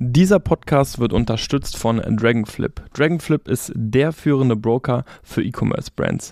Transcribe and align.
Dieser 0.00 0.38
Podcast 0.38 1.00
wird 1.00 1.12
unterstützt 1.12 1.76
von 1.76 1.98
Dragonflip. 1.98 2.82
Dragonflip 2.94 3.48
ist 3.48 3.72
der 3.74 4.12
führende 4.12 4.54
Broker 4.54 5.04
für 5.24 5.42
E-Commerce-Brands. 5.42 6.30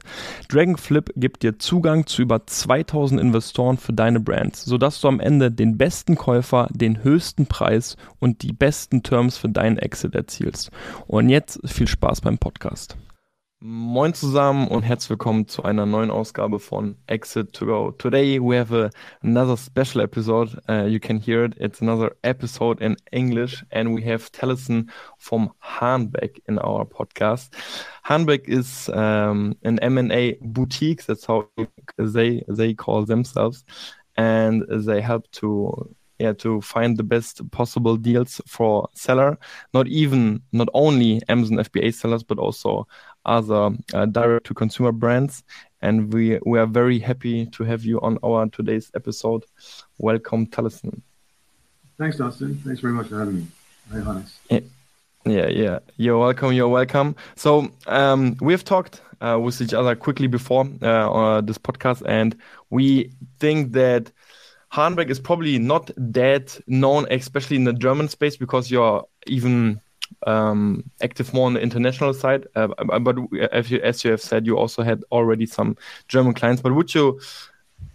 Dragonflip 0.48 1.12
gibt 1.16 1.42
dir 1.42 1.58
Zugang 1.58 2.06
zu 2.06 2.22
über 2.22 2.46
2000 2.46 3.20
Investoren 3.20 3.76
für 3.76 3.92
deine 3.92 4.20
Brands, 4.20 4.64
sodass 4.64 5.00
du 5.00 5.08
am 5.08 5.18
Ende 5.18 5.50
den 5.50 5.76
besten 5.76 6.14
Käufer, 6.14 6.68
den 6.70 7.02
höchsten 7.02 7.46
Preis 7.46 7.96
und 8.20 8.42
die 8.42 8.52
besten 8.52 9.02
Terms 9.02 9.36
für 9.36 9.48
deinen 9.48 9.78
Exit 9.78 10.14
erzielst. 10.14 10.70
Und 11.08 11.28
jetzt 11.28 11.58
viel 11.64 11.88
Spaß 11.88 12.20
beim 12.20 12.38
Podcast. 12.38 12.96
Moin 13.68 14.14
zusammen 14.14 14.68
und 14.68 14.84
herzlich 14.84 15.10
willkommen 15.10 15.48
zu 15.48 15.64
einer 15.64 15.86
neuen 15.86 16.12
Ausgabe 16.12 16.60
von 16.60 16.94
Exit 17.08 17.52
to 17.52 17.66
Go. 17.66 17.90
Today 17.90 18.38
we 18.40 18.56
have 18.56 18.72
a, 18.72 18.90
another 19.22 19.56
special 19.56 20.04
episode. 20.04 20.56
Uh, 20.68 20.86
you 20.86 21.00
can 21.00 21.18
hear 21.18 21.42
it. 21.42 21.56
It's 21.56 21.80
another 21.80 22.14
episode 22.22 22.80
in 22.80 22.96
English, 23.10 23.64
and 23.72 23.92
we 23.92 24.04
have 24.04 24.30
Tellison 24.30 24.88
from 25.18 25.52
Hahnbeck 25.60 26.40
in 26.46 26.60
our 26.60 26.84
podcast. 26.84 27.54
Hahnbeck 28.04 28.48
is 28.48 28.88
um, 28.90 29.56
an 29.64 29.80
M&A 29.80 30.38
boutique. 30.42 31.04
That's 31.04 31.26
how 31.26 31.48
they 31.98 32.44
they 32.46 32.72
call 32.72 33.04
themselves, 33.04 33.64
and 34.16 34.64
they 34.68 35.00
help 35.00 35.28
to 35.40 35.92
yeah 36.18 36.32
to 36.32 36.60
find 36.60 36.96
the 36.96 37.02
best 37.02 37.48
possible 37.50 37.96
deals 37.96 38.40
for 38.46 38.88
seller 38.94 39.38
not 39.74 39.86
even 39.88 40.40
not 40.52 40.68
only 40.74 41.20
amazon 41.28 41.58
fba 41.58 41.92
sellers 41.92 42.22
but 42.22 42.38
also 42.38 42.86
other 43.26 43.70
uh, 43.92 44.06
direct 44.06 44.46
to 44.46 44.54
consumer 44.54 44.92
brands. 44.92 45.42
And 45.82 46.12
we, 46.12 46.38
we 46.46 46.58
are 46.58 46.66
very 46.66 46.98
happy 46.98 47.46
to 47.46 47.64
have 47.64 47.84
you 47.84 48.00
on 48.00 48.18
our 48.24 48.46
today's 48.48 48.90
episode. 48.94 49.44
Welcome, 49.98 50.46
Taliesen. 50.46 51.02
Thanks, 51.98 52.16
Dustin. 52.16 52.56
Thanks 52.64 52.80
very 52.80 52.92
much 52.94 53.08
for 53.08 53.18
having 53.18 53.36
me. 53.36 53.46
Very 53.88 54.04
honest. 54.04 54.36
Yeah. 54.50 54.60
Yeah, 55.24 55.48
yeah. 55.48 55.78
You're 55.96 56.18
welcome. 56.18 56.52
You're 56.52 56.68
welcome. 56.68 57.16
So 57.34 57.68
um, 57.88 58.36
we've 58.40 58.62
talked 58.62 59.00
uh, 59.20 59.38
with 59.42 59.60
each 59.60 59.74
other 59.74 59.96
quickly 59.96 60.28
before 60.28 60.68
uh, 60.82 61.10
on 61.10 61.46
this 61.46 61.58
podcast, 61.58 62.02
and 62.06 62.36
we 62.70 63.10
think 63.40 63.72
that 63.72 64.12
Hahnbeck 64.76 65.08
is 65.08 65.18
probably 65.18 65.58
not 65.58 65.90
that 65.96 66.60
known, 66.66 67.06
especially 67.10 67.56
in 67.56 67.64
the 67.64 67.72
German 67.72 68.08
space, 68.08 68.36
because 68.36 68.70
you're 68.70 69.06
even 69.26 69.80
um, 70.26 70.84
active 71.00 71.32
more 71.32 71.46
on 71.46 71.54
the 71.54 71.60
international 71.60 72.12
side. 72.12 72.46
Uh, 72.54 72.68
but 73.00 73.16
as 73.52 73.70
you, 73.70 73.80
as 73.80 74.04
you 74.04 74.10
have 74.10 74.20
said, 74.20 74.44
you 74.44 74.58
also 74.58 74.82
had 74.82 75.02
already 75.10 75.46
some 75.46 75.78
German 76.08 76.34
clients. 76.34 76.60
But 76.60 76.74
would 76.74 76.94
you 76.94 77.18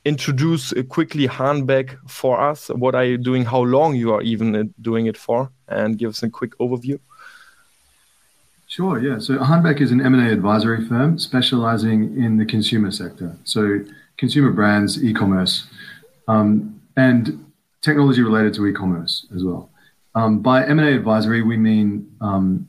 introduce 0.06 0.74
quickly 0.90 1.28
Hahnbeck 1.28 1.98
for 2.10 2.42
us? 2.42 2.70
What 2.70 2.96
are 2.96 3.06
you 3.06 3.20
doing? 3.20 3.46
How 3.46 3.62
long 3.62 3.96
you 3.96 4.14
are 4.16 4.24
even 4.24 4.56
uh, 4.56 4.64
doing 4.82 5.06
it 5.06 5.18
for? 5.18 5.52
And 5.68 6.00
give 6.00 6.10
us 6.10 6.24
a 6.24 6.30
quick 6.30 6.58
overview. 6.58 7.00
Sure, 8.68 9.00
yeah. 9.00 9.20
So 9.20 9.38
Hahnbeck 9.38 9.82
is 9.82 9.92
an 9.92 10.02
M&A 10.02 10.32
advisory 10.32 10.84
firm 10.88 11.20
specializing 11.20 12.18
in 12.18 12.38
the 12.38 12.46
consumer 12.46 12.90
sector. 12.90 13.36
So 13.44 13.82
consumer 14.18 14.52
brands, 14.52 15.04
e-commerce, 15.04 15.68
um, 16.28 16.82
and 16.98 17.46
technology 17.82 18.22
related 18.22 18.54
to 18.56 18.68
e-commerce 18.68 19.28
as 19.36 19.44
well. 19.44 19.70
Um, 20.14 20.40
by 20.40 20.66
M&A 20.66 20.96
advisory, 20.96 21.42
we 21.42 21.58
mean 21.58 22.12
um, 22.22 22.68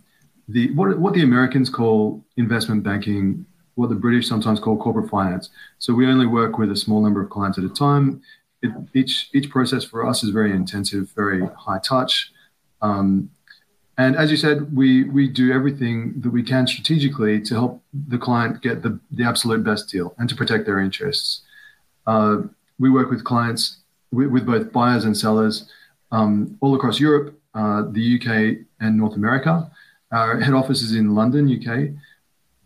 the 0.49 0.71
what, 0.73 0.99
what 0.99 1.15
the 1.15 1.23
Americans 1.23 1.69
call 1.69 2.25
investment 2.37 2.83
banking, 2.83 3.45
what 3.75 3.89
the 3.89 3.97
British 3.97 4.29
sometimes 4.29 4.61
call 4.61 4.77
corporate 4.77 5.11
finance. 5.11 5.51
So 5.79 5.93
we 5.95 6.07
only 6.07 6.27
work 6.27 6.59
with 6.59 6.71
a 6.71 6.77
small 6.77 7.03
number 7.03 7.23
of 7.23 7.31
clients 7.31 7.59
at 7.59 7.65
a 7.65 7.69
time. 7.69 8.23
It, 8.63 8.71
each 8.95 9.29
each 9.35 9.51
process 9.51 9.85
for 9.85 10.07
us 10.07 10.23
is 10.23 10.31
very 10.31 10.53
intensive, 10.53 11.11
very 11.17 11.45
high 11.59 11.81
touch. 11.81 12.33
Um, 12.81 13.31
and 13.99 14.17
as 14.17 14.31
you 14.31 14.37
said, 14.37 14.75
we 14.75 15.05
we 15.05 15.29
do 15.29 15.53
everything 15.53 16.21
that 16.21 16.31
we 16.31 16.43
can 16.43 16.67
strategically 16.67 17.41
to 17.43 17.55
help 17.55 17.83
the 18.09 18.19
client 18.19 18.63
get 18.63 18.83
the, 18.83 18.99
the 19.11 19.25
absolute 19.25 19.65
best 19.65 19.89
deal 19.89 20.15
and 20.19 20.29
to 20.29 20.37
protect 20.37 20.65
their 20.65 20.81
interests. 20.81 21.43
Uh, 22.07 22.43
we 22.79 22.91
work 22.91 23.11
with 23.11 23.25
clients 23.25 23.79
with, 24.13 24.29
with 24.29 24.47
both 24.47 24.73
buyers 24.73 25.05
and 25.05 25.17
sellers 25.17 25.71
um, 26.11 26.57
all 26.61 26.75
across 26.75 27.01
Europe, 27.01 27.39
uh, 27.55 27.85
the 27.91 28.17
UK, 28.17 28.67
and 28.81 28.97
North 28.97 29.17
America. 29.17 29.71
Our 30.13 30.39
head 30.41 30.55
office 30.55 30.83
is 30.83 30.95
in 30.95 31.15
London, 31.15 31.49
UK. 31.49 31.99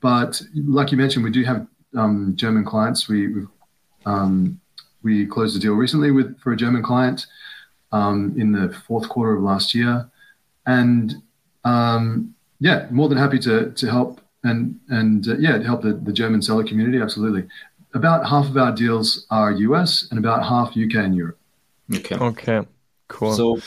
But 0.00 0.42
like 0.54 0.90
you 0.90 0.98
mentioned, 0.98 1.24
we 1.24 1.30
do 1.30 1.44
have 1.44 1.66
um, 1.96 2.34
German 2.36 2.64
clients. 2.64 3.08
We 3.08 3.46
um, 4.04 4.60
we 5.02 5.26
closed 5.26 5.56
a 5.56 5.60
deal 5.60 5.74
recently 5.74 6.10
with 6.10 6.38
for 6.40 6.52
a 6.52 6.56
German 6.56 6.82
client 6.82 7.26
um, 7.92 8.34
in 8.36 8.52
the 8.52 8.74
fourth 8.86 9.08
quarter 9.08 9.34
of 9.34 9.42
last 9.42 9.74
year, 9.74 10.08
and 10.66 11.14
um, 11.64 12.34
yeah, 12.60 12.86
more 12.90 13.08
than 13.08 13.18
happy 13.18 13.38
to 13.40 13.70
to 13.70 13.90
help 13.90 14.20
and 14.44 14.78
and 14.88 15.28
uh, 15.28 15.36
yeah, 15.38 15.58
to 15.58 15.64
help 15.64 15.82
the, 15.82 15.94
the 15.94 16.12
German 16.12 16.42
seller 16.42 16.64
community. 16.64 17.00
Absolutely. 17.00 17.48
About 17.96 18.28
half 18.28 18.46
of 18.48 18.56
our 18.56 18.72
deals 18.72 19.26
are 19.30 19.52
US 19.52 20.08
and 20.10 20.18
about 20.18 20.44
half 20.44 20.70
UK 20.70 20.96
and 20.96 21.16
Europe. 21.16 21.38
Okay. 21.94 22.16
Okay. 22.16 22.60
Cool. 23.08 23.32
So 23.32 23.60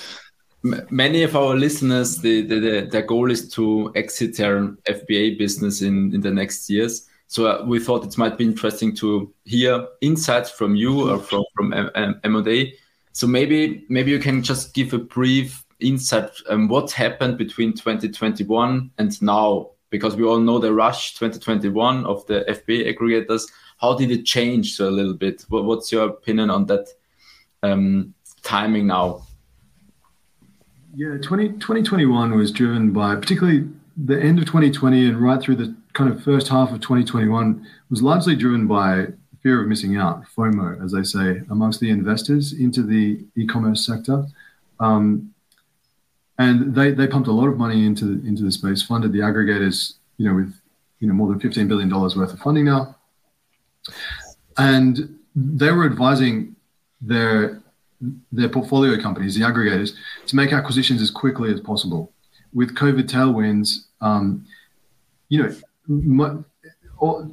many 0.89 1.23
of 1.23 1.35
our 1.35 1.55
listeners, 1.55 2.17
the, 2.17 2.41
the, 2.41 2.59
the, 2.59 2.87
their 2.91 3.01
goal 3.01 3.31
is 3.31 3.49
to 3.53 3.91
exit 3.95 4.37
their 4.37 4.67
FBA 4.87 5.37
business 5.37 5.81
in, 5.81 6.13
in 6.13 6.21
the 6.21 6.31
next 6.31 6.69
years. 6.69 7.07
So 7.27 7.45
uh, 7.45 7.63
we 7.65 7.79
thought 7.79 8.05
it 8.05 8.17
might 8.17 8.37
be 8.37 8.45
interesting 8.45 8.95
to 8.97 9.31
hear 9.45 9.87
insights 10.01 10.49
from 10.49 10.75
you 10.75 11.11
or 11.11 11.19
from 11.19 11.43
from 11.55 11.73
M&A. 11.73 12.73
So 13.11 13.27
maybe 13.27 13.85
maybe 13.87 14.09
you 14.09 14.19
can 14.19 14.41
just 14.41 14.73
give 14.73 14.93
a 14.93 14.97
brief 14.97 15.63
insight 15.79 16.31
um, 16.49 16.67
what 16.67 16.91
happened 16.91 17.37
between 17.37 17.73
2021 17.73 18.91
and 18.97 19.21
now, 19.21 19.69
because 19.91 20.15
we 20.15 20.23
all 20.23 20.39
know 20.39 20.57
the 20.57 20.73
rush 20.73 21.13
2021 21.13 22.05
of 22.05 22.25
the 22.25 22.45
FBA 22.49 22.93
aggregators. 22.93 23.43
How 23.79 23.95
did 23.95 24.11
it 24.11 24.25
change 24.25 24.79
a 24.79 24.89
little 24.89 25.13
bit? 25.13 25.45
what's 25.49 25.91
your 25.91 26.09
opinion 26.09 26.49
on 26.49 26.65
that 26.67 26.89
um, 27.63 28.13
timing 28.43 28.87
now? 28.87 29.23
Yeah, 30.95 31.17
20, 31.21 31.49
2021 31.59 32.35
was 32.35 32.51
driven 32.51 32.91
by 32.91 33.15
particularly 33.15 33.69
the 33.95 34.19
end 34.19 34.39
of 34.39 34.45
2020 34.45 35.07
and 35.07 35.21
right 35.21 35.41
through 35.41 35.55
the 35.55 35.75
kind 35.93 36.11
of 36.11 36.23
first 36.23 36.47
half 36.47 36.71
of 36.71 36.81
2021 36.81 37.65
was 37.89 38.01
largely 38.01 38.35
driven 38.35 38.67
by 38.67 39.07
fear 39.41 39.61
of 39.61 39.67
missing 39.67 39.97
out, 39.97 40.23
FOMO, 40.35 40.83
as 40.83 40.91
they 40.91 41.03
say, 41.03 41.41
amongst 41.49 41.79
the 41.79 41.89
investors 41.89 42.53
into 42.53 42.83
the 42.83 43.23
e-commerce 43.35 43.85
sector. 43.85 44.25
Um, 44.79 45.33
and 46.37 46.73
they, 46.73 46.91
they 46.91 47.07
pumped 47.07 47.27
a 47.27 47.33
lot 47.33 47.47
of 47.47 47.57
money 47.57 47.85
into 47.85 48.21
into 48.25 48.43
the 48.43 48.51
space, 48.51 48.81
funded 48.81 49.11
the 49.11 49.19
aggregators, 49.19 49.95
you 50.17 50.25
know, 50.27 50.35
with 50.35 50.53
you 50.99 51.07
know 51.07 51.13
more 51.13 51.27
than 51.27 51.39
15 51.39 51.67
billion 51.67 51.89
dollars 51.89 52.15
worth 52.15 52.31
of 52.33 52.39
funding 52.39 52.65
now. 52.65 52.95
And 54.57 55.19
they 55.35 55.71
were 55.71 55.85
advising 55.85 56.55
their 57.01 57.61
their 58.31 58.47
portfolio 58.47 59.01
companies, 59.01 59.35
the 59.35 59.41
aggregators, 59.41 59.93
to 60.27 60.35
make 60.35 60.53
acquisitions 60.53 61.01
as 61.01 61.11
quickly 61.11 61.53
as 61.53 61.59
possible. 61.59 62.13
With 62.53 62.73
COVID 62.75 63.09
tailwinds, 63.09 63.87
um, 63.99 64.45
you 65.27 65.43
know, 65.43 65.55
my, 65.87 66.37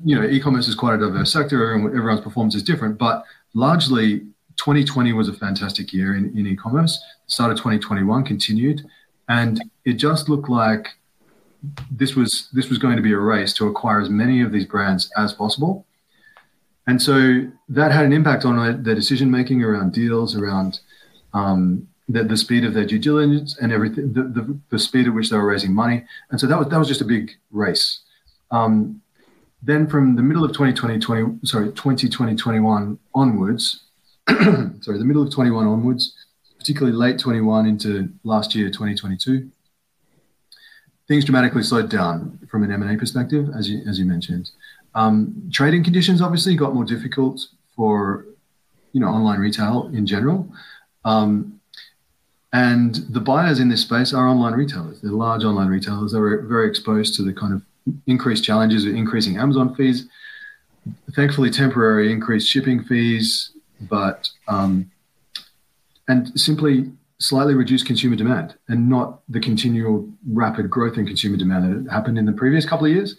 you 0.04 0.16
know, 0.16 0.24
e-commerce 0.24 0.66
is 0.66 0.74
quite 0.74 0.94
a 0.94 0.98
diverse 0.98 1.32
sector, 1.32 1.72
and 1.72 1.86
everyone's 1.86 2.20
performance 2.20 2.54
is 2.54 2.62
different. 2.62 2.98
But 2.98 3.24
largely, 3.54 4.20
2020 4.56 5.12
was 5.12 5.28
a 5.28 5.32
fantastic 5.32 5.92
year 5.92 6.16
in, 6.16 6.36
in 6.36 6.46
e-commerce. 6.46 6.98
The 7.26 7.32
start 7.32 7.52
of 7.52 7.58
2021 7.58 8.24
continued, 8.24 8.84
and 9.28 9.62
it 9.84 9.94
just 9.94 10.28
looked 10.28 10.48
like 10.48 10.88
this 11.90 12.14
was 12.14 12.48
this 12.52 12.68
was 12.68 12.78
going 12.78 12.96
to 12.96 13.02
be 13.02 13.12
a 13.12 13.18
race 13.18 13.52
to 13.54 13.66
acquire 13.66 14.00
as 14.00 14.10
many 14.10 14.42
of 14.42 14.52
these 14.52 14.66
brands 14.66 15.10
as 15.16 15.32
possible. 15.32 15.85
And 16.86 17.02
so 17.02 17.50
that 17.68 17.90
had 17.90 18.04
an 18.04 18.12
impact 18.12 18.44
on 18.44 18.82
their 18.82 18.94
decision 18.94 19.30
making 19.30 19.62
around 19.62 19.92
deals, 19.92 20.36
around 20.36 20.80
um, 21.34 21.88
the, 22.08 22.22
the, 22.22 22.36
speed 22.36 22.64
of 22.64 22.74
their 22.74 22.86
due 22.86 22.98
diligence 22.98 23.58
and 23.58 23.72
everything, 23.72 24.12
the, 24.12 24.22
the, 24.22 24.58
the, 24.70 24.78
speed 24.78 25.08
at 25.08 25.14
which 25.14 25.30
they 25.30 25.36
were 25.36 25.46
raising 25.46 25.74
money. 25.74 26.04
And 26.30 26.40
so 26.40 26.46
that 26.46 26.58
was, 26.58 26.68
that 26.68 26.78
was 26.78 26.86
just 26.86 27.00
a 27.00 27.04
big 27.04 27.32
race. 27.50 28.00
Um, 28.52 29.02
then 29.62 29.88
from 29.88 30.14
the 30.14 30.22
middle 30.22 30.44
of 30.44 30.52
2020, 30.52 31.00
20, 31.00 31.38
sorry, 31.44 31.66
2020, 31.72 32.36
21 32.36 32.98
onwards, 33.14 33.82
sorry, 34.28 34.98
the 34.98 35.04
middle 35.04 35.22
of 35.22 35.32
21 35.32 35.66
onwards, 35.66 36.14
particularly 36.56 36.96
late 36.96 37.18
21 37.18 37.66
into 37.66 38.08
last 38.22 38.54
year, 38.54 38.68
2022, 38.68 39.50
things 41.08 41.24
dramatically 41.24 41.62
slowed 41.62 41.90
down 41.90 42.38
from 42.48 42.62
an 42.62 42.70
M&A 42.70 42.96
perspective, 42.96 43.48
as 43.56 43.68
you, 43.68 43.82
as 43.88 43.98
you 43.98 44.04
mentioned. 44.04 44.50
Um, 44.96 45.50
trading 45.52 45.84
conditions 45.84 46.22
obviously 46.22 46.56
got 46.56 46.74
more 46.74 46.84
difficult 46.84 47.40
for 47.76 48.26
you 48.92 49.00
know 49.00 49.08
online 49.08 49.38
retail 49.38 49.90
in 49.92 50.06
general. 50.06 50.48
Um, 51.04 51.60
and 52.52 52.94
the 53.10 53.20
buyers 53.20 53.60
in 53.60 53.68
this 53.68 53.82
space 53.82 54.14
are 54.14 54.26
online 54.26 54.54
retailers. 54.54 55.00
They're 55.02 55.12
large 55.12 55.44
online 55.44 55.68
retailers. 55.68 56.12
They're 56.12 56.40
very 56.42 56.66
exposed 56.68 57.14
to 57.16 57.22
the 57.22 57.32
kind 57.32 57.52
of 57.52 57.62
increased 58.06 58.42
challenges 58.42 58.86
of 58.86 58.94
increasing 58.94 59.36
Amazon 59.36 59.74
fees. 59.74 60.08
Thankfully, 61.14 61.50
temporary 61.50 62.10
increased 62.10 62.48
shipping 62.48 62.82
fees, 62.82 63.52
but 63.90 64.30
um, 64.48 64.90
and 66.08 66.40
simply 66.40 66.90
slightly 67.18 67.54
reduced 67.54 67.86
consumer 67.86 68.16
demand 68.16 68.54
and 68.68 68.88
not 68.88 69.20
the 69.28 69.40
continual 69.40 70.08
rapid 70.32 70.70
growth 70.70 70.96
in 70.96 71.06
consumer 71.06 71.36
demand 71.36 71.86
that 71.86 71.92
happened 71.92 72.18
in 72.18 72.24
the 72.24 72.32
previous 72.32 72.64
couple 72.64 72.86
of 72.86 72.92
years. 72.92 73.16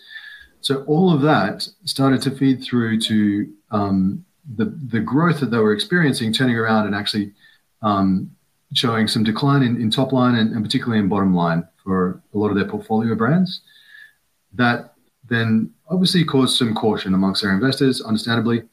So 0.62 0.83
all 0.83 1.13
of 1.13 1.21
that 1.21 1.68
started 1.86 2.21
to 2.24 2.31
feed 2.31 2.63
through 2.63 3.00
to 3.01 3.54
um, 3.71 4.25
the 4.56 4.65
the 4.65 5.00
growth 5.00 5.39
that 5.39 5.51
they 5.51 5.57
were 5.57 5.74
experiencing, 5.74 6.33
turning 6.33 6.56
around 6.56 6.86
and 6.86 6.95
actually 6.95 7.33
um, 7.81 8.31
showing 8.74 9.07
some 9.07 9.24
decline 9.24 9.63
in, 9.63 9.81
in 9.81 9.89
top 9.89 10.12
line 10.12 10.36
and, 10.36 10.54
and, 10.54 10.63
particularly 10.63 11.00
in 11.00 11.07
bottom 11.07 11.33
line 11.33 11.68
for 11.83 12.21
a 12.33 12.38
lot 12.38 12.50
of 12.50 12.56
their 12.56 12.68
portfolio 12.68 13.15
brands. 13.15 13.62
That 14.54 14.94
then 15.30 15.71
obviously 15.89 16.24
caused 16.24 16.57
some 16.57 16.74
caution 16.74 17.13
amongst 17.13 17.42
their 17.42 17.54
investors, 17.54 18.01
understandably. 18.01 18.63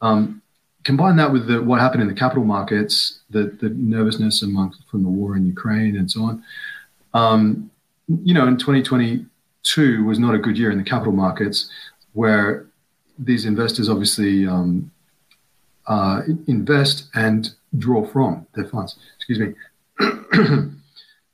Um, 0.00 0.42
combine 0.84 1.16
that 1.16 1.32
with 1.32 1.46
the, 1.46 1.62
what 1.62 1.80
happened 1.80 2.02
in 2.02 2.08
the 2.08 2.14
capital 2.14 2.44
markets, 2.44 3.20
the, 3.30 3.56
the 3.60 3.70
nervousness 3.70 4.42
among, 4.42 4.74
from 4.90 5.02
the 5.02 5.08
war 5.08 5.36
in 5.36 5.46
Ukraine 5.46 5.96
and 5.96 6.10
so 6.10 6.22
on. 6.22 6.44
Um, 7.14 7.70
you 8.06 8.34
know, 8.34 8.46
in 8.46 8.58
2022 9.64 10.04
was 10.04 10.18
not 10.18 10.34
a 10.34 10.38
good 10.38 10.56
year 10.56 10.70
in 10.70 10.78
the 10.78 10.84
capital 10.84 11.12
markets, 11.12 11.70
where 12.12 12.66
these 13.18 13.44
investors 13.44 13.88
obviously 13.88 14.46
um, 14.46 14.90
uh, 15.86 16.22
invest 16.46 17.08
and 17.14 17.50
draw 17.78 18.06
from 18.06 18.46
their 18.54 18.66
funds. 18.66 18.96
Excuse 19.16 19.38
me. 19.38 19.54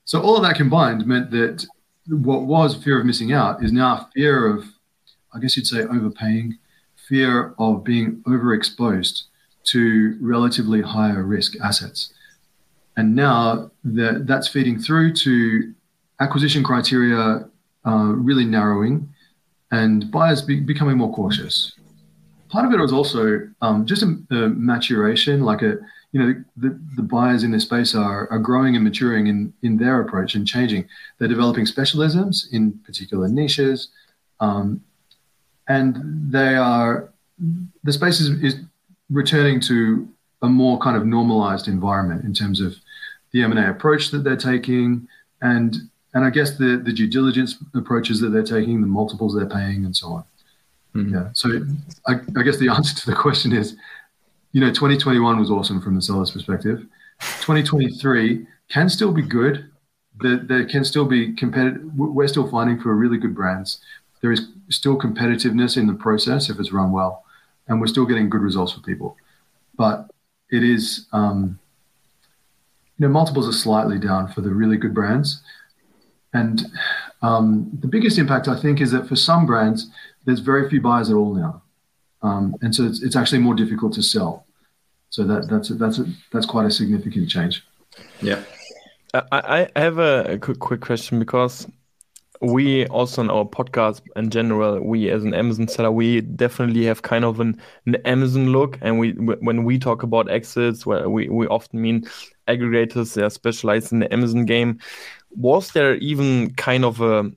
so 0.05 0.21
all 0.21 0.37
of 0.37 0.43
that 0.43 0.57
combined 0.57 1.07
meant 1.07 1.31
that 1.31 1.67
what 2.09 2.43
was 2.43 2.75
fear 2.75 2.99
of 2.99 3.07
missing 3.07 3.33
out 3.33 3.63
is 3.63 3.73
now 3.73 4.09
fear 4.15 4.47
of, 4.47 4.65
I 5.35 5.39
guess 5.39 5.57
you'd 5.57 5.67
say, 5.67 5.83
overpaying, 5.83 6.59
fear 7.09 7.55
of 7.59 7.85
being 7.85 8.23
overexposed 8.27 9.25
to 9.63 10.17
relatively 10.21 10.81
higher 10.81 11.23
risk 11.23 11.55
assets. 11.63 12.13
And 12.97 13.15
now 13.15 13.71
that 13.85 14.27
that's 14.27 14.49
feeding 14.49 14.79
through 14.79 15.15
to 15.15 15.75
acquisition 16.21 16.63
criteria 16.63 17.50
uh, 17.87 18.13
really 18.15 18.45
narrowing 18.45 19.09
and 19.71 20.11
buyers 20.11 20.43
be, 20.43 20.61
becoming 20.61 20.97
more 20.97 21.13
cautious. 21.13 21.73
Part 22.49 22.67
of 22.67 22.73
it 22.73 22.81
was 22.81 22.93
also 22.93 23.49
um, 23.63 23.87
just 23.87 24.03
a, 24.03 24.19
a, 24.31 24.49
maturation, 24.49 25.43
like 25.43 25.63
a, 25.63 25.79
you 26.13 26.21
know, 26.21 26.45
the, 26.57 26.79
the 26.97 27.03
buyers 27.03 27.45
in 27.45 27.53
this 27.53 27.63
space 27.63 27.95
are, 27.95 28.29
are 28.33 28.41
growing 28.41 28.75
and 28.75 28.83
maturing 28.83 29.29
in, 29.29 29.53
in 29.63 29.77
their 29.77 30.01
approach 30.01 30.35
and 30.35 30.47
changing. 30.47 30.89
They're 31.19 31.29
developing 31.29 31.65
specialisms 31.65 32.53
in 32.53 32.73
particular 32.85 33.29
niches. 33.29 33.89
Um, 34.41 34.83
and 35.69 36.33
they 36.33 36.57
are, 36.57 37.13
the 37.85 37.93
space 37.93 38.21
is, 38.21 38.31
is 38.43 38.57
returning 39.09 39.61
to 39.61 40.09
a 40.43 40.49
more 40.49 40.79
kind 40.79 40.97
of 40.97 41.07
normalized 41.07 41.69
environment 41.69 42.25
in 42.25 42.35
terms 42.35 42.61
of 42.61 42.75
the 43.33 43.43
M&A 43.43 43.71
approach 43.71 44.11
that 44.11 44.25
they're 44.25 44.37
taking 44.37 45.07
and 45.43 45.77
and 46.15 46.25
I 46.25 46.31
guess 46.31 46.57
the 46.57 46.81
the 46.85 46.93
due 46.93 47.09
diligence 47.09 47.57
approaches 47.75 48.21
that 48.21 48.29
they're 48.29 48.43
taking, 48.43 48.81
the 48.81 48.87
multiples 48.87 49.35
they're 49.35 49.47
paying, 49.47 49.85
and 49.85 49.97
so 49.97 50.09
on. 50.09 50.25
Mm-hmm. 50.95 51.15
Yeah. 51.15 51.29
So 51.35 51.65
I, 52.09 52.15
I, 52.37 52.43
guess 52.43 52.59
the 52.59 52.69
answer 52.69 52.97
to 52.97 53.07
the 53.07 53.15
question 53.15 53.53
is, 53.53 53.77
you 54.51 54.61
know, 54.61 54.71
2021 54.71 55.39
was 55.39 55.49
awesome 55.49 55.81
from 55.81 55.95
the 55.95 56.03
seller's 56.03 56.33
perspective. 56.33 56.85
2023 57.21 58.45
can 58.71 58.89
still 58.89 59.13
be 59.13 59.23
good. 59.23 59.71
There, 60.19 60.39
there 60.39 60.65
can 60.67 60.85
still 60.85 61.05
be 61.05 61.33
competitive. 61.35 61.85
We're 61.95 62.27
still 62.27 62.51
finding 62.51 62.81
for 62.81 62.93
really 62.97 63.19
good 63.19 63.37
brands. 63.37 63.81
There 64.21 64.33
is 64.33 64.49
still 64.69 64.99
competitiveness 64.99 65.77
in 65.77 65.87
the 65.87 65.95
process 65.95 66.51
if 66.51 66.59
it's 66.59 66.73
run 66.73 66.91
well 66.91 67.25
and 67.71 67.81
we're 67.81 67.87
still 67.87 68.05
getting 68.05 68.29
good 68.29 68.43
results 68.43 68.73
for 68.73 68.81
people. 68.81 69.17
But 69.77 70.11
it 70.51 70.65
is, 70.65 71.07
um, 71.13 71.59
you 72.99 73.07
know, 73.07 73.13
multiples 73.13 73.49
are 73.49 73.57
slightly 73.57 73.99
down 73.99 74.31
for 74.33 74.41
the 74.41 74.51
really 74.51 74.77
good 74.77 74.93
brands. 74.93 75.41
And 76.33 76.67
um, 77.23 77.71
the 77.81 77.89
biggest 77.89 78.19
impact, 78.19 78.49
I 78.49 78.59
think, 78.59 78.81
is 78.81 78.93
that 78.93 79.09
for 79.09 79.17
some 79.17 79.47
brands, 79.47 79.91
there's 80.25 80.41
very 80.41 80.69
few 80.69 80.81
buyers 80.81 81.11
at 81.11 81.17
all 81.17 81.35
now. 81.35 81.63
Um, 82.23 82.55
and 82.61 82.75
so 82.75 82.85
it's, 82.85 83.03
it's, 83.03 83.17
actually 83.17 83.39
more 83.39 83.55
difficult 83.55 83.95
to 83.95 84.03
sell. 84.03 84.45
So 85.09 85.25
that, 85.25 85.49
that's, 85.49 85.71
a, 85.71 85.75
that's, 85.75 85.99
a, 85.99 86.05
that's 86.33 86.45
quite 86.45 86.67
a 86.67 86.71
significant 86.71 87.31
change. 87.31 87.65
Yeah. 88.21 88.43
I, 89.15 89.69
I 89.75 89.81
have 89.81 89.99
a, 89.99 90.35
a 90.35 90.39
quick, 90.39 90.59
quick 90.59 90.83
question 90.83 91.19
because 91.19 91.67
we 92.41 92.87
also 92.87 93.21
in 93.21 93.31
our 93.31 93.45
podcast 93.45 94.01
in 94.17 94.31
general 94.31 94.81
we 94.81 95.11
as 95.11 95.25
an 95.25 95.35
amazon 95.35 95.69
seller 95.69 95.93
we 95.93 96.23
definitely 96.23 96.85
have 96.85 97.03
kind 97.03 97.25
of 97.25 97.39
an, 97.39 97.61
an 97.85 97.97
amazon 98.07 98.51
look 98.51 98.79
and 98.81 98.99
we 98.99 99.13
when 99.13 99.65
we 99.65 99.79
talk 99.79 100.03
about 100.03 100.31
exits 100.31 100.87
where 100.87 101.11
we, 101.11 101.29
we 101.29 101.47
often 101.49 101.81
mean 101.83 102.03
aggregators 102.49 103.15
they 103.15 103.23
are 103.23 103.31
specialized 103.31 103.93
in 103.93 103.99
the 103.99 104.13
amazon 104.13 104.47
game 104.47 104.79
was 105.31 105.73
there 105.73 105.97
even 105.97 106.55
kind 106.55 106.85
of 106.85 107.01
a 107.01 107.31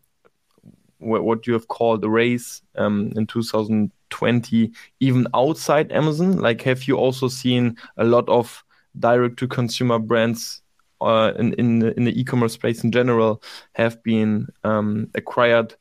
what 1.00 1.46
you 1.46 1.54
have 1.54 1.68
called 1.68 2.04
a 2.04 2.10
race 2.10 2.62
um, 2.76 3.12
in 3.18 3.28
2020 3.28 4.72
even 5.00 5.28
outside 5.34 5.92
amazon? 5.92 6.38
Like 6.38 6.62
have 6.62 6.88
you 6.88 6.96
also 6.96 7.28
seen 7.28 7.78
a 7.98 8.04
lot 8.04 8.28
of 8.30 8.64
direct 8.98 9.38
to 9.40 9.48
consumer 9.48 10.00
brands 10.00 10.62
uh, 11.02 11.34
in 11.38 11.54
in 11.54 11.80
the, 11.80 11.96
in 11.98 12.06
the 12.06 12.20
e-commerce 12.20 12.54
space 12.54 12.84
in 12.84 12.92
general 12.92 13.42
have 13.74 14.02
been 14.04 14.48
um, 14.64 15.10
acquired 15.16 15.76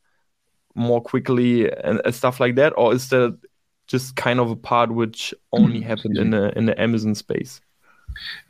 more 0.74 1.00
quickly 1.00 1.70
and, 1.70 2.00
and, 2.04 2.14
stuff 2.14 2.40
like 2.40 2.54
that, 2.56 2.72
or 2.76 2.94
is 2.94 3.08
that 3.10 3.38
just 3.86 4.16
kind 4.16 4.40
of 4.40 4.50
a 4.50 4.56
part 4.56 4.90
which 4.90 5.34
only 5.52 5.80
happened 5.80 6.16
in 6.16 6.30
the 6.30 6.56
in 6.56 6.66
the 6.66 6.80
Amazon 6.80 7.14
space? 7.14 7.60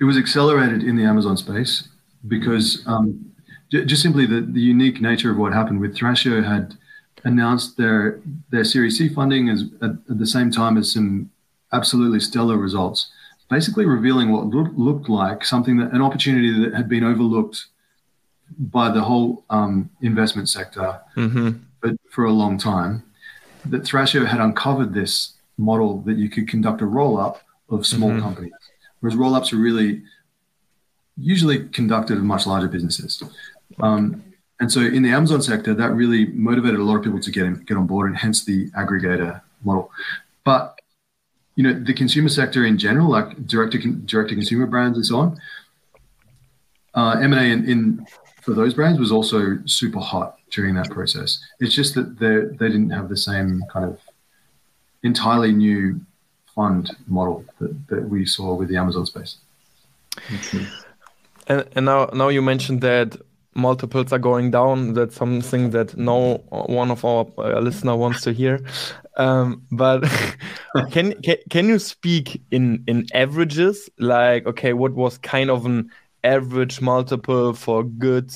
It 0.01 0.05
was 0.05 0.17
accelerated 0.17 0.83
in 0.83 0.97
the 0.97 1.05
Amazon 1.05 1.37
space 1.37 1.89
because 2.29 2.83
um, 2.87 3.32
just 3.73 4.03
simply 4.03 4.27
the, 4.27 4.41
the 4.41 4.61
unique 4.61 5.01
nature 5.01 5.31
of 5.31 5.39
what 5.39 5.53
happened 5.53 5.81
with 5.81 5.97
Thrasio 5.97 6.45
had 6.45 6.77
announced 7.25 7.77
their 7.77 8.21
their 8.51 8.65
Series 8.65 8.99
C 8.99 9.09
funding 9.09 9.49
as 9.49 9.65
at, 9.81 9.93
at 10.11 10.19
the 10.19 10.27
same 10.27 10.51
time 10.51 10.77
as 10.77 10.93
some 10.93 11.31
absolutely 11.73 12.21
stellar 12.21 12.57
results 12.57 13.11
basically 13.53 13.85
revealing 13.85 14.33
what 14.33 14.47
looked 14.47 15.11
like 15.11 15.45
something 15.45 15.77
that 15.77 15.93
an 15.93 16.01
opportunity 16.01 16.65
that 16.65 16.75
had 16.75 16.89
been 16.89 17.05
overlooked 17.05 17.67
by 18.59 18.91
the 18.91 19.01
whole 19.01 19.45
um, 19.51 19.91
investment 20.01 20.49
sector 20.49 20.99
mm-hmm. 21.17 21.51
but 21.83 21.93
for 22.11 22.25
a 22.25 22.33
long 22.33 22.57
time. 22.59 23.03
That 23.67 23.83
Thrasio 23.83 24.27
had 24.27 24.41
uncovered 24.41 24.93
this 24.93 25.35
model 25.57 26.01
that 26.03 26.17
you 26.17 26.29
could 26.29 26.49
conduct 26.49 26.81
a 26.81 26.87
roll 26.87 27.21
up 27.21 27.43
of 27.69 27.87
small 27.87 28.11
mm-hmm. 28.11 28.21
companies, 28.21 28.53
whereas 29.01 29.17
roll 29.17 29.35
ups 29.35 29.53
are 29.53 29.57
really 29.57 30.03
usually 31.17 31.69
conducted 31.69 32.17
of 32.17 32.25
much 32.25 32.47
larger 32.47 32.69
businesses. 32.69 33.23
Um, 33.81 34.23
and 34.61 34.71
so 34.71 34.81
in 34.81 35.03
the 35.03 35.11
Amazon 35.11 35.43
sector, 35.43 35.75
that 35.75 35.91
really 35.93 36.27
motivated 36.27 36.79
a 36.79 36.85
lot 36.85 36.97
of 36.97 37.03
people 37.03 37.21
to 37.21 37.31
get 37.31 37.45
in, 37.45 37.55
get 37.65 37.77
on 37.77 37.87
board, 37.87 38.09
and 38.09 38.17
hence 38.17 38.45
the 38.45 38.71
aggregator 38.73 39.41
model. 39.65 39.91
But 40.45 40.79
you 41.57 41.63
know 41.63 41.79
the 41.79 41.93
consumer 41.93 42.29
sector 42.29 42.65
in 42.65 42.79
general, 42.79 43.11
like 43.11 43.47
direct 43.47 43.73
to 43.73 43.79
direct 43.79 44.31
to 44.31 44.35
consumer 44.35 44.67
brands 44.67 44.97
and 44.97 45.07
so 45.07 45.17
on. 45.19 45.41
Uh, 46.95 47.19
M 47.21 47.33
and 47.33 47.41
A 47.41 47.45
in, 47.45 47.69
in 47.69 48.07
for 48.41 48.55
those 48.55 48.75
brands 48.75 48.99
was 48.99 49.13
also 49.13 49.59
super 49.67 50.01
hot 50.01 50.37
during 50.51 50.75
that 50.75 50.91
process. 50.91 51.39
It's 51.61 51.75
just 51.75 51.95
that 51.95 52.19
they 52.19 52.57
they 52.57 52.71
didn't 52.71 52.91
have 52.91 53.09
the 53.09 53.17
same 53.17 53.63
kind 53.73 53.85
of 53.85 53.99
entirely 55.03 55.53
new 55.53 56.01
fund 56.55 56.91
model 57.07 57.45
that, 57.59 57.89
that 57.89 58.09
we 58.09 58.27
saw 58.27 58.55
with 58.55 58.69
the 58.69 58.77
Amazon 58.77 59.07
space. 59.07 59.39
And, 61.47 61.67
and 61.75 61.87
now 61.87 62.07
now 62.13 62.29
you 62.29 62.43
mentioned 62.43 62.81
that 62.83 63.17
multiples 63.55 64.13
are 64.13 64.19
going 64.19 64.51
down. 64.51 64.95
That's 64.95 65.17
something 65.17 65.71
that 65.71 65.97
no 65.97 66.37
one 66.51 66.91
of 66.91 67.05
our 67.05 67.27
uh, 67.39 67.61
listener 67.61 67.97
wants 67.97 68.23
to 68.23 68.33
hear. 68.33 68.61
Um, 69.17 69.63
but 69.71 70.03
can, 70.91 71.21
can 71.23 71.37
can 71.51 71.69
you 71.69 71.79
speak 71.79 72.43
in 72.51 72.85
in 72.87 73.07
averages? 73.15 73.91
Like, 73.99 74.47
okay, 74.47 74.73
what 74.73 74.93
was 74.93 75.19
kind 75.19 75.51
of 75.51 75.67
an 75.67 75.91
average 76.25 76.81
multiple 76.81 77.53
for 77.53 77.85
good 77.85 78.33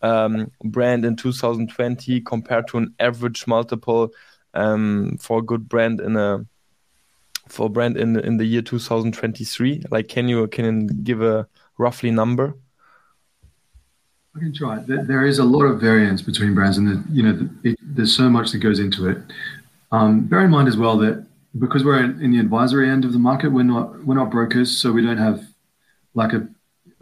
um, 0.00 0.50
brand 0.64 1.04
in 1.04 1.14
2020 1.16 2.20
compared 2.22 2.66
to 2.68 2.78
an 2.78 2.94
average 2.98 3.46
multiple 3.46 4.10
um, 4.54 5.16
for 5.20 5.38
a 5.38 5.42
good 5.42 5.68
brand 5.68 6.00
in 6.00 6.16
a 6.16 6.44
for 7.48 7.68
brand 7.70 7.96
in 7.96 8.18
in 8.18 8.38
the 8.38 8.44
year 8.44 8.62
2023? 8.62 9.84
Like, 9.90 10.08
can 10.08 10.28
you 10.28 10.48
can 10.48 10.88
you 10.88 10.94
give 11.02 11.22
a 11.22 11.46
roughly 11.78 12.10
number? 12.10 12.54
I 14.34 14.38
can 14.38 14.52
try. 14.52 14.78
There 14.86 15.26
is 15.26 15.38
a 15.38 15.44
lot 15.44 15.64
of 15.64 15.80
variance 15.80 16.22
between 16.22 16.54
brands, 16.54 16.78
and 16.78 16.88
the, 16.88 17.04
you 17.12 17.22
know, 17.22 17.48
it, 17.64 17.78
there's 17.82 18.16
so 18.16 18.30
much 18.30 18.50
that 18.52 18.58
goes 18.58 18.78
into 18.78 19.08
it. 19.08 19.18
Um, 19.90 20.22
bear 20.22 20.40
in 20.40 20.50
mind 20.50 20.68
as 20.68 20.76
well 20.76 20.96
that 20.98 21.26
because 21.58 21.84
we're 21.84 22.02
in, 22.02 22.18
in, 22.22 22.30
the 22.30 22.38
advisory 22.38 22.88
end 22.88 23.04
of 23.04 23.12
the 23.12 23.18
market, 23.18 23.50
we're 23.50 23.62
not 23.62 24.04
we're 24.04 24.14
not 24.14 24.30
brokers, 24.30 24.74
so 24.74 24.90
we 24.90 25.02
don't 25.02 25.18
have 25.18 25.44
like 26.14 26.32
a, 26.32 26.48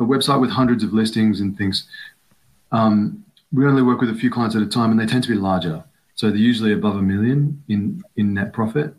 a 0.00 0.04
website 0.04 0.40
with 0.40 0.50
hundreds 0.50 0.82
of 0.82 0.92
listings 0.92 1.40
and 1.40 1.56
things. 1.56 1.86
Um, 2.72 3.24
we 3.52 3.64
only 3.64 3.82
work 3.82 4.00
with 4.00 4.10
a 4.10 4.14
few 4.14 4.30
clients 4.30 4.56
at 4.56 4.62
a 4.62 4.66
time, 4.66 4.90
and 4.90 4.98
they 4.98 5.06
tend 5.06 5.22
to 5.22 5.30
be 5.30 5.36
larger, 5.36 5.84
so 6.16 6.30
they're 6.30 6.36
usually 6.36 6.72
above 6.72 6.96
a 6.96 7.02
million 7.02 7.62
in 7.68 8.02
in 8.16 8.34
net 8.34 8.52
profit. 8.52 8.92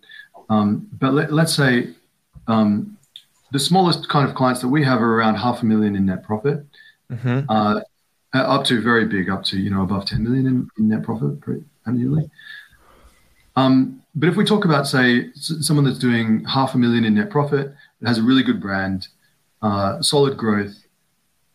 Um, 0.49 0.87
but 0.93 1.13
let, 1.13 1.31
us 1.31 1.55
say 1.55 1.89
um, 2.47 2.97
the 3.51 3.59
smallest 3.59 4.07
kind 4.07 4.27
of 4.27 4.35
clients 4.35 4.61
that 4.61 4.67
we 4.69 4.83
have 4.85 5.01
are 5.01 5.15
around 5.17 5.35
half 5.35 5.61
a 5.61 5.65
million 5.65 5.95
in 5.97 6.05
net 6.05 6.23
profit, 6.23 6.65
Mhm. 7.09 7.45
uh, 7.49 7.81
up 8.33 8.65
to 8.65 8.81
very 8.81 9.05
big, 9.05 9.29
up 9.29 9.43
to 9.45 9.57
you 9.57 9.69
know 9.69 9.83
above 9.83 10.05
10 10.05 10.23
million 10.23 10.47
in, 10.47 10.69
in 10.77 10.87
net 10.89 11.03
profit 11.03 11.39
annually. 11.85 12.29
Um, 13.55 14.01
but 14.15 14.29
if 14.29 14.35
we 14.35 14.45
talk 14.45 14.65
about 14.65 14.87
say 14.87 15.31
someone 15.35 15.85
that's 15.85 15.99
doing 15.99 16.45
half 16.45 16.73
a 16.73 16.77
million 16.77 17.05
in 17.05 17.15
net 17.15 17.29
profit, 17.29 17.73
it 18.01 18.07
has 18.07 18.17
a 18.17 18.23
really 18.23 18.43
good 18.43 18.61
brand, 18.61 19.07
uh, 19.61 20.01
solid 20.01 20.37
growth, 20.37 20.85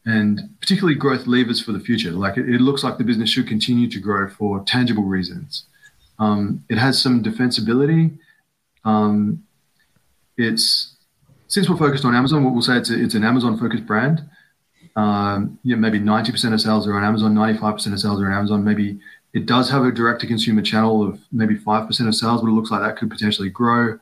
and 0.04 0.40
particularly 0.60 0.94
growth 0.94 1.26
levers 1.26 1.60
for 1.60 1.72
the 1.72 1.80
future. 1.80 2.10
Like 2.12 2.36
it, 2.36 2.48
it 2.48 2.60
looks 2.60 2.84
like 2.84 2.98
the 2.98 3.04
business 3.04 3.30
should 3.30 3.48
continue 3.48 3.90
to 3.90 3.98
grow 3.98 4.28
for 4.28 4.62
tangible 4.64 5.04
reasons. 5.04 5.64
Um, 6.18 6.64
it 6.68 6.78
has 6.78 7.00
some 7.00 7.22
defensibility. 7.22 8.18
Um, 8.84 9.44
it's 10.36 10.96
since 11.48 11.68
we're 11.68 11.76
focused 11.76 12.04
on 12.04 12.14
Amazon, 12.14 12.44
we'll 12.44 12.62
say 12.62 12.76
it's, 12.76 12.90
a, 12.90 13.02
it's 13.02 13.14
an 13.14 13.24
Amazon 13.24 13.58
focused 13.58 13.86
brand. 13.86 14.22
Um, 14.96 15.58
yeah, 15.62 15.76
maybe 15.76 16.00
90% 16.00 16.54
of 16.54 16.60
sales 16.60 16.88
are 16.88 16.96
on 16.96 17.04
Amazon, 17.04 17.34
95% 17.34 17.92
of 17.92 18.00
sales 18.00 18.20
are 18.20 18.26
on 18.26 18.32
Amazon. 18.32 18.64
Maybe 18.64 18.98
it 19.34 19.44
does 19.44 19.70
have 19.70 19.84
a 19.84 19.92
direct 19.92 20.22
to 20.22 20.26
consumer 20.26 20.62
channel 20.62 21.06
of 21.06 21.20
maybe 21.30 21.54
5% 21.54 22.08
of 22.08 22.14
sales, 22.14 22.40
but 22.40 22.48
it 22.48 22.52
looks 22.52 22.70
like 22.70 22.80
that 22.80 22.96
could 22.96 23.10
potentially 23.10 23.50
grow. 23.50 23.98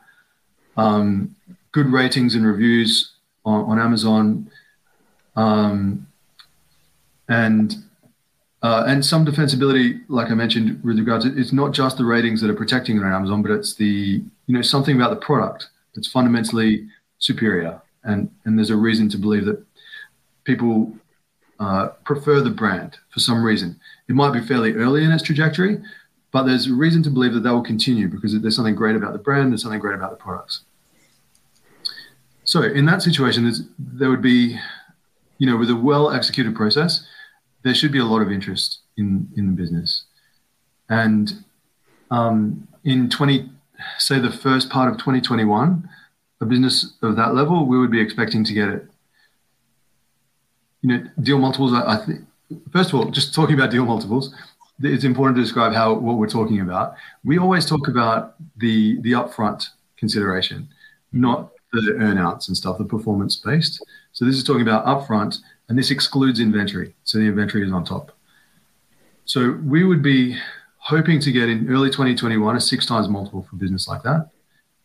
Um, 0.76 1.34
good 1.72 1.88
ratings 1.88 2.36
and 2.36 2.46
reviews 2.46 3.12
on, 3.44 3.64
on 3.64 3.78
Amazon. 3.80 4.50
Um, 5.36 6.06
and 7.28 7.74
uh, 8.62 8.84
and 8.86 9.04
some 9.04 9.26
defensibility, 9.26 10.00
like 10.08 10.30
I 10.30 10.34
mentioned, 10.34 10.82
with 10.82 10.98
regards 10.98 11.26
to 11.26 11.38
it's 11.38 11.52
not 11.52 11.72
just 11.72 11.98
the 11.98 12.04
ratings 12.04 12.40
that 12.40 12.48
are 12.48 12.54
protecting 12.54 12.98
on 12.98 13.12
Amazon, 13.12 13.42
but 13.42 13.50
it's 13.50 13.74
the 13.74 14.22
you 14.46 14.54
know 14.54 14.62
something 14.62 14.96
about 14.96 15.10
the 15.10 15.24
product 15.24 15.68
that's 15.94 16.08
fundamentally 16.08 16.86
superior, 17.18 17.80
and 18.04 18.30
and 18.44 18.56
there's 18.56 18.70
a 18.70 18.76
reason 18.76 19.08
to 19.10 19.18
believe 19.18 19.44
that 19.44 19.62
people 20.44 20.92
uh, 21.60 21.88
prefer 22.04 22.40
the 22.40 22.50
brand 22.50 22.98
for 23.10 23.20
some 23.20 23.42
reason. 23.42 23.78
It 24.08 24.14
might 24.14 24.32
be 24.32 24.40
fairly 24.40 24.74
early 24.74 25.04
in 25.04 25.12
its 25.12 25.22
trajectory, 25.22 25.78
but 26.32 26.44
there's 26.44 26.66
a 26.66 26.74
reason 26.74 27.02
to 27.04 27.10
believe 27.10 27.34
that 27.34 27.40
that 27.40 27.52
will 27.52 27.62
continue 27.62 28.08
because 28.08 28.40
there's 28.40 28.56
something 28.56 28.74
great 28.74 28.96
about 28.96 29.12
the 29.12 29.18
brand, 29.18 29.52
there's 29.52 29.62
something 29.62 29.80
great 29.80 29.94
about 29.94 30.10
the 30.10 30.16
products. 30.16 30.64
So 32.44 32.62
in 32.62 32.84
that 32.86 33.02
situation, 33.02 33.50
there 33.78 34.10
would 34.10 34.22
be, 34.22 34.58
you 35.38 35.46
know, 35.46 35.56
with 35.56 35.70
a 35.70 35.76
well 35.76 36.10
executed 36.10 36.54
process, 36.54 37.06
there 37.62 37.74
should 37.74 37.92
be 37.92 37.98
a 37.98 38.04
lot 38.04 38.20
of 38.20 38.30
interest 38.30 38.80
in 38.96 39.28
in 39.36 39.46
the 39.46 39.52
business, 39.52 40.04
and 40.90 41.44
um, 42.10 42.68
in 42.84 43.08
20, 43.08 43.50
say 43.98 44.18
the 44.18 44.30
first 44.30 44.70
part 44.70 44.90
of 44.90 44.98
2021, 44.98 45.88
a 46.40 46.44
business 46.44 46.92
of 47.02 47.16
that 47.16 47.34
level, 47.34 47.66
we 47.66 47.78
would 47.78 47.90
be 47.90 48.00
expecting 48.00 48.44
to 48.44 48.52
get 48.52 48.68
it. 48.68 48.86
You 50.84 50.98
know, 50.98 51.10
deal 51.22 51.38
multiples. 51.38 51.72
I, 51.72 51.94
I 51.94 51.96
think 52.04 52.20
first 52.70 52.90
of 52.92 52.96
all, 52.96 53.06
just 53.10 53.34
talking 53.34 53.54
about 53.54 53.70
deal 53.70 53.86
multiples, 53.86 54.34
it's 54.82 55.04
important 55.04 55.36
to 55.36 55.42
describe 55.42 55.72
how 55.72 55.94
what 55.94 56.18
we're 56.18 56.28
talking 56.28 56.60
about. 56.60 56.94
We 57.24 57.38
always 57.38 57.64
talk 57.64 57.88
about 57.88 58.34
the 58.58 59.00
the 59.00 59.12
upfront 59.12 59.68
consideration, 59.96 60.68
not 61.10 61.52
the 61.72 61.96
earnouts 61.98 62.48
and 62.48 62.56
stuff, 62.56 62.76
the 62.76 62.84
performance 62.84 63.36
based. 63.36 63.82
So 64.12 64.26
this 64.26 64.36
is 64.36 64.44
talking 64.44 64.60
about 64.60 64.84
upfront, 64.84 65.38
and 65.70 65.78
this 65.78 65.90
excludes 65.90 66.38
inventory. 66.38 66.94
So 67.04 67.16
the 67.16 67.24
inventory 67.24 67.64
is 67.66 67.72
on 67.72 67.82
top. 67.84 68.12
So 69.24 69.52
we 69.64 69.84
would 69.84 70.02
be 70.02 70.36
hoping 70.76 71.18
to 71.20 71.32
get 71.32 71.48
in 71.48 71.66
early 71.70 71.88
2021 71.88 72.56
a 72.56 72.60
six 72.60 72.84
times 72.84 73.08
multiple 73.08 73.46
for 73.48 73.56
business 73.56 73.88
like 73.88 74.02
that. 74.02 74.28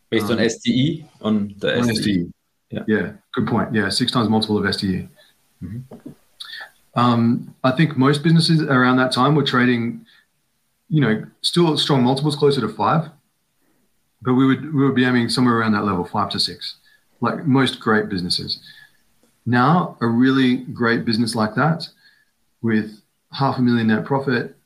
Based 0.08 0.30
on 0.30 0.38
Um, 0.38 0.46
SDE 0.46 1.04
on 1.20 1.54
the 1.58 1.78
On 1.78 1.84
SDE. 1.84 1.98
SDE. 1.98 2.32
Yeah. 2.70 2.84
Yeah, 2.88 3.12
good 3.34 3.46
point. 3.46 3.74
Yeah, 3.74 3.90
six 3.90 4.10
times 4.10 4.28
multiple 4.30 4.56
of 4.56 4.64
SDE. 5.62 6.14
Um, 6.94 7.54
I 7.62 7.70
think 7.70 7.96
most 7.96 8.22
businesses 8.22 8.62
around 8.62 8.96
that 8.96 9.12
time 9.12 9.34
were 9.34 9.44
trading, 9.44 10.04
you 10.88 11.00
know, 11.00 11.24
still 11.42 11.76
strong 11.76 12.02
multiples 12.02 12.36
closer 12.36 12.60
to 12.60 12.68
five, 12.68 13.10
but 14.22 14.34
we 14.34 14.46
would 14.46 14.74
we 14.74 14.84
would 14.84 14.94
be 14.94 15.04
aiming 15.04 15.28
somewhere 15.28 15.56
around 15.56 15.72
that 15.72 15.84
level, 15.84 16.04
five 16.04 16.30
to 16.30 16.40
six, 16.40 16.76
like 17.20 17.46
most 17.46 17.80
great 17.80 18.08
businesses. 18.08 18.60
Now, 19.46 19.96
a 20.00 20.06
really 20.06 20.56
great 20.56 21.04
business 21.04 21.34
like 21.34 21.54
that, 21.54 21.88
with 22.62 23.00
half 23.32 23.58
a 23.58 23.62
million 23.62 23.86
net 23.86 24.04
profit, 24.04 24.56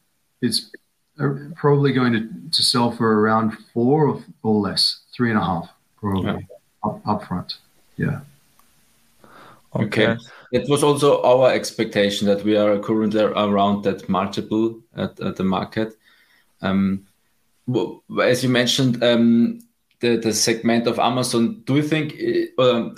it's 0.41 0.71
uh, 1.21 1.29
probably 1.55 1.93
going 1.93 2.13
to, 2.13 2.29
to 2.51 2.63
sell 2.63 2.91
for 2.91 3.21
around 3.21 3.57
four 3.73 4.09
or, 4.09 4.25
or 4.43 4.61
less, 4.61 5.01
three 5.15 5.31
and 5.31 5.39
a 5.39 5.45
half, 5.45 5.69
probably 5.97 6.47
up, 6.83 7.07
up 7.07 7.25
front. 7.25 7.59
Yeah. 7.97 8.21
Okay. 9.77 10.17
it 10.53 10.69
was 10.69 10.83
also 10.85 11.23
our 11.23 11.53
expectation 11.53 12.29
that 12.29 12.45
we 12.45 12.57
are 12.57 12.79
currently 12.79 13.23
around 13.23 13.83
that 13.85 14.09
multiple 14.09 14.81
at, 14.97 15.19
at 15.21 15.37
the 15.37 15.45
market. 15.45 15.95
Um, 16.63 17.07
as 18.23 18.43
you 18.43 18.49
mentioned, 18.49 19.03
um, 19.03 19.61
the, 20.01 20.17
the 20.17 20.33
segment 20.33 20.87
of 20.87 20.99
Amazon, 20.99 21.63
do 21.65 21.77
you 21.77 21.83
think 21.83 22.15
uh, 22.59 22.63
um, 22.63 22.97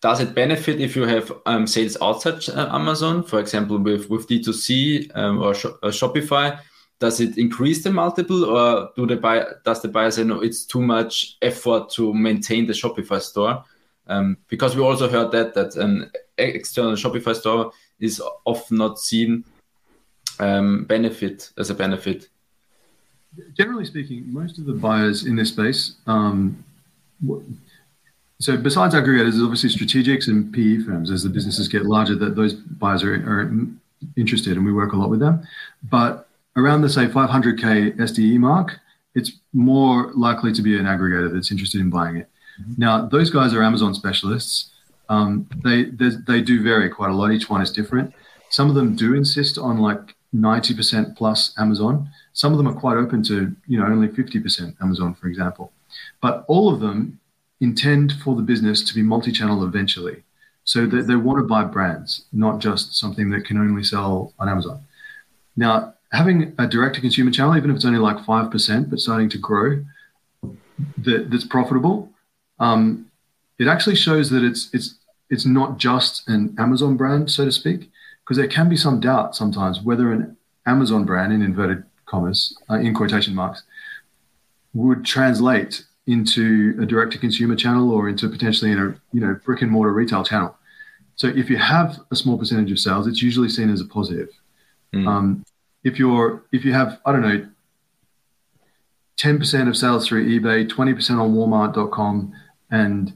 does 0.00 0.20
it 0.20 0.34
benefit 0.34 0.80
if 0.80 0.94
you 0.94 1.02
have 1.02 1.32
um, 1.46 1.66
sales 1.66 1.96
outside 2.00 2.48
uh, 2.50 2.68
Amazon, 2.72 3.22
for 3.22 3.40
example, 3.40 3.78
with, 3.78 4.08
with 4.08 4.28
D2C 4.28 5.10
um, 5.16 5.42
or, 5.42 5.54
Sh- 5.54 5.66
or 5.82 5.90
Shopify? 5.90 6.58
Does 7.00 7.20
it 7.20 7.38
increase 7.38 7.84
the 7.84 7.90
multiple, 7.90 8.44
or 8.44 8.90
do 8.96 9.06
the 9.06 9.16
buy, 9.16 9.44
does 9.64 9.82
the 9.82 9.88
buyer 9.88 10.10
say 10.10 10.24
no? 10.24 10.40
It's 10.40 10.64
too 10.64 10.82
much 10.82 11.36
effort 11.42 11.90
to 11.90 12.12
maintain 12.14 12.66
the 12.66 12.72
Shopify 12.72 13.20
store, 13.20 13.64
um, 14.08 14.36
because 14.48 14.76
we 14.76 14.82
also 14.82 15.08
heard 15.08 15.30
that 15.32 15.54
that 15.54 15.76
an 15.76 16.10
external 16.38 16.92
Shopify 16.92 17.34
store 17.34 17.72
is 18.00 18.22
often 18.44 18.78
not 18.78 18.98
seen 18.98 19.44
um, 20.40 20.84
benefit 20.84 21.50
as 21.58 21.70
a 21.70 21.74
benefit. 21.74 22.28
Generally 23.56 23.84
speaking, 23.84 24.32
most 24.32 24.58
of 24.58 24.64
the 24.64 24.72
buyers 24.72 25.26
in 25.26 25.36
this 25.36 25.50
space, 25.50 25.96
um, 26.06 26.64
so 28.40 28.56
besides 28.56 28.94
aggregators, 28.94 29.32
there's 29.32 29.42
obviously 29.42 29.70
strategics 29.70 30.28
and 30.28 30.52
PE 30.52 30.84
firms. 30.84 31.10
As 31.10 31.24
the 31.24 31.28
businesses 31.28 31.66
get 31.66 31.86
larger, 31.86 32.14
that 32.14 32.36
those 32.36 32.54
buyers 32.54 33.02
are, 33.02 33.14
are 33.14 33.52
interested, 34.16 34.56
and 34.56 34.64
we 34.64 34.72
work 34.72 34.92
a 34.92 34.96
lot 34.96 35.10
with 35.10 35.20
them. 35.20 35.42
But 35.90 36.28
around 36.56 36.82
the 36.82 36.88
say 36.88 37.06
500k 37.06 37.96
SDE 37.96 38.38
mark, 38.38 38.78
it's 39.14 39.32
more 39.52 40.12
likely 40.12 40.52
to 40.52 40.62
be 40.62 40.78
an 40.78 40.86
aggregator 40.86 41.32
that's 41.32 41.50
interested 41.50 41.80
in 41.80 41.90
buying 41.90 42.16
it. 42.16 42.30
Now, 42.76 43.06
those 43.06 43.30
guys 43.30 43.54
are 43.54 43.62
Amazon 43.62 43.94
specialists. 43.94 44.70
Um, 45.08 45.48
they, 45.64 45.84
they 45.84 46.42
do 46.42 46.62
vary 46.62 46.88
quite 46.90 47.10
a 47.10 47.14
lot. 47.14 47.30
Each 47.30 47.48
one 47.48 47.62
is 47.62 47.70
different. 47.70 48.12
Some 48.50 48.68
of 48.68 48.74
them 48.74 48.96
do 48.96 49.14
insist 49.14 49.58
on 49.58 49.78
like 49.78 50.14
90% 50.34 51.16
plus 51.16 51.54
Amazon. 51.58 52.10
Some 52.32 52.52
of 52.52 52.58
them 52.58 52.68
are 52.68 52.78
quite 52.78 52.96
open 52.96 53.22
to 53.24 53.54
you 53.66 53.78
know 53.78 53.86
only 53.86 54.08
50% 54.08 54.80
Amazon, 54.82 55.14
for 55.14 55.28
example. 55.28 55.72
But 56.20 56.44
all 56.48 56.72
of 56.72 56.80
them 56.80 57.18
intend 57.60 58.12
for 58.24 58.36
the 58.36 58.42
business 58.42 58.82
to 58.84 58.94
be 58.94 59.02
multi-channel 59.02 59.64
eventually. 59.64 60.22
So 60.64 60.86
they, 60.86 61.00
they 61.00 61.16
want 61.16 61.38
to 61.38 61.44
buy 61.44 61.64
brands, 61.64 62.26
not 62.32 62.60
just 62.60 62.94
something 62.94 63.30
that 63.30 63.46
can 63.46 63.58
only 63.58 63.82
sell 63.82 64.34
on 64.38 64.48
Amazon. 64.48 64.80
Now, 65.56 65.94
having 66.12 66.54
a 66.58 66.66
direct-to-consumer 66.66 67.30
channel, 67.30 67.56
even 67.56 67.70
if 67.70 67.76
it's 67.76 67.84
only 67.84 67.98
like 67.98 68.24
five 68.24 68.50
percent, 68.50 68.90
but 68.90 69.00
starting 69.00 69.28
to 69.30 69.38
grow, 69.38 69.84
that, 70.98 71.30
that's 71.30 71.44
profitable, 71.44 72.07
um, 72.60 73.10
it 73.58 73.66
actually 73.66 73.96
shows 73.96 74.30
that 74.30 74.44
it's 74.44 74.70
it's 74.72 74.94
it's 75.30 75.44
not 75.44 75.78
just 75.78 76.28
an 76.28 76.54
Amazon 76.58 76.96
brand, 76.96 77.30
so 77.30 77.44
to 77.44 77.52
speak, 77.52 77.90
because 78.24 78.36
there 78.36 78.48
can 78.48 78.68
be 78.68 78.76
some 78.76 79.00
doubt 79.00 79.36
sometimes 79.36 79.80
whether 79.80 80.12
an 80.12 80.36
Amazon 80.66 81.04
brand, 81.04 81.32
in 81.32 81.42
inverted 81.42 81.84
commas, 82.06 82.56
uh, 82.70 82.74
in 82.74 82.94
quotation 82.94 83.34
marks, 83.34 83.62
would 84.74 85.04
translate 85.04 85.84
into 86.06 86.74
a 86.80 86.86
direct-to-consumer 86.86 87.54
channel 87.54 87.90
or 87.90 88.08
into 88.08 88.28
potentially 88.28 88.70
in 88.72 88.78
a 88.78 88.94
you 89.12 89.20
know 89.20 89.38
brick 89.44 89.62
and 89.62 89.70
mortar 89.70 89.92
retail 89.92 90.24
channel. 90.24 90.54
So 91.16 91.26
if 91.26 91.50
you 91.50 91.56
have 91.56 91.98
a 92.10 92.16
small 92.16 92.38
percentage 92.38 92.70
of 92.70 92.78
sales, 92.78 93.06
it's 93.06 93.22
usually 93.22 93.48
seen 93.48 93.70
as 93.70 93.80
a 93.80 93.84
positive. 93.84 94.28
Mm. 94.94 95.06
Um, 95.06 95.44
if 95.84 95.98
you're 95.98 96.42
if 96.52 96.64
you 96.64 96.72
have 96.72 97.00
I 97.04 97.12
don't 97.12 97.22
know 97.22 97.46
10% 99.18 99.68
of 99.68 99.76
sales 99.76 100.06
through 100.06 100.28
eBay, 100.28 100.68
20% 100.68 101.20
on 101.20 101.34
Walmart.com, 101.34 102.32
and 102.70 103.12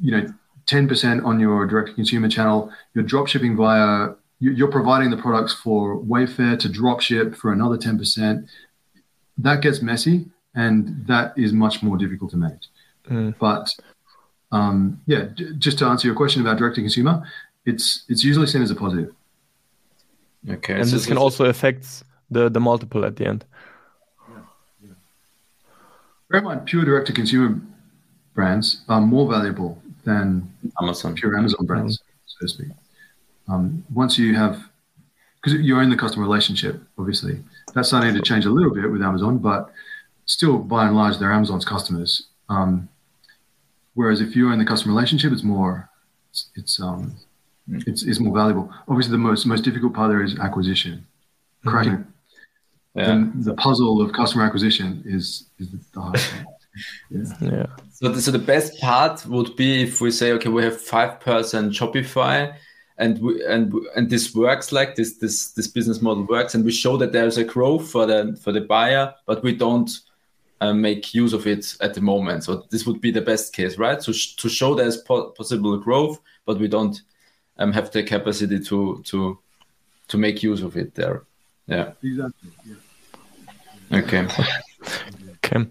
you 0.00 0.10
know 0.12 0.26
10% 0.66 1.24
on 1.24 1.38
your 1.40 1.66
direct 1.66 1.94
consumer 1.94 2.28
channel, 2.28 2.70
you're 2.94 3.04
drop 3.04 3.26
shipping 3.28 3.54
via 3.56 4.14
you- 4.40 4.52
you're 4.52 4.70
providing 4.70 5.10
the 5.10 5.16
products 5.16 5.52
for 5.52 5.98
Wayfair 6.02 6.58
to 6.58 6.68
drop 6.68 7.00
ship 7.00 7.34
for 7.34 7.52
another 7.52 7.76
10%. 7.76 8.46
That 9.38 9.60
gets 9.62 9.80
messy 9.82 10.26
and 10.54 11.06
that 11.06 11.36
is 11.36 11.52
much 11.52 11.82
more 11.82 11.96
difficult 11.98 12.30
to 12.32 12.36
manage. 12.36 12.68
Mm. 13.10 13.34
But 13.38 13.68
um, 14.52 15.00
yeah, 15.06 15.24
just 15.58 15.78
to 15.80 15.86
answer 15.86 16.06
your 16.08 16.16
question 16.16 16.40
about 16.40 16.58
direct 16.58 16.76
to 16.76 16.80
consumer, 16.82 17.22
it's 17.66 18.04
it's 18.08 18.22
usually 18.24 18.46
seen 18.46 18.62
as 18.62 18.70
a 18.70 18.74
positive. 18.74 19.12
Okay, 20.48 20.74
And 20.80 20.86
so 20.88 20.96
this 20.96 21.06
can 21.06 21.16
so- 21.16 21.22
also 21.22 21.44
affect 21.46 22.02
the, 22.30 22.48
the 22.50 22.60
multiple 22.60 23.04
at 23.04 23.16
the 23.16 23.26
end. 23.26 23.44
Bear 26.30 26.38
in 26.40 26.44
mind, 26.44 26.64
pure 26.66 26.84
direct 26.84 27.06
to 27.08 27.12
consumer 27.12 27.60
brands 28.34 28.82
are 28.88 29.00
more 29.00 29.30
valuable 29.30 29.80
than 30.04 30.52
Amazon. 30.80 31.14
pure 31.14 31.36
Amazon 31.36 31.66
brands, 31.66 32.02
so 32.26 32.46
to 32.46 32.48
speak. 32.48 32.68
Um, 33.48 33.84
once 33.92 34.18
you 34.18 34.34
have, 34.34 34.62
because 35.36 35.60
you 35.60 35.78
own 35.78 35.90
the 35.90 35.96
customer 35.96 36.24
relationship, 36.24 36.82
obviously, 36.98 37.40
that's 37.74 37.88
starting 37.88 38.14
to 38.14 38.22
change 38.22 38.44
a 38.46 38.50
little 38.50 38.74
bit 38.74 38.90
with 38.90 39.02
Amazon, 39.02 39.38
but 39.38 39.70
still, 40.26 40.58
by 40.58 40.86
and 40.86 40.96
large, 40.96 41.18
they're 41.18 41.32
Amazon's 41.32 41.64
customers. 41.64 42.28
Um, 42.48 42.88
whereas 43.94 44.20
if 44.20 44.34
you 44.34 44.50
own 44.50 44.58
the 44.58 44.64
customer 44.64 44.94
relationship, 44.94 45.32
it's 45.32 45.42
more, 45.42 45.88
it's 46.30 46.50
it's, 46.56 46.80
um, 46.80 47.14
it's, 47.68 48.02
it's 48.02 48.20
more 48.20 48.34
valuable. 48.34 48.72
Obviously, 48.88 49.12
the 49.12 49.18
most 49.18 49.46
most 49.46 49.64
difficult 49.64 49.94
part 49.94 50.10
there 50.10 50.22
is 50.22 50.38
acquisition, 50.38 51.06
cracking. 51.64 52.06
Yeah. 52.94 53.10
And 53.10 53.44
the 53.44 53.54
puzzle 53.54 54.00
of 54.00 54.12
customer 54.12 54.44
acquisition 54.44 55.02
is 55.04 55.46
is 55.58 55.68
the 55.70 56.00
hardest 56.00 56.32
thing. 56.74 57.26
Yeah. 57.40 57.50
Yeah. 57.50 57.66
So 57.90 58.08
the, 58.08 58.20
so 58.20 58.30
the 58.30 58.38
best 58.38 58.80
part 58.80 59.24
would 59.26 59.56
be 59.56 59.82
if 59.82 60.00
we 60.00 60.10
say, 60.10 60.32
okay, 60.32 60.48
we 60.48 60.62
have 60.64 60.80
five 60.80 61.20
percent 61.20 61.72
Shopify, 61.72 62.54
and 62.98 63.18
we, 63.20 63.44
and 63.46 63.72
and 63.96 64.10
this 64.10 64.34
works 64.34 64.72
like 64.72 64.94
this 64.94 65.18
this 65.18 65.52
this 65.52 65.68
business 65.68 66.02
model 66.02 66.26
works, 66.26 66.54
and 66.54 66.64
we 66.64 66.72
show 66.72 66.96
that 66.96 67.12
there's 67.12 67.38
a 67.38 67.44
growth 67.44 67.90
for 67.90 68.06
the 68.06 68.38
for 68.42 68.52
the 68.52 68.60
buyer, 68.60 69.14
but 69.26 69.42
we 69.42 69.54
don't 69.54 69.90
uh, 70.60 70.72
make 70.72 71.14
use 71.14 71.32
of 71.32 71.46
it 71.46 71.76
at 71.80 71.94
the 71.94 72.00
moment. 72.00 72.44
So 72.44 72.64
this 72.70 72.86
would 72.86 73.00
be 73.00 73.10
the 73.10 73.20
best 73.20 73.52
case, 73.52 73.78
right? 73.78 74.02
So 74.02 74.12
sh- 74.12 74.34
to 74.36 74.48
show 74.48 74.74
there's 74.74 74.96
po- 74.98 75.30
possible 75.30 75.76
growth, 75.78 76.20
but 76.46 76.58
we 76.58 76.68
don't 76.68 77.00
um, 77.58 77.72
have 77.72 77.90
the 77.90 78.02
capacity 78.02 78.60
to 78.60 79.02
to 79.04 79.38
to 80.08 80.18
make 80.18 80.42
use 80.42 80.62
of 80.62 80.76
it 80.76 80.94
there. 80.94 81.22
Yeah. 81.66 81.92
Exactly. 82.02 82.50
Yeah. 82.66 83.98
Okay. 83.98 84.26
Okay. 85.44 85.66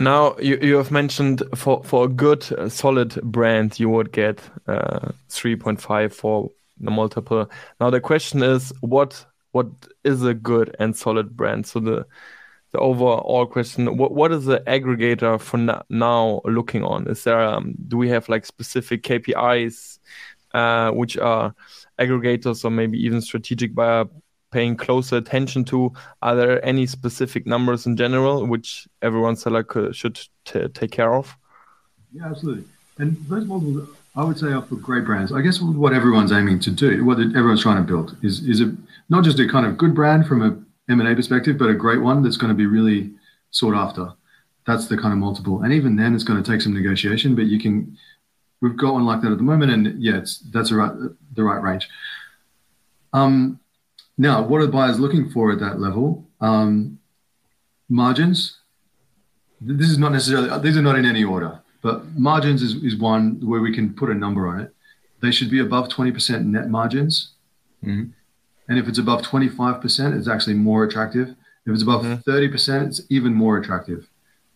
Now 0.00 0.36
you, 0.38 0.58
you 0.62 0.76
have 0.76 0.90
mentioned 0.90 1.42
for 1.54 1.82
for 1.84 2.04
a 2.04 2.08
good 2.08 2.50
uh, 2.52 2.68
solid 2.68 3.20
brand 3.22 3.80
you 3.80 3.88
would 3.88 4.12
get 4.12 4.40
uh, 4.66 5.10
3.5 5.28 6.12
for 6.12 6.50
the 6.80 6.90
multiple. 6.90 7.50
Now 7.80 7.90
the 7.90 8.00
question 8.00 8.42
is 8.42 8.72
what 8.80 9.24
what 9.52 9.66
is 10.04 10.22
a 10.22 10.34
good 10.34 10.76
and 10.78 10.96
solid 10.96 11.36
brand? 11.36 11.66
So 11.66 11.80
the 11.80 12.06
the 12.72 12.78
overall 12.78 13.46
question 13.46 13.96
what 13.96 14.12
what 14.12 14.30
is 14.30 14.44
the 14.44 14.60
aggregator 14.60 15.40
for 15.40 15.56
no- 15.56 15.82
now 15.88 16.40
looking 16.44 16.84
on? 16.84 17.08
Is 17.08 17.24
there 17.24 17.40
um, 17.40 17.74
do 17.88 17.96
we 17.96 18.08
have 18.10 18.28
like 18.28 18.46
specific 18.46 19.02
KPIs 19.02 19.98
uh, 20.54 20.90
which 20.90 21.16
are 21.16 21.54
aggregators 21.98 22.64
or 22.64 22.70
maybe 22.70 22.98
even 23.04 23.20
strategic 23.20 23.74
buyer 23.74 24.04
paying 24.50 24.76
closer 24.76 25.16
attention 25.16 25.64
to? 25.66 25.92
Are 26.22 26.34
there 26.34 26.64
any 26.64 26.86
specific 26.86 27.46
numbers 27.46 27.86
in 27.86 27.96
general 27.96 28.46
which 28.46 28.88
everyone 29.02 29.36
seller 29.36 29.62
could, 29.62 29.94
should 29.94 30.20
take 30.44 30.90
care 30.90 31.14
of? 31.14 31.36
Yeah, 32.12 32.26
absolutely. 32.26 32.64
And 32.98 33.16
those 33.28 33.46
models, 33.46 33.88
I 34.16 34.24
would 34.24 34.38
say, 34.38 34.48
are 34.48 34.62
for 34.62 34.76
great 34.76 35.04
brands. 35.04 35.32
I 35.32 35.40
guess 35.40 35.60
what 35.60 35.92
everyone's 35.92 36.32
aiming 36.32 36.60
to 36.60 36.70
do, 36.70 37.04
what 37.04 37.20
everyone's 37.20 37.62
trying 37.62 37.76
to 37.76 37.86
build, 37.86 38.16
is 38.22 38.44
is 38.48 38.60
a 38.60 38.74
not 39.08 39.24
just 39.24 39.38
a 39.38 39.46
kind 39.46 39.66
of 39.66 39.78
good 39.78 39.94
brand 39.94 40.26
from 40.26 40.42
a 40.42 40.90
M 40.90 41.00
and 41.00 41.08
A 41.08 41.14
perspective, 41.14 41.58
but 41.58 41.70
a 41.70 41.74
great 41.74 42.00
one 42.00 42.22
that's 42.22 42.36
going 42.36 42.48
to 42.48 42.56
be 42.56 42.66
really 42.66 43.12
sought 43.50 43.74
after. 43.74 44.12
That's 44.66 44.88
the 44.88 44.96
kind 44.96 45.12
of 45.12 45.18
multiple, 45.18 45.62
and 45.62 45.72
even 45.72 45.96
then, 45.96 46.14
it's 46.14 46.24
going 46.24 46.42
to 46.42 46.50
take 46.50 46.60
some 46.60 46.74
negotiation. 46.74 47.34
But 47.34 47.46
you 47.46 47.60
can, 47.60 47.96
we've 48.60 48.76
got 48.76 48.94
one 48.94 49.06
like 49.06 49.20
that 49.22 49.30
at 49.32 49.38
the 49.38 49.44
moment, 49.44 49.70
and 49.70 50.02
yeah, 50.02 50.18
it's 50.18 50.38
that's 50.50 50.70
the 50.70 50.76
right 50.76 50.92
the 51.34 51.44
right 51.44 51.62
range. 51.62 51.88
Um, 53.12 53.60
now, 54.18 54.42
what 54.42 54.60
are 54.60 54.66
buyers 54.66 54.98
looking 54.98 55.30
for 55.30 55.52
at 55.52 55.60
that 55.60 55.80
level? 55.80 56.26
Um, 56.40 56.98
margins. 57.88 58.58
This 59.60 59.88
is 59.88 59.98
not 59.98 60.12
necessarily; 60.12 60.50
these 60.60 60.76
are 60.76 60.82
not 60.82 60.98
in 60.98 61.06
any 61.06 61.22
order. 61.22 61.60
But 61.82 62.18
margins 62.18 62.60
is, 62.60 62.74
is 62.82 62.96
one 62.96 63.40
where 63.46 63.60
we 63.60 63.72
can 63.72 63.94
put 63.94 64.10
a 64.10 64.14
number 64.14 64.48
on 64.48 64.60
it. 64.60 64.74
They 65.20 65.30
should 65.30 65.50
be 65.50 65.60
above 65.60 65.88
20% 65.88 66.44
net 66.46 66.68
margins. 66.68 67.30
Mhm. 67.84 68.10
And 68.68 68.78
if 68.78 68.88
it's 68.88 68.98
above 68.98 69.22
25%, 69.22 70.16
it's 70.16 70.28
actually 70.28 70.54
more 70.54 70.84
attractive. 70.84 71.28
If 71.64 71.72
it's 71.72 71.82
above 71.82 72.04
30%, 72.24 72.88
it's 72.88 73.02
even 73.08 73.32
more 73.34 73.56
attractive. 73.56 74.08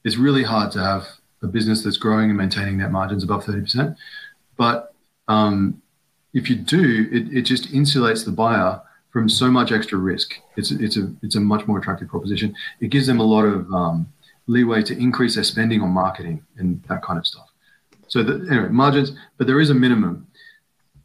It's 0.04 0.16
really 0.16 0.42
hard 0.42 0.72
to 0.72 0.80
have 0.80 1.06
a 1.40 1.46
business 1.46 1.82
that's 1.82 1.96
growing 1.96 2.30
and 2.30 2.36
maintaining 2.36 2.78
net 2.78 2.90
margins 2.90 3.22
above 3.22 3.44
30%. 3.44 3.96
But 4.56 4.94
um, 5.28 5.80
if 6.34 6.50
you 6.50 6.56
do, 6.56 7.08
it, 7.12 7.36
it 7.36 7.42
just 7.42 7.72
insulates 7.72 8.24
the 8.24 8.32
buyer 8.32 8.82
from 9.12 9.28
so 9.28 9.50
much 9.50 9.70
extra 9.70 9.98
risk. 9.98 10.34
It's, 10.56 10.70
it's, 10.70 10.96
a, 10.96 11.12
it's 11.22 11.36
a 11.36 11.40
much 11.40 11.66
more 11.66 11.78
attractive 11.78 12.08
proposition. 12.08 12.54
It 12.80 12.88
gives 12.88 13.06
them 13.06 13.20
a 13.20 13.24
lot 13.24 13.44
of 13.44 13.70
um, 13.72 14.12
leeway 14.46 14.82
to 14.82 14.98
increase 14.98 15.34
their 15.34 15.44
spending 15.44 15.82
on 15.82 15.90
marketing 15.90 16.42
and 16.56 16.82
that 16.84 17.02
kind 17.02 17.18
of 17.18 17.26
stuff. 17.26 17.48
So 18.08 18.22
the, 18.22 18.46
anyway, 18.50 18.68
margins, 18.68 19.12
but 19.36 19.46
there 19.46 19.60
is 19.60 19.70
a 19.70 19.74
minimum. 19.74 20.26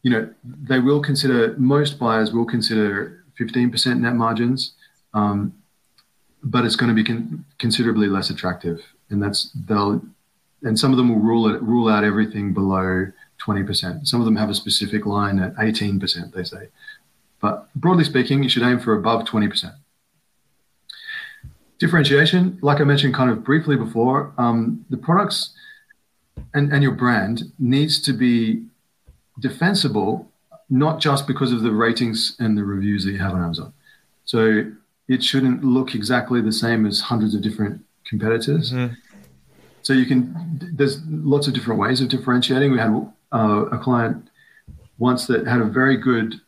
You 0.02 0.10
know, 0.10 0.34
they 0.44 0.78
will 0.78 1.02
consider 1.02 1.54
most 1.58 1.98
buyers 1.98 2.32
will 2.32 2.46
consider 2.46 3.24
15% 3.38 4.00
net 4.00 4.14
margins, 4.14 4.72
um, 5.14 5.54
but 6.42 6.64
it's 6.64 6.76
going 6.76 6.88
to 6.88 6.94
be 6.94 7.04
con- 7.04 7.44
considerably 7.58 8.08
less 8.08 8.30
attractive, 8.30 8.80
and 9.10 9.22
that's 9.22 9.50
they'll 9.66 10.02
and 10.62 10.78
some 10.78 10.90
of 10.92 10.96
them 10.96 11.08
will 11.08 11.20
rule 11.20 11.48
it 11.48 11.62
rule 11.62 11.88
out 11.88 12.04
everything 12.04 12.52
below 12.52 13.06
20%. 13.44 14.06
Some 14.06 14.20
of 14.20 14.24
them 14.24 14.36
have 14.36 14.50
a 14.50 14.54
specific 14.54 15.06
line 15.06 15.38
at 15.38 15.54
18%. 15.56 16.32
They 16.32 16.42
say, 16.42 16.68
but 17.40 17.72
broadly 17.74 18.04
speaking, 18.04 18.42
you 18.42 18.48
should 18.48 18.62
aim 18.62 18.78
for 18.78 18.94
above 18.94 19.24
20%. 19.24 19.74
Differentiation, 21.78 22.58
like 22.60 22.80
I 22.80 22.84
mentioned 22.84 23.14
kind 23.14 23.30
of 23.30 23.44
briefly 23.44 23.76
before, 23.76 24.32
um, 24.36 24.84
the 24.90 24.96
products 24.96 25.54
and, 26.54 26.72
and 26.72 26.82
your 26.82 26.92
brand 26.92 27.52
needs 27.58 28.00
to 28.02 28.12
be 28.12 28.64
defensible, 29.38 30.30
not 30.68 31.00
just 31.00 31.26
because 31.26 31.52
of 31.52 31.62
the 31.62 31.70
ratings 31.70 32.36
and 32.40 32.58
the 32.58 32.64
reviews 32.64 33.04
that 33.04 33.12
you 33.12 33.18
have 33.18 33.32
on 33.32 33.42
Amazon. 33.42 33.72
So 34.24 34.64
it 35.08 35.22
shouldn't 35.22 35.64
look 35.64 35.94
exactly 35.94 36.40
the 36.40 36.52
same 36.52 36.84
as 36.86 37.00
hundreds 37.00 37.34
of 37.34 37.42
different 37.42 37.84
competitors. 38.04 38.72
So 39.82 39.92
you 39.92 40.04
can, 40.04 40.34
there's 40.74 41.00
lots 41.06 41.46
of 41.46 41.54
different 41.54 41.80
ways 41.80 42.00
of 42.00 42.08
differentiating. 42.08 42.72
We 42.72 42.78
had 42.78 42.90
uh, 43.32 43.66
a 43.70 43.78
client 43.78 44.28
once 44.98 45.26
that 45.28 45.46
had 45.46 45.60
a 45.60 45.64
very 45.64 45.96
good, 45.96 46.40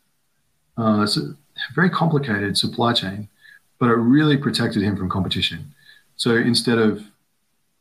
uh, 0.77 1.05
so- 1.05 1.35
very 1.75 1.89
complicated 1.89 2.57
supply 2.57 2.93
chain, 2.93 3.27
but 3.79 3.89
it 3.89 3.95
really 3.95 4.37
protected 4.37 4.81
him 4.83 4.95
from 4.95 5.09
competition. 5.09 5.73
So 6.15 6.35
instead 6.35 6.77
of 6.77 7.03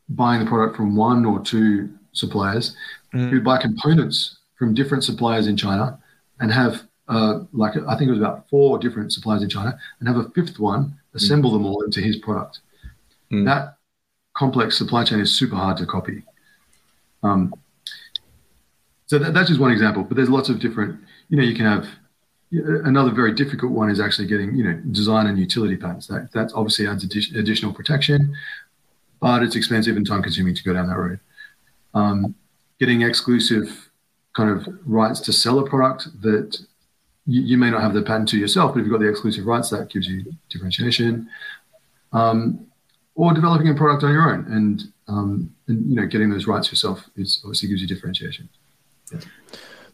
buying 0.09 0.43
the 0.43 0.49
product 0.49 0.77
from 0.77 0.97
one 0.97 1.25
or 1.25 1.41
two 1.41 1.91
suppliers, 2.13 2.75
he 3.13 3.35
would 3.35 3.45
buy 3.45 3.61
components 3.61 4.39
from 4.59 4.75
different 4.75 5.05
suppliers 5.05 5.47
in 5.47 5.57
China 5.57 5.99
and 6.41 6.53
have 6.53 6.83
uh, 7.09 7.41
like 7.53 7.77
I 7.77 7.97
think 7.97 8.09
it 8.09 8.13
was 8.13 8.21
about 8.21 8.49
four 8.49 8.79
different 8.79 9.13
suppliers 9.13 9.43
in 9.43 9.49
China 9.49 9.77
and 9.99 10.09
have 10.09 10.17
a 10.17 10.31
fifth 10.31 10.61
one 10.61 10.95
assemble 11.15 11.51
them 11.51 11.67
all 11.67 11.83
into 11.83 12.01
his 12.01 12.17
product. 12.17 12.61
Mm. 13.33 13.45
That 13.45 13.79
complex 14.35 14.79
supply 14.79 15.03
chain 15.05 15.19
is 15.19 15.37
super 15.37 15.57
hard 15.57 15.77
to 15.79 15.87
copy. 15.87 16.23
Um, 17.25 17.53
so 19.07 19.19
that, 19.19 19.35
that's 19.35 19.49
just 19.49 19.61
one 19.61 19.73
example, 19.73 20.05
but 20.05 20.17
there's 20.17 20.31
lots 20.31 20.49
of 20.49 20.61
different. 20.61 21.01
You 21.31 21.37
know, 21.37 21.43
you 21.43 21.55
can 21.55 21.67
have 21.67 21.89
another 22.53 23.11
very 23.11 23.33
difficult 23.33 23.73
one 23.73 23.91
is 23.91 24.01
actually 24.01 24.27
getting 24.27 24.55
you 24.55 24.65
know 24.65 24.75
design 24.91 25.27
and 25.27 25.39
utility 25.39 25.77
patents. 25.77 26.07
That 26.07 26.31
that 26.33 26.53
obviously 26.55 26.87
adds 26.87 27.07
addi- 27.07 27.37
additional 27.37 27.73
protection, 27.73 28.35
but 29.21 29.43
it's 29.43 29.57
expensive 29.57 29.97
and 29.97 30.07
time 30.07 30.23
consuming 30.23 30.55
to 30.55 30.63
go 30.63 30.73
down 30.73 30.89
that 30.89 30.97
road. 30.97 31.21
Um, 31.95 32.35
getting 32.79 33.03
exclusive 33.03 33.91
kind 34.35 34.51
of 34.51 34.69
rights 34.85 35.21
to 35.21 35.33
sell 35.33 35.59
a 35.59 35.69
product 35.69 36.09
that 36.23 36.59
you, 37.27 37.43
you 37.43 37.59
may 37.59 37.71
not 37.71 37.83
have 37.83 37.95
the 37.95 38.03
patent 38.03 38.29
to 38.31 38.39
yourself, 38.39 38.73
but 38.73 38.81
if 38.81 38.87
you've 38.87 38.93
got 38.93 39.01
the 39.01 39.09
exclusive 39.09 39.47
rights, 39.47 39.71
that 39.71 39.91
gives 39.91 40.07
you 40.09 40.33
differentiation. 40.49 41.29
Um, 42.13 42.67
or 43.15 43.35
developing 43.35 43.69
a 43.69 43.75
product 43.75 44.03
on 44.03 44.13
your 44.13 44.33
own 44.33 44.47
and, 44.53 44.93
um, 45.09 45.55
and 45.69 45.85
you 45.91 45.97
know 45.97 46.07
getting 46.07 46.31
those 46.31 46.47
rights 46.47 46.71
yourself 46.71 47.05
is 47.17 47.41
obviously 47.45 47.69
gives 47.69 47.83
you 47.83 47.89
differentiation. 47.89 48.49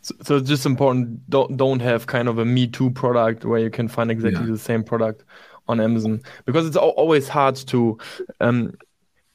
So, 0.07 0.15
so 0.23 0.37
it's 0.37 0.49
just 0.49 0.67
important 0.67 1.29
don't 1.29 1.57
don't 1.57 1.81
have 1.81 2.07
kind 2.07 2.29
of 2.29 2.39
a 2.39 2.45
me 2.45 2.69
too 2.69 2.91
product 2.91 3.45
where 3.45 3.59
you 3.59 3.71
can 3.71 3.89
find 3.89 4.09
exactly 4.11 4.47
Yeah. 4.47 4.53
the 4.53 4.59
same 4.59 4.85
product 4.85 5.25
on 5.67 5.81
Amazon 5.81 6.23
because 6.45 6.65
it's 6.67 6.77
always 6.77 7.29
hard 7.29 7.57
to 7.73 7.99
um 8.41 8.73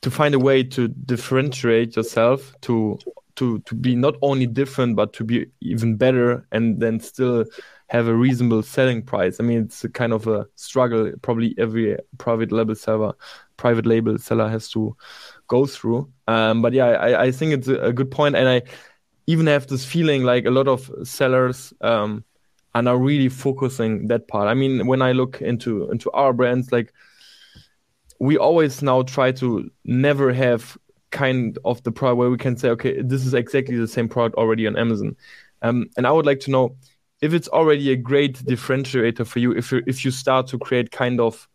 to 0.01 0.10
find 0.12 0.34
a 0.34 0.39
way 0.39 0.63
to 0.63 0.88
differentiate 0.88 1.97
yourself 1.97 2.55
to 2.62 2.97
to 3.36 3.60
to 3.62 3.75
be 3.75 3.95
not 3.95 4.15
only 4.21 4.47
different 4.47 4.95
but 4.95 5.12
to 5.13 5.25
be 5.25 5.47
even 5.62 5.97
better 5.97 6.47
and 6.53 6.79
then 6.79 7.01
still 7.01 7.45
have 7.88 8.07
a 8.07 8.15
reasonable 8.15 8.63
selling 8.63 9.01
price. 9.03 9.41
I 9.41 9.43
mean 9.43 9.60
it's 9.63 9.84
a 9.84 9.89
kind 9.89 10.13
of 10.13 10.27
a 10.27 10.47
struggle 10.55 11.12
probably 11.21 11.53
every 11.57 11.97
private 12.17 12.53
label 12.53 12.75
seller 12.75 13.13
private 13.57 13.86
label 13.86 14.17
seller 14.17 14.47
has 14.49 14.69
to 14.71 14.95
go 15.47 15.65
through. 15.65 16.10
Um, 16.27 16.62
but 16.62 16.73
yeah, 16.73 16.88
I, 16.88 17.23
I 17.25 17.31
think 17.31 17.53
it's 17.53 17.67
a, 17.67 17.75
a 17.88 17.93
good 17.93 18.10
point 18.12 18.36
and 18.38 18.47
I 18.47 18.62
even 19.27 19.47
have 19.47 19.67
this 19.67 19.86
feeling 19.86 20.23
like 20.23 20.45
a 20.45 20.51
lot 20.51 20.67
of 20.67 20.89
sellers 21.03 21.73
um, 21.81 22.23
are 22.75 22.81
now 22.81 22.95
really 22.95 23.29
focusing 23.29 24.07
that 24.07 24.27
part. 24.27 24.47
I 24.47 24.53
mean, 24.53 24.88
when 24.88 25.01
I 25.01 25.12
look 25.12 25.41
into 25.41 25.89
into 25.91 26.12
our 26.12 26.34
brands, 26.34 26.71
like 26.71 26.93
we 28.19 28.38
always 28.38 28.81
now 28.81 29.03
try 29.03 29.31
to 29.34 29.69
never 29.86 30.34
have 30.34 30.77
kind 31.12 31.57
of 31.65 31.84
the 31.84 31.91
product 31.91 32.17
where 32.17 32.29
we 32.29 32.38
can 32.38 32.55
say, 32.55 32.69
okay, 32.69 33.01
this 33.01 33.25
is 33.25 33.34
exactly 33.34 33.77
the 33.77 33.88
same 33.88 34.07
product 34.07 34.36
already 34.36 34.67
on 34.67 34.77
Amazon. 34.77 35.15
Um, 35.62 35.89
and 35.97 36.07
I 36.07 36.12
would 36.12 36.25
like 36.25 36.39
to 36.41 36.51
know 36.51 36.75
if 37.21 37.34
it's 37.34 37.47
already 37.49 37.91
a 37.91 37.95
great 37.95 38.38
differentiator 38.39 39.25
for 39.25 39.39
you 39.39 39.51
if 39.51 39.71
you 39.71 39.81
if 39.86 40.03
you 40.03 40.12
start 40.12 40.47
to 40.47 40.57
create 40.57 40.91
kind 40.91 41.19
of 41.19 41.47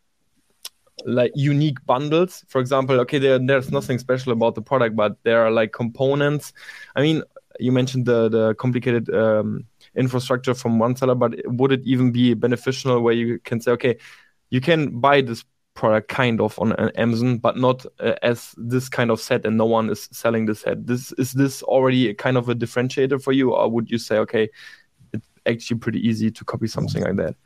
like 1.04 1.32
unique 1.34 1.84
bundles 1.84 2.44
for 2.48 2.60
example 2.60 2.98
okay 3.00 3.18
there, 3.18 3.38
there's 3.38 3.70
nothing 3.70 3.98
special 3.98 4.32
about 4.32 4.54
the 4.54 4.62
product 4.62 4.96
but 4.96 5.16
there 5.24 5.44
are 5.44 5.50
like 5.50 5.72
components 5.72 6.52
i 6.94 7.02
mean 7.02 7.22
you 7.58 7.72
mentioned 7.72 8.06
the 8.06 8.28
the 8.28 8.54
complicated 8.54 9.12
um, 9.14 9.64
infrastructure 9.94 10.54
from 10.54 10.78
one 10.78 10.96
seller 10.96 11.14
but 11.14 11.34
would 11.46 11.72
it 11.72 11.82
even 11.84 12.12
be 12.12 12.34
beneficial 12.34 13.00
where 13.00 13.14
you 13.14 13.38
can 13.40 13.60
say 13.60 13.70
okay 13.70 13.96
you 14.50 14.60
can 14.60 15.00
buy 15.00 15.20
this 15.20 15.44
product 15.74 16.08
kind 16.08 16.40
of 16.40 16.58
on 16.58 16.72
amazon 16.96 17.36
but 17.38 17.56
not 17.56 17.84
uh, 18.00 18.14
as 18.22 18.54
this 18.56 18.88
kind 18.88 19.10
of 19.10 19.20
set 19.20 19.44
and 19.44 19.56
no 19.56 19.66
one 19.66 19.90
is 19.90 20.08
selling 20.10 20.46
this 20.46 20.60
set? 20.60 20.86
This 20.86 21.12
is 21.12 21.32
this 21.32 21.62
already 21.62 22.12
kind 22.14 22.36
of 22.36 22.48
a 22.48 22.54
differentiator 22.54 23.22
for 23.22 23.32
you 23.32 23.54
or 23.54 23.70
would 23.70 23.90
you 23.90 23.98
say 23.98 24.16
okay 24.18 24.48
it's 25.12 25.26
actually 25.44 25.78
pretty 25.78 26.06
easy 26.06 26.30
to 26.30 26.44
copy 26.44 26.66
something 26.66 27.02
like 27.02 27.16
that? 27.16 27.36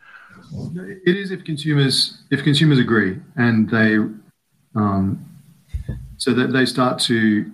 It 1.05 1.17
is 1.17 1.31
if 1.31 1.45
consumers 1.45 2.23
if 2.31 2.43
consumers 2.45 2.79
agree 2.79 3.19
and 3.37 3.69
they 3.69 3.99
um, 4.75 5.27
so 6.17 6.33
that 6.33 6.53
they 6.53 6.67
start 6.67 6.99
to 7.01 7.51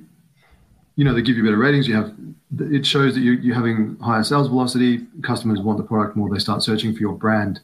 you 0.96 1.04
know 1.04 1.14
they 1.14 1.22
give 1.22 1.36
you 1.36 1.44
better 1.44 1.56
ratings. 1.56 1.86
You 1.86 1.96
have 1.96 2.14
it 2.58 2.86
shows 2.86 3.14
that 3.14 3.20
you, 3.20 3.32
you're 3.32 3.54
having 3.54 3.96
higher 4.00 4.22
sales 4.22 4.48
velocity. 4.48 5.06
Customers 5.22 5.60
want 5.60 5.78
the 5.78 5.84
product 5.84 6.16
more. 6.16 6.28
They 6.32 6.38
start 6.38 6.62
searching 6.62 6.94
for 6.94 7.00
your 7.00 7.14
brand. 7.14 7.60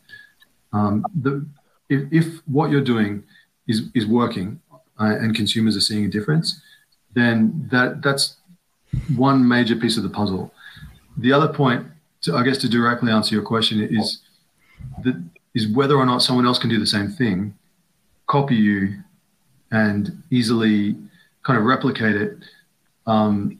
Um, 0.73 1.05
the, 1.15 1.47
if, 1.89 2.13
if 2.13 2.41
what 2.47 2.71
you're 2.71 2.81
doing 2.85 3.25
is 3.67 3.89
is 3.95 4.07
working 4.07 4.61
uh, 5.01 5.17
and 5.21 5.35
consumers 5.35 5.77
are 5.77 5.81
seeing 5.81 6.05
a 6.05 6.09
difference 6.09 6.61
then 7.15 7.69
that 7.71 8.03
that's 8.03 8.37
one 9.17 9.47
major 9.47 9.77
piece 9.77 9.97
of 9.97 10.03
the 10.03 10.09
puzzle. 10.09 10.53
The 11.17 11.33
other 11.33 11.53
point 11.53 11.87
to, 12.23 12.37
i 12.37 12.43
guess 12.43 12.59
to 12.59 12.69
directly 12.69 13.11
answer 13.11 13.35
your 13.35 13.45
question 13.45 13.81
is 13.81 14.21
that 15.05 15.23
is 15.55 15.69
whether 15.69 15.97
or 15.97 16.07
not 16.07 16.23
someone 16.23 16.47
else 16.47 16.59
can 16.59 16.71
do 16.71 16.79
the 16.79 16.87
same 16.87 17.09
thing, 17.09 17.55
copy 18.27 18.55
you, 18.55 19.03
and 19.71 20.23
easily 20.31 20.97
kind 21.43 21.59
of 21.59 21.65
replicate 21.65 22.17
it. 22.17 22.39
Um, 23.07 23.59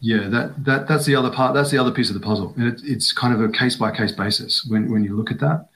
yeah, 0.00 0.28
that 0.28 0.64
that 0.64 0.88
that's 0.88 1.06
the 1.06 1.16
other 1.16 1.30
part. 1.30 1.54
That's 1.54 1.70
the 1.70 1.78
other 1.78 1.90
piece 1.90 2.10
of 2.10 2.14
the 2.14 2.20
puzzle, 2.20 2.52
and 2.56 2.68
it, 2.68 2.80
it's 2.84 3.12
kind 3.12 3.32
of 3.32 3.40
a 3.40 3.50
case 3.50 3.76
by 3.76 3.90
case 3.90 4.12
basis 4.12 4.66
when 4.68 4.90
when 4.90 5.02
you 5.02 5.16
look 5.16 5.30
at 5.30 5.40
that. 5.40 5.68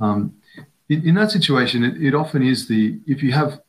Um, 0.00 0.34
in, 0.88 1.08
in, 1.08 1.14
that 1.16 1.30
situation, 1.30 1.84
it, 1.84 2.00
it, 2.02 2.14
often 2.14 2.42
is 2.42 2.68
the 2.68 2.98
if 3.06 3.22
you 3.22 3.32
have 3.32 3.60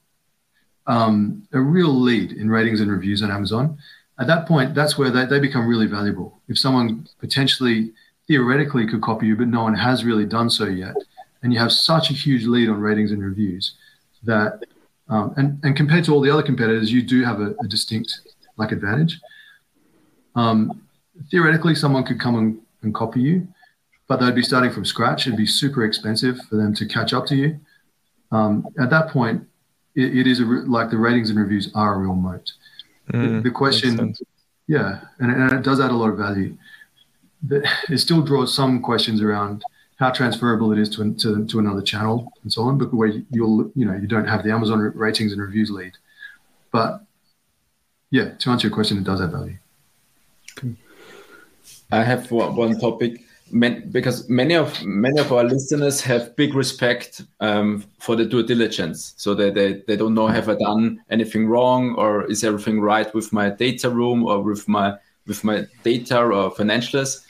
um, 0.85 1.47
a 1.51 1.59
real 1.59 1.93
lead 1.93 2.31
in 2.31 2.49
ratings 2.49 2.79
and 2.79 2.91
reviews 2.91 3.21
on 3.21 3.31
Amazon, 3.31 3.77
at 4.19 4.27
that 4.27 4.47
point, 4.47 4.73
that's 4.73 4.97
where 4.97 5.11
they, 5.11 5.25
they 5.25 5.39
become 5.39 5.67
really 5.67 5.87
valuable. 5.87 6.39
If 6.47 6.57
someone 6.57 7.07
potentially 7.19 7.91
theoretically 8.27 8.87
could 8.87 9.01
copy 9.01 9.27
you, 9.27 9.35
but 9.35 9.47
no 9.47 9.63
one 9.63 9.75
has 9.75 10.03
really 10.03 10.25
done 10.25 10.49
so 10.49 10.65
yet. 10.65 10.95
And 11.43 11.53
you 11.53 11.59
have 11.59 11.71
such 11.71 12.09
a 12.09 12.13
huge 12.13 12.45
lead 12.45 12.69
on 12.69 12.79
ratings 12.79 13.11
and 13.11 13.23
reviews 13.23 13.75
that, 14.23 14.63
um, 15.09 15.33
and, 15.37 15.59
and 15.63 15.75
compared 15.75 16.03
to 16.05 16.13
all 16.13 16.21
the 16.21 16.29
other 16.29 16.43
competitors, 16.43 16.91
you 16.91 17.01
do 17.01 17.23
have 17.23 17.39
a, 17.39 17.55
a 17.61 17.67
distinct 17.67 18.21
like 18.57 18.71
advantage. 18.71 19.19
Um, 20.35 20.81
theoretically, 21.31 21.75
someone 21.75 22.03
could 22.03 22.19
come 22.19 22.35
and, 22.35 22.59
and 22.81 22.93
copy 22.93 23.21
you, 23.21 23.47
but 24.07 24.19
they'd 24.19 24.35
be 24.35 24.43
starting 24.43 24.71
from 24.71 24.85
scratch. 24.85 25.27
It'd 25.27 25.37
be 25.37 25.45
super 25.45 25.85
expensive 25.85 26.37
for 26.49 26.55
them 26.55 26.73
to 26.75 26.85
catch 26.85 27.13
up 27.13 27.25
to 27.27 27.35
you. 27.35 27.59
Um, 28.31 28.67
at 28.79 28.89
that 28.89 29.09
point, 29.09 29.47
it, 29.95 30.17
it 30.17 30.27
is 30.27 30.39
a, 30.39 30.43
like 30.43 30.89
the 30.89 30.97
ratings 30.97 31.29
and 31.29 31.39
reviews 31.39 31.71
are 31.73 31.95
a 31.95 31.97
real 31.97 32.15
moat. 32.15 32.51
Mm, 33.13 33.37
the, 33.37 33.49
the, 33.49 33.55
question, 33.55 34.13
yeah, 34.67 34.99
and, 35.19 35.31
and 35.31 35.53
it 35.53 35.63
does 35.63 35.79
add 35.79 35.91
a 35.91 35.95
lot 35.95 36.09
of 36.09 36.17
value 36.17 36.57
But 37.41 37.63
it 37.89 37.99
still 37.99 38.21
draws 38.21 38.53
some 38.53 38.81
questions 38.81 39.21
around 39.21 39.63
how 39.97 40.11
transferable 40.11 40.71
it 40.71 40.79
is 40.79 40.89
to, 40.89 41.13
to, 41.15 41.45
to 41.45 41.59
another 41.59 41.81
channel 41.81 42.31
and 42.43 42.53
so 42.53 42.61
on, 42.61 42.77
but 42.77 42.93
where 42.93 43.11
you'll, 43.31 43.71
you 43.75 43.85
know, 43.85 43.95
you 43.95 44.07
don't 44.07 44.27
have 44.27 44.43
the 44.43 44.51
Amazon 44.51 44.79
ratings 44.95 45.33
and 45.33 45.41
reviews 45.41 45.71
lead. 45.71 45.93
But 46.71 47.01
yeah, 48.11 48.35
to 48.35 48.49
answer 48.51 48.67
your 48.67 48.75
question, 48.75 48.97
it 48.97 49.03
does 49.03 49.21
add 49.21 49.31
value. 49.31 49.57
I 51.91 52.03
have 52.03 52.31
one 52.31 52.79
topic 52.79 53.21
because 53.91 54.27
many 54.29 54.55
of 54.55 54.83
many 54.83 55.19
of 55.19 55.31
our 55.31 55.45
listeners 55.45 56.01
have 56.01 56.35
big 56.35 56.53
respect 56.53 57.21
um, 57.39 57.85
for 57.97 58.17
the 58.17 58.25
due 58.25 58.43
diligence, 58.43 59.13
so 59.15 59.33
they, 59.33 59.51
they 59.51 59.83
they 59.87 59.95
don't 59.95 60.13
know 60.13 60.27
have 60.27 60.49
I 60.49 60.55
done 60.55 60.99
anything 61.09 61.47
wrong 61.47 61.95
or 61.95 62.25
is 62.25 62.43
everything 62.43 62.81
right 62.81 63.13
with 63.13 63.31
my 63.31 63.49
data 63.49 63.89
room 63.89 64.25
or 64.25 64.41
with 64.41 64.67
my 64.67 64.95
with 65.27 65.45
my 65.45 65.65
data 65.83 66.19
or 66.19 66.51
financials 66.51 67.23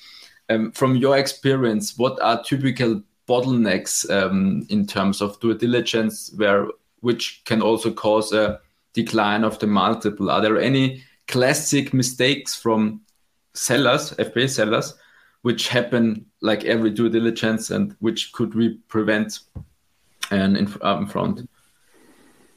um, 0.49 0.71
from 0.71 0.95
your 0.95 1.17
experience, 1.17 1.97
what 1.97 2.21
are 2.21 2.41
typical 2.43 3.01
bottlenecks 3.27 4.09
um, 4.09 4.65
in 4.69 4.87
terms 4.87 5.21
of 5.21 5.39
due 5.39 5.57
diligence, 5.57 6.31
where 6.35 6.67
which 7.01 7.41
can 7.45 7.61
also 7.61 7.91
cause 7.91 8.33
a 8.33 8.59
decline 8.93 9.43
of 9.43 9.59
the 9.59 9.67
multiple? 9.67 10.31
Are 10.31 10.41
there 10.41 10.59
any 10.59 11.03
classic 11.27 11.93
mistakes 11.93 12.55
from 12.55 13.01
sellers, 13.53 14.11
FBA 14.13 14.49
sellers, 14.49 14.93
which 15.41 15.67
happen 15.67 16.25
like 16.41 16.63
every 16.65 16.89
due 16.89 17.09
diligence, 17.09 17.69
and 17.69 17.95
which 17.99 18.31
could 18.31 18.55
we 18.55 18.77
prevent 18.87 19.39
and 20.31 20.57
in 20.57 20.73
um, 20.81 21.07
front? 21.07 21.47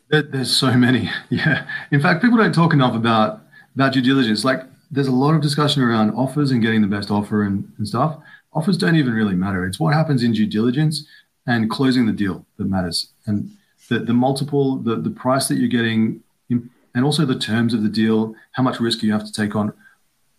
There's 0.08 0.56
so 0.56 0.72
many. 0.72 1.10
Yeah. 1.30 1.68
In 1.92 2.00
fact, 2.00 2.22
people 2.22 2.38
don't 2.38 2.54
talk 2.54 2.72
enough 2.72 2.94
about 2.94 3.42
about 3.74 3.92
due 3.92 4.02
diligence. 4.02 4.44
Like 4.44 4.64
there's 4.90 5.06
a 5.06 5.12
lot 5.12 5.34
of 5.34 5.40
discussion 5.40 5.82
around 5.82 6.10
offers 6.12 6.50
and 6.50 6.62
getting 6.62 6.82
the 6.82 6.88
best 6.88 7.10
offer 7.10 7.44
and, 7.44 7.70
and 7.78 7.86
stuff. 7.86 8.18
Offers 8.52 8.76
don't 8.76 8.96
even 8.96 9.12
really 9.12 9.36
matter. 9.36 9.64
It's 9.64 9.78
what 9.78 9.94
happens 9.94 10.22
in 10.22 10.32
due 10.32 10.46
diligence 10.46 11.06
and 11.46 11.70
closing 11.70 12.06
the 12.06 12.12
deal 12.12 12.44
that 12.58 12.66
matters. 12.66 13.12
And 13.26 13.50
the, 13.88 14.00
the 14.00 14.12
multiple, 14.12 14.76
the, 14.76 14.96
the 14.96 15.10
price 15.10 15.48
that 15.48 15.56
you're 15.56 15.68
getting, 15.68 16.22
and 16.48 17.04
also 17.04 17.24
the 17.24 17.38
terms 17.38 17.72
of 17.72 17.82
the 17.82 17.88
deal, 17.88 18.34
how 18.52 18.62
much 18.62 18.80
risk 18.80 19.02
you 19.02 19.12
have 19.12 19.24
to 19.24 19.32
take 19.32 19.54
on, 19.54 19.72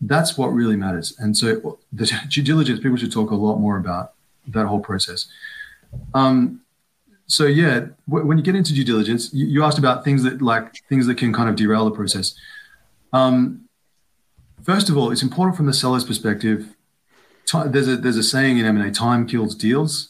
that's 0.02 0.38
what 0.38 0.48
really 0.48 0.76
matters. 0.76 1.18
And 1.20 1.36
so 1.38 1.80
the 1.94 2.12
due 2.30 2.44
diligence, 2.44 2.80
people 2.80 2.98
should 2.98 3.12
talk 3.12 3.32
a 3.32 3.36
lot 3.36 3.58
more 3.58 3.78
about 3.78 4.14
that 4.48 4.66
whole 4.66 4.80
process. 4.80 5.28
Um, 6.14 6.62
so 7.28 7.46
yeah, 7.46 7.86
when 8.08 8.38
you 8.38 8.44
get 8.44 8.56
into 8.56 8.74
due 8.74 8.84
diligence, 8.84 9.34
you, 9.34 9.46
you, 9.48 9.64
asked 9.64 9.78
about 9.78 10.04
things 10.04 10.24
that 10.24 10.42
like 10.42 10.84
things 10.90 11.08
that 11.08 11.18
can 11.18 11.32
kind 11.32 11.50
of 11.50 11.56
derail 11.56 11.86
the 11.86 11.92
process. 11.92 12.36
Um, 13.14 13.70
First 14.63 14.89
of 14.89 14.97
all, 14.97 15.12
it's 15.12 15.24
important 15.24 15.58
from 15.58 15.65
the 15.65 15.74
seller's 15.74 16.04
perspective. 16.04 16.76
There's 17.65 17.88
a 17.88 17.97
there's 17.97 18.17
a 18.17 18.24
saying 18.24 18.58
in 18.58 18.65
M&A: 18.65 18.91
time 18.91 19.28
kills 19.28 19.56
deals. 19.56 20.10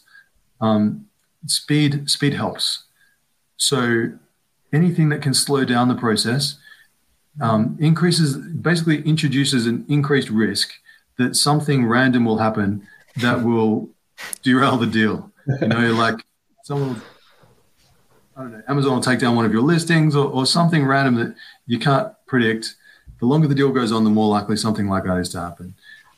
Um, 0.60 1.06
speed 1.46 2.08
speed 2.08 2.34
helps. 2.34 2.84
So 3.56 4.12
anything 4.72 5.08
that 5.10 5.22
can 5.22 5.34
slow 5.34 5.64
down 5.64 5.88
the 5.88 5.94
process 5.94 6.58
um, 7.40 7.76
increases 7.80 8.36
basically 8.36 9.02
introduces 9.02 9.66
an 9.66 9.84
increased 9.88 10.30
risk 10.30 10.72
that 11.18 11.36
something 11.36 11.86
random 11.86 12.24
will 12.24 12.38
happen 12.38 12.86
that 13.16 13.42
will 13.42 13.88
derail 14.42 14.76
the 14.76 14.86
deal. 14.86 15.30
You 15.60 15.68
know, 15.68 15.92
like 16.04 16.24
someone, 16.62 17.02
I 18.36 18.42
don't 18.42 18.52
know, 18.52 18.62
Amazon 18.68 18.94
will 18.94 19.02
take 19.02 19.18
down 19.18 19.36
one 19.36 19.44
of 19.44 19.52
your 19.52 19.62
listings 19.62 20.14
or, 20.14 20.26
or 20.26 20.46
something 20.46 20.84
random 20.84 21.14
that 21.16 21.34
you 21.66 21.78
can't 21.78 22.12
predict 22.26 22.74
the 23.22 23.26
longer 23.26 23.46
the 23.46 23.54
deal 23.54 23.70
goes 23.70 23.92
on, 23.92 24.02
the 24.02 24.10
more 24.10 24.28
likely 24.28 24.56
something 24.56 24.88
like 24.88 25.04
that 25.04 25.16
is 25.16 25.28
to 25.28 25.38
happen. 25.38 25.76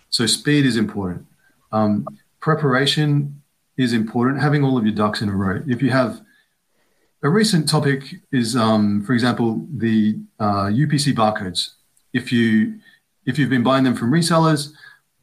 So 0.09 0.25
speed 0.25 0.65
is 0.65 0.79
important. 0.79 1.27
Um, 1.71 2.09
preparation 2.41 3.43
is 3.77 3.93
important. 3.93 4.41
Having 4.41 4.65
all 4.65 4.79
of 4.79 4.87
your 4.87 4.95
ducks 4.95 5.21
in 5.21 5.29
a 5.29 5.37
row. 5.37 5.63
If 5.69 5.83
you 5.83 5.91
have 5.91 6.23
a 7.23 7.29
recent 7.29 7.69
topic 7.69 8.23
is, 8.33 8.57
um, 8.57 9.05
for 9.05 9.13
example, 9.13 9.67
the 9.71 10.19
uh, 10.41 10.69
UPC 10.73 11.13
barcodes. 11.13 11.73
If 12.15 12.33
you 12.33 12.81
if 13.27 13.39
you've 13.39 13.51
been 13.51 13.63
buying 13.63 13.85
them 13.85 13.95
from 13.95 14.11
resellers, 14.11 14.73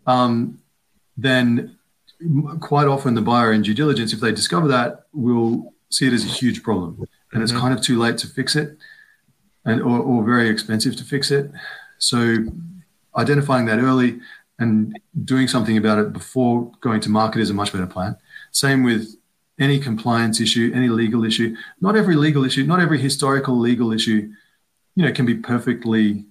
um, 0.06 0.60
then 1.17 1.78
quite 2.60 2.86
often 2.86 3.15
the 3.15 3.22
buyer 3.24 3.54
in 3.54 3.63
due 3.63 3.74
diligence, 3.74 4.13
if 4.13 4.20
they 4.20 4.32
discover 4.32 4.67
that, 4.67 5.06
will 5.13 5.74
see 5.89 6.06
it 6.06 6.13
as 6.13 6.26
a 6.26 6.28
huge 6.28 6.62
problem, 6.62 6.98
and 7.00 7.08
mm-hmm. 7.08 7.41
it's 7.41 7.52
kind 7.52 7.74
of 7.74 7.82
too 7.82 7.98
late 7.98 8.20
to 8.20 8.28
fix 8.28 8.56
it 8.56 8.78
and 9.65 9.82
or, 9.82 10.00
or 10.00 10.24
very 10.24 10.50
expensive 10.50 10.95
to 10.97 11.04
fix 11.04 11.32
it. 11.32 11.52
So 11.97 12.38
identifying 13.15 13.65
that 13.65 13.80
early 13.80 14.19
and 14.60 14.97
doing 15.26 15.47
something 15.47 15.78
about 15.78 16.00
it 16.00 16.13
before 16.13 16.71
going 16.82 17.02
to 17.02 17.10
market 17.10 17.41
is 17.41 17.50
a 17.50 17.54
much 17.54 17.71
better 17.71 17.88
plan. 17.88 18.15
Same 18.52 18.84
with 18.84 19.15
any 19.60 19.80
compliance 19.80 20.39
issue, 20.39 20.71
any 20.74 20.89
legal 20.89 21.24
issue. 21.24 21.56
Not 21.80 21.95
every 21.95 22.15
legal 22.15 22.43
issue, 22.43 22.63
not 22.63 22.80
every 22.80 23.00
historical 23.00 23.58
legal 23.58 23.91
issue, 23.91 24.32
you 24.95 25.06
know, 25.06 25.12
can 25.12 25.26
be 25.26 25.36
perfectly 25.36 26.26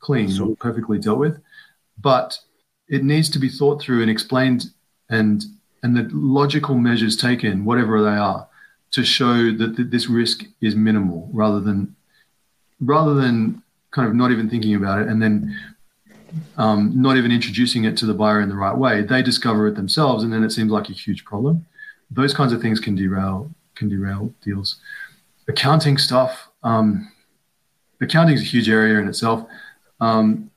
clean 0.00 0.30
sure. 0.30 0.50
or 0.50 0.56
perfectly 0.56 0.98
dealt 0.98 1.18
with, 1.18 1.40
but 1.98 2.38
it 2.88 3.02
needs 3.02 3.30
to 3.30 3.38
be 3.38 3.48
thought 3.48 3.80
through 3.80 4.02
and 4.02 4.10
explained 4.10 4.66
and 5.10 5.44
and 5.82 5.96
the 5.96 6.08
logical 6.12 6.76
measures 6.76 7.14
taken, 7.14 7.64
whatever 7.66 8.02
they 8.02 8.16
are, 8.16 8.48
to 8.92 9.04
show 9.04 9.52
that 9.52 9.90
this 9.90 10.08
risk 10.08 10.44
is 10.62 10.74
minimal 10.74 11.28
rather 11.30 11.60
than 11.60 11.94
rather 12.84 13.14
than 13.14 13.62
kind 13.90 14.08
of 14.08 14.14
not 14.14 14.30
even 14.30 14.48
thinking 14.50 14.74
about 14.74 15.00
it 15.00 15.08
and 15.08 15.22
then 15.22 15.56
um, 16.56 16.92
not 17.00 17.16
even 17.16 17.30
introducing 17.30 17.84
it 17.84 17.96
to 17.98 18.06
the 18.06 18.14
buyer 18.14 18.40
in 18.40 18.48
the 18.48 18.56
right 18.56 18.76
way, 18.76 19.02
they 19.02 19.22
discover 19.22 19.68
it 19.68 19.76
themselves, 19.76 20.24
and 20.24 20.32
then 20.32 20.42
it 20.42 20.50
seems 20.50 20.70
like 20.70 20.88
a 20.88 20.92
huge 20.92 21.24
problem. 21.24 21.66
Those 22.10 22.34
kinds 22.34 22.52
of 22.52 22.60
things 22.60 22.80
can 22.80 22.94
derail 22.94 23.50
can 23.74 23.88
derail 23.88 24.32
deals. 24.42 24.76
Accounting 25.48 25.98
stuff. 25.98 26.48
Um, 26.62 27.10
accounting 28.00 28.34
is 28.34 28.42
a 28.42 28.44
huge 28.44 28.68
area 28.68 28.98
in 28.98 29.08
itself, 29.08 29.46
um, 30.00 30.50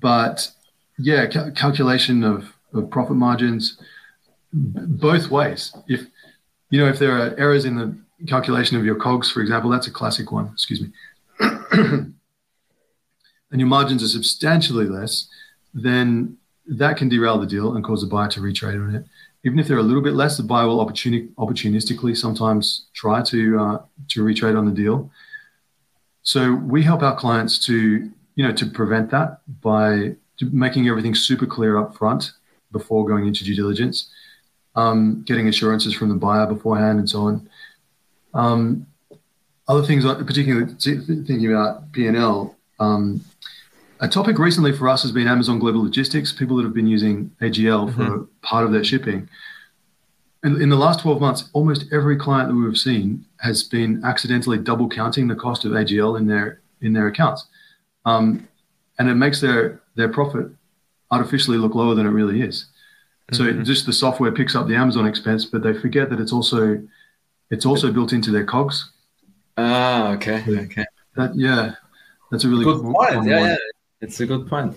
but 0.00 0.50
yeah, 0.98 1.26
ca- 1.26 1.50
calculation 1.50 2.24
of, 2.24 2.52
of 2.72 2.90
profit 2.90 3.16
margins 3.16 3.78
both 4.52 5.30
ways. 5.30 5.74
If 5.88 6.06
you 6.70 6.80
know 6.80 6.88
if 6.88 6.98
there 6.98 7.16
are 7.16 7.34
errors 7.38 7.64
in 7.64 7.76
the 7.76 7.96
calculation 8.26 8.76
of 8.76 8.84
your 8.84 8.96
cogs, 8.96 9.30
for 9.30 9.40
example, 9.40 9.70
that's 9.70 9.86
a 9.86 9.90
classic 9.90 10.32
one. 10.32 10.50
Excuse 10.52 10.80
me. 10.80 10.88
and 11.72 13.60
your 13.60 13.68
margins 13.68 14.02
are 14.02 14.08
substantially 14.08 14.86
less, 14.86 15.28
then 15.74 16.36
that 16.66 16.96
can 16.96 17.08
derail 17.08 17.38
the 17.38 17.46
deal 17.46 17.74
and 17.74 17.84
cause 17.84 18.00
the 18.00 18.06
buyer 18.06 18.28
to 18.28 18.40
retrade 18.40 18.82
on 18.82 18.94
it. 18.94 19.04
Even 19.44 19.58
if 19.58 19.66
they're 19.66 19.78
a 19.78 19.82
little 19.82 20.02
bit 20.02 20.14
less, 20.14 20.36
the 20.36 20.42
buyer 20.42 20.66
will 20.66 20.84
opportuni- 20.84 21.28
opportunistically 21.34 22.16
sometimes 22.16 22.86
try 22.94 23.22
to 23.22 23.58
uh, 23.60 23.82
to 24.08 24.24
retrade 24.24 24.56
on 24.56 24.66
the 24.66 24.72
deal. 24.72 25.10
So 26.22 26.54
we 26.54 26.82
help 26.82 27.02
our 27.02 27.16
clients 27.16 27.58
to 27.66 28.10
you 28.34 28.46
know 28.46 28.52
to 28.52 28.66
prevent 28.66 29.10
that 29.10 29.40
by 29.60 30.14
making 30.40 30.88
everything 30.88 31.14
super 31.14 31.46
clear 31.46 31.76
up 31.76 31.96
front 31.96 32.32
before 32.70 33.06
going 33.06 33.26
into 33.26 33.44
due 33.44 33.54
diligence, 33.54 34.10
um, 34.76 35.22
getting 35.26 35.48
assurances 35.48 35.92
from 35.94 36.08
the 36.08 36.14
buyer 36.14 36.46
beforehand, 36.46 36.98
and 37.00 37.10
so 37.10 37.22
on. 37.22 37.48
Um, 38.34 38.86
other 39.68 39.82
things, 39.82 40.04
particularly 40.04 40.74
thinking 40.74 41.52
about 41.52 41.92
P&L, 41.92 42.56
um, 42.80 43.24
a 44.00 44.08
topic 44.08 44.38
recently 44.38 44.72
for 44.72 44.88
us 44.88 45.02
has 45.02 45.12
been 45.12 45.28
Amazon 45.28 45.60
Global 45.60 45.84
Logistics, 45.84 46.32
people 46.32 46.56
that 46.56 46.64
have 46.64 46.74
been 46.74 46.88
using 46.88 47.30
AGL 47.40 47.88
mm-hmm. 47.88 48.04
for 48.04 48.26
part 48.42 48.64
of 48.64 48.72
their 48.72 48.82
shipping. 48.82 49.28
In, 50.42 50.60
in 50.60 50.68
the 50.68 50.76
last 50.76 51.00
12 51.00 51.20
months, 51.20 51.48
almost 51.52 51.84
every 51.92 52.16
client 52.16 52.48
that 52.48 52.56
we've 52.56 52.76
seen 52.76 53.24
has 53.38 53.62
been 53.62 54.02
accidentally 54.04 54.58
double 54.58 54.88
counting 54.88 55.28
the 55.28 55.36
cost 55.36 55.64
of 55.64 55.70
AGL 55.70 56.18
in 56.18 56.26
their 56.26 56.60
in 56.80 56.92
their 56.92 57.06
accounts. 57.06 57.46
Um, 58.04 58.48
and 58.98 59.08
it 59.08 59.14
makes 59.14 59.40
their, 59.40 59.80
their 59.94 60.08
profit 60.08 60.46
artificially 61.12 61.58
look 61.58 61.76
lower 61.76 61.94
than 61.94 62.06
it 62.06 62.10
really 62.10 62.42
is. 62.42 62.66
So 63.32 63.44
mm-hmm. 63.44 63.62
just 63.62 63.86
the 63.86 63.92
software 63.92 64.32
picks 64.32 64.56
up 64.56 64.66
the 64.66 64.74
Amazon 64.74 65.06
expense, 65.06 65.44
but 65.44 65.62
they 65.62 65.74
forget 65.74 66.10
that 66.10 66.20
it's 66.20 66.32
also 66.32 66.82
it's 67.50 67.66
also 67.66 67.92
built 67.92 68.12
into 68.12 68.30
their 68.30 68.44
cogs. 68.44 68.90
Ah, 69.56 70.12
okay, 70.12 70.44
okay. 70.48 70.84
That, 71.16 71.34
yeah, 71.36 71.74
that's 72.30 72.44
a 72.44 72.48
really 72.48 72.64
good 72.64 72.82
point. 72.82 73.26
Yeah, 73.26 73.40
yeah, 73.40 73.56
it's 74.00 74.20
a 74.20 74.26
good 74.26 74.48
point. 74.48 74.76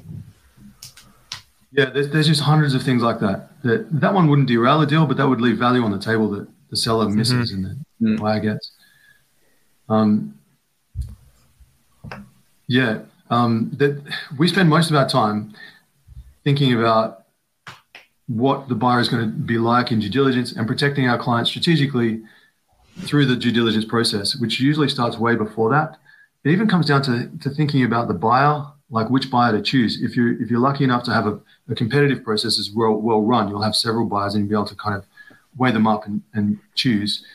Yeah, 1.71 1.85
there's, 1.85 2.09
there's 2.09 2.27
just 2.27 2.41
hundreds 2.41 2.73
of 2.73 2.83
things 2.83 3.01
like 3.01 3.19
that. 3.19 3.61
That 3.63 3.87
that 3.99 4.13
one 4.13 4.29
wouldn't 4.29 4.47
derail 4.47 4.81
a 4.81 4.85
deal, 4.85 5.05
but 5.05 5.17
that 5.17 5.27
would 5.27 5.41
leave 5.41 5.57
value 5.57 5.83
on 5.83 5.91
the 5.91 5.99
table 5.99 6.29
that 6.31 6.47
the 6.69 6.77
seller 6.77 7.05
mm-hmm. 7.05 7.17
misses 7.17 7.53
mm-hmm. 7.53 7.65
and 7.65 7.85
the 7.99 8.09
mm. 8.09 8.19
buyer 8.19 8.39
gets. 8.39 8.71
Um, 9.87 10.37
yeah, 12.67 12.99
um, 13.29 13.71
that 13.77 14.01
we 14.37 14.47
spend 14.47 14.69
most 14.69 14.89
of 14.89 14.95
our 14.95 15.07
time 15.07 15.53
thinking 16.43 16.73
about 16.73 17.25
what 18.27 18.67
the 18.69 18.75
buyer 18.75 18.99
is 18.99 19.07
going 19.07 19.23
to 19.23 19.31
be 19.31 19.57
like 19.57 19.91
in 19.91 19.99
due 19.99 20.09
diligence 20.09 20.51
and 20.53 20.67
protecting 20.67 21.07
our 21.07 21.17
clients 21.17 21.49
strategically 21.49 22.23
through 23.01 23.25
the 23.25 23.35
due 23.35 23.51
diligence 23.51 23.85
process, 23.85 24.35
which 24.35 24.59
usually 24.59 24.89
starts 24.89 25.17
way 25.17 25.35
before 25.35 25.69
that. 25.71 25.97
It 26.43 26.51
even 26.51 26.67
comes 26.67 26.85
down 26.85 27.01
to, 27.03 27.29
to 27.41 27.49
thinking 27.49 27.83
about 27.83 28.07
the 28.07 28.13
buyer, 28.13 28.65
like 28.89 29.09
which 29.09 29.29
buyer 29.29 29.51
to 29.51 29.61
choose. 29.61 30.01
If 30.01 30.15
you're 30.15 30.41
if 30.41 30.49
you're 30.49 30.59
lucky 30.59 30.83
enough 30.83 31.03
to 31.03 31.13
have 31.13 31.25
a, 31.27 31.39
a 31.69 31.75
competitive 31.75 32.23
process 32.23 32.57
is 32.57 32.71
well 32.71 32.93
well 32.93 33.21
run, 33.21 33.49
you'll 33.49 33.63
have 33.63 33.75
several 33.75 34.05
buyers 34.05 34.35
and 34.35 34.43
you'll 34.43 34.49
be 34.49 34.55
able 34.55 34.67
to 34.67 34.75
kind 34.75 34.95
of 34.95 35.05
weigh 35.57 35.71
them 35.71 35.87
up 35.87 36.05
and, 36.05 36.21
and 36.33 36.59
choose. 36.75 37.25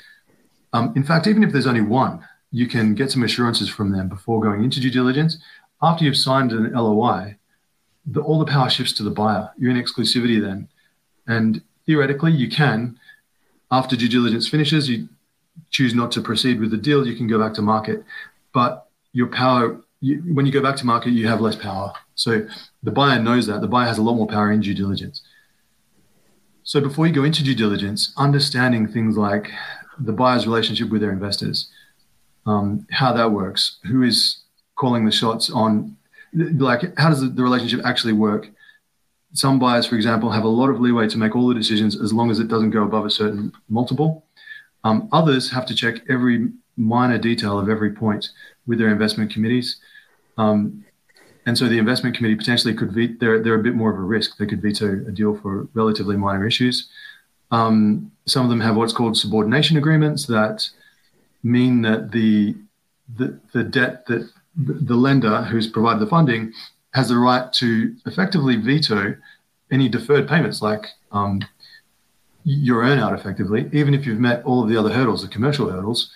Um, 0.72 0.92
in 0.94 1.02
fact, 1.02 1.26
even 1.26 1.42
if 1.42 1.52
there's 1.52 1.66
only 1.66 1.80
one, 1.80 2.24
you 2.52 2.66
can 2.66 2.94
get 2.94 3.10
some 3.10 3.22
assurances 3.22 3.68
from 3.68 3.92
them 3.92 4.08
before 4.08 4.40
going 4.40 4.62
into 4.62 4.80
due 4.80 4.90
diligence. 4.90 5.38
After 5.82 6.04
you've 6.04 6.16
signed 6.16 6.52
an 6.52 6.72
LOI, 6.72 7.36
the, 8.06 8.20
all 8.20 8.38
the 8.38 8.50
power 8.50 8.68
shifts 8.68 8.92
to 8.94 9.02
the 9.02 9.10
buyer. 9.10 9.50
You're 9.58 9.70
in 9.70 9.82
exclusivity 9.82 10.40
then, 10.40 10.68
and 11.26 11.62
theoretically, 11.86 12.32
you 12.32 12.48
can, 12.48 12.98
after 13.70 13.96
due 13.96 14.08
diligence 14.08 14.48
finishes, 14.48 14.88
you 14.88 15.08
choose 15.70 15.94
not 15.94 16.10
to 16.12 16.20
proceed 16.20 16.60
with 16.60 16.70
the 16.70 16.76
deal, 16.76 17.06
you 17.06 17.16
can 17.16 17.26
go 17.26 17.38
back 17.38 17.54
to 17.54 17.62
market. 17.62 18.04
But 18.52 18.88
your 19.12 19.28
power, 19.28 19.80
you, 20.00 20.18
when 20.34 20.46
you 20.46 20.52
go 20.52 20.62
back 20.62 20.76
to 20.76 20.86
market, 20.86 21.10
you 21.10 21.28
have 21.28 21.40
less 21.40 21.56
power. 21.56 21.92
So 22.14 22.46
the 22.82 22.90
buyer 22.90 23.20
knows 23.20 23.46
that. 23.46 23.60
The 23.60 23.68
buyer 23.68 23.86
has 23.86 23.98
a 23.98 24.02
lot 24.02 24.14
more 24.14 24.26
power 24.26 24.50
in 24.50 24.60
due 24.60 24.74
diligence. 24.74 25.22
So 26.62 26.80
before 26.80 27.06
you 27.06 27.12
go 27.12 27.24
into 27.24 27.42
due 27.42 27.54
diligence, 27.54 28.12
understanding 28.16 28.86
things 28.86 29.16
like 29.16 29.50
the 29.98 30.12
buyer's 30.12 30.46
relationship 30.46 30.90
with 30.90 31.00
their 31.00 31.12
investors, 31.12 31.68
um, 32.46 32.86
how 32.90 33.12
that 33.12 33.32
works, 33.32 33.78
who 33.84 34.02
is 34.02 34.42
calling 34.76 35.04
the 35.04 35.12
shots 35.12 35.50
on, 35.50 35.96
like 36.32 36.96
how 36.98 37.08
does 37.10 37.20
the 37.20 37.42
relationship 37.42 37.80
actually 37.84 38.12
work? 38.12 38.48
Some 39.32 39.58
buyers, 39.58 39.86
for 39.86 39.96
example, 39.96 40.30
have 40.30 40.44
a 40.44 40.48
lot 40.48 40.70
of 40.70 40.80
leeway 40.80 41.08
to 41.08 41.18
make 41.18 41.36
all 41.36 41.48
the 41.48 41.54
decisions 41.54 42.00
as 42.00 42.12
long 42.12 42.30
as 42.30 42.40
it 42.40 42.48
doesn't 42.48 42.70
go 42.70 42.82
above 42.82 43.04
a 43.04 43.10
certain 43.10 43.52
multiple. 43.68 44.24
Um, 44.84 45.08
others 45.12 45.50
have 45.50 45.66
to 45.66 45.74
check 45.74 46.02
every 46.08 46.48
minor 46.76 47.18
detail 47.18 47.58
of 47.58 47.68
every 47.68 47.92
point 47.92 48.30
with 48.66 48.78
their 48.78 48.88
investment 48.88 49.32
committees. 49.32 49.76
Um, 50.38 50.84
and 51.46 51.56
so 51.56 51.68
the 51.68 51.78
investment 51.78 52.16
committee 52.16 52.36
potentially 52.36 52.74
could 52.74 52.92
veto, 52.92 53.14
they're, 53.18 53.42
they're 53.42 53.54
a 53.54 53.62
bit 53.62 53.74
more 53.74 53.90
of 53.90 53.98
a 53.98 54.02
risk. 54.02 54.36
They 54.36 54.46
could 54.46 54.62
veto 54.62 55.04
a 55.06 55.10
deal 55.10 55.36
for 55.36 55.68
relatively 55.74 56.16
minor 56.16 56.46
issues. 56.46 56.88
Um, 57.50 58.12
some 58.26 58.44
of 58.44 58.50
them 58.50 58.60
have 58.60 58.76
what's 58.76 58.92
called 58.92 59.16
subordination 59.16 59.76
agreements 59.76 60.26
that 60.26 60.68
mean 61.42 61.82
that 61.82 62.12
the, 62.12 62.54
the, 63.16 63.38
the 63.52 63.64
debt 63.64 64.06
that 64.06 64.30
the 64.56 64.96
lender 64.96 65.42
who's 65.42 65.66
provided 65.66 66.00
the 66.00 66.06
funding 66.06 66.52
has 66.92 67.08
the 67.08 67.16
right 67.16 67.52
to 67.54 67.94
effectively 68.06 68.56
veto 68.56 69.16
any 69.70 69.88
deferred 69.88 70.28
payments 70.28 70.60
like 70.60 70.86
um, 71.12 71.40
your 72.44 72.82
earnout 72.82 73.18
effectively, 73.18 73.68
even 73.72 73.94
if 73.94 74.06
you've 74.06 74.18
met 74.18 74.42
all 74.44 74.62
of 74.62 74.68
the 74.68 74.76
other 74.76 74.92
hurdles, 74.92 75.22
the 75.22 75.28
commercial 75.28 75.68
hurdles. 75.70 76.10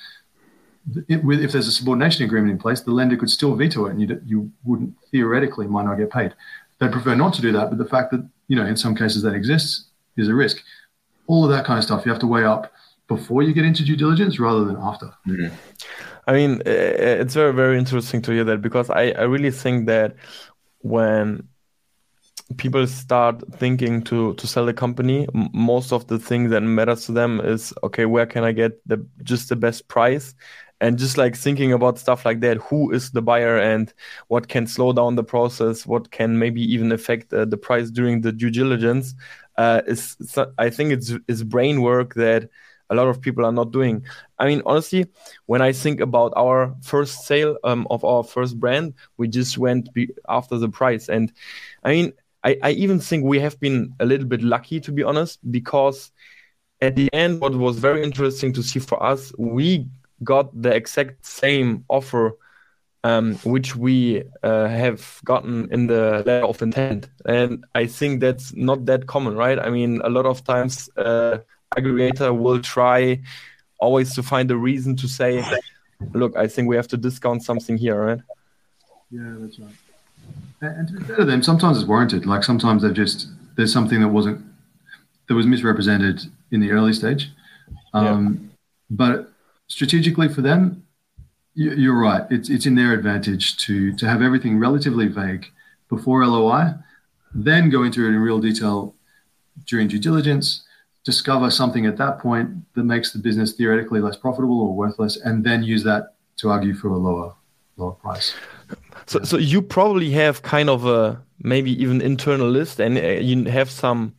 It, 1.09 1.25
with, 1.25 1.43
if 1.43 1.53
there's 1.53 1.69
a 1.69 1.73
subordination 1.73 2.25
agreement 2.25 2.53
in 2.53 2.59
place, 2.59 2.81
the 2.83 2.91
lender 2.91 3.17
could 3.17 3.31
still 3.31 3.55
veto 3.55 3.87
it, 3.87 3.91
and 3.93 4.03
you, 4.03 4.21
you 4.27 4.53
wouldn't 4.65 4.95
theoretically 5.11 5.67
might 5.67 5.85
not 5.85 5.97
get 5.97 6.11
paid. 6.11 6.35
They'd 6.79 6.93
prefer 6.93 7.15
not 7.15 7.33
to 7.35 7.43
do 7.43 7.53
that, 7.53 7.71
but 7.71 7.79
the 7.79 7.87
fact 7.87 8.11
that 8.11 8.29
you 8.49 8.57
know 8.57 8.67
in 8.67 8.77
some 8.77 8.95
cases 8.95 9.23
that 9.23 9.35
exists 9.35 9.87
is 10.17 10.29
a 10.29 10.35
risk. 10.35 10.59
All 11.27 11.45
of 11.45 11.51
that 11.51 11.65
kind 11.65 11.79
of 11.79 11.85
stuff 11.85 12.05
you 12.05 12.13
have 12.13 12.21
to 12.21 12.27
weigh 12.27 12.45
up 12.45 12.71
before 13.09 13.43
you 13.43 13.55
get 13.55 13.65
into 13.65 13.83
due 13.83 13.97
diligence 13.97 14.39
rather 14.39 14.65
than 14.65 14.77
after. 14.77 15.07
Mm-hmm. 15.27 15.55
I 16.27 16.33
mean, 16.33 16.63
it's 16.67 17.35
very 17.35 17.53
very 17.53 17.79
interesting 17.79 18.21
to 18.23 18.33
hear 18.33 18.45
that 18.45 18.61
because 18.61 18.91
I, 18.91 19.11
I 19.13 19.23
really 19.23 19.51
think 19.51 19.87
that 19.87 20.17
when 20.81 21.49
people 22.57 22.87
start 22.87 23.43
thinking 23.59 24.03
to 24.03 24.35
to 24.35 24.47
sell 24.47 24.67
the 24.67 24.75
company 24.75 25.27
most 25.53 25.93
of 25.93 26.07
the 26.07 26.19
thing 26.19 26.49
that 26.51 26.61
matters 26.61 27.07
to 27.07 27.13
them 27.13 27.41
is 27.41 27.73
okay 27.83 28.07
where 28.07 28.27
can 28.27 28.45
i 28.45 28.53
get 28.53 28.81
the 28.87 29.05
just 29.23 29.49
the 29.49 29.57
best 29.57 29.89
price? 29.89 30.35
And 30.81 30.99
just 30.99 31.17
like 31.17 31.35
thinking 31.35 31.73
about 31.73 31.99
stuff 31.99 32.27
like 32.27 32.41
that 32.41 32.59
who 32.59 32.91
is 32.91 33.13
the 33.13 33.23
buyer 33.23 33.57
and 33.57 33.95
what 34.29 34.49
can 34.49 34.67
slow 34.67 34.93
down 34.93 35.15
the 35.15 35.25
process 35.25 35.87
what 35.87 36.11
can 36.11 36.39
maybe 36.39 36.61
even 36.61 36.93
affect 36.93 37.33
uh, 37.33 37.47
the 37.47 37.57
price 37.57 37.91
during 37.91 38.21
the 38.21 38.33
due 38.33 38.51
diligence 38.51 39.15
uh, 39.57 39.81
is 39.87 40.17
i 40.59 40.69
think 40.69 40.93
it's 40.93 41.13
is 41.29 41.43
brain 41.43 41.81
work 41.81 42.15
that 42.15 42.51
a 42.91 42.95
lot 42.95 43.09
of 43.09 43.21
people 43.21 43.47
are 43.47 43.53
not 43.53 43.73
doing. 43.73 44.05
I 44.39 44.47
mean 44.47 44.63
honestly 44.67 45.07
when 45.47 45.63
i 45.63 45.73
think 45.73 46.01
about 46.01 46.33
our 46.37 46.75
first 46.83 47.25
sale 47.25 47.57
um, 47.65 47.87
of 47.89 48.05
our 48.05 48.23
first 48.23 48.59
brand 48.61 48.95
we 49.17 49.29
just 49.29 49.57
went 49.57 49.89
after 50.29 50.59
the 50.59 50.69
price. 50.69 51.09
And 51.09 51.33
i 51.83 51.91
mean 51.91 52.13
I, 52.45 52.57
I 52.63 52.71
even 52.73 53.01
think 53.01 53.25
we 53.25 53.41
have 53.41 53.59
been 53.59 53.95
a 54.01 54.05
little 54.05 54.27
bit 54.27 54.43
lucky, 54.43 54.81
to 54.81 54.93
be 54.93 55.03
honest, 55.03 55.39
because 55.51 56.13
at 56.81 56.95
the 56.95 57.09
end, 57.13 57.41
what 57.41 57.55
was 57.55 57.79
very 57.79 58.03
interesting 58.03 58.53
to 58.53 58.63
see 58.63 58.79
for 58.79 59.03
us, 59.03 59.33
we 59.39 59.89
got 60.23 60.51
the 60.61 60.75
exact 60.75 61.25
same 61.25 61.85
offer 61.89 62.37
um, 63.05 63.35
which 63.45 63.77
we 63.77 64.23
uh, 64.43 64.67
have 64.67 65.21
gotten 65.25 65.71
in 65.71 65.87
the 65.87 66.23
letter 66.27 66.47
of 66.47 66.63
intent. 66.63 67.11
And 67.27 67.65
I 67.75 67.87
think 67.87 68.21
that's 68.21 68.55
not 68.55 68.87
that 68.87 69.07
common, 69.07 69.37
right? 69.37 69.59
I 69.59 69.69
mean, 69.71 70.01
a 70.03 70.09
lot 70.09 70.25
of 70.25 70.43
times, 70.43 70.89
uh, 70.97 71.39
aggregator 71.77 72.37
will 72.37 72.61
try 72.61 73.21
always 73.79 74.15
to 74.15 74.23
find 74.23 74.51
a 74.51 74.57
reason 74.57 74.97
to 74.97 75.09
say, 75.09 75.45
look, 76.15 76.35
I 76.37 76.47
think 76.47 76.69
we 76.69 76.77
have 76.77 76.89
to 76.89 76.97
discount 76.97 77.43
something 77.43 77.77
here, 77.77 78.01
right? 78.03 78.21
Yeah, 79.11 79.35
that's 79.39 79.59
right. 79.59 79.75
And 80.69 80.89
to 80.89 80.95
be 80.95 81.05
fair 81.05 81.17
to 81.17 81.25
them, 81.25 81.43
sometimes 81.43 81.79
it's 81.79 81.87
warranted. 81.87 82.27
Like 82.27 82.45
sometimes 82.45 82.83
they've 82.83 82.95
just 82.95 83.29
there's 83.57 83.73
something 83.73 84.01
that 84.01 84.09
wasn't 84.09 84.45
that 85.29 85.35
was 85.35 85.47
misrepresented 85.47 86.23
in 86.51 86.61
the 86.61 86.71
early 86.71 86.93
stage. 86.93 87.31
Um, 87.93 88.05
yeah. 88.41 88.49
But 88.91 89.33
strategically 89.69 90.29
for 90.29 90.43
them, 90.43 90.85
You're 91.55 91.99
right. 91.99 92.25
It's 92.31 92.51
it's 92.51 92.67
in 92.67 92.75
their 92.75 92.93
advantage 92.93 93.57
to 93.59 93.93
to 93.95 94.09
have 94.09 94.23
everything 94.23 94.59
relatively 94.59 95.07
vague 95.07 95.53
before 95.89 96.27
LOI, 96.27 96.75
then 97.33 97.71
go 97.71 97.85
into 97.85 98.05
it 98.05 98.09
in 98.09 98.19
real 98.19 98.41
detail 98.41 98.95
during 99.65 99.87
due 99.87 100.01
diligence, 100.01 100.65
discover 101.05 101.51
something 101.51 101.87
at 101.87 101.97
that 101.97 102.19
point 102.19 102.49
that 102.75 102.85
makes 102.85 103.13
the 103.13 103.21
business 103.21 103.53
theoretically 103.53 104.01
less 104.01 104.17
profitable 104.17 104.61
or 104.61 104.75
worthless, 104.75 105.17
and 105.17 105.45
then 105.45 105.63
use 105.63 105.85
that 105.85 106.15
to 106.39 106.51
argue 106.51 106.75
for 106.75 106.89
a 106.89 106.97
lower 106.97 107.35
lower 107.77 107.93
price. 107.93 108.35
So, 109.07 109.23
so 109.23 109.37
you 109.37 109.61
probably 109.61 110.11
have 110.13 110.43
kind 110.43 110.71
of 110.71 110.87
a 110.87 111.23
maybe 111.41 111.73
even 111.83 112.01
internal 112.01 112.49
list, 112.49 112.81
and 112.81 112.97
uh, 112.97 113.03
you 113.03 113.45
have 113.45 113.71
some 113.71 114.15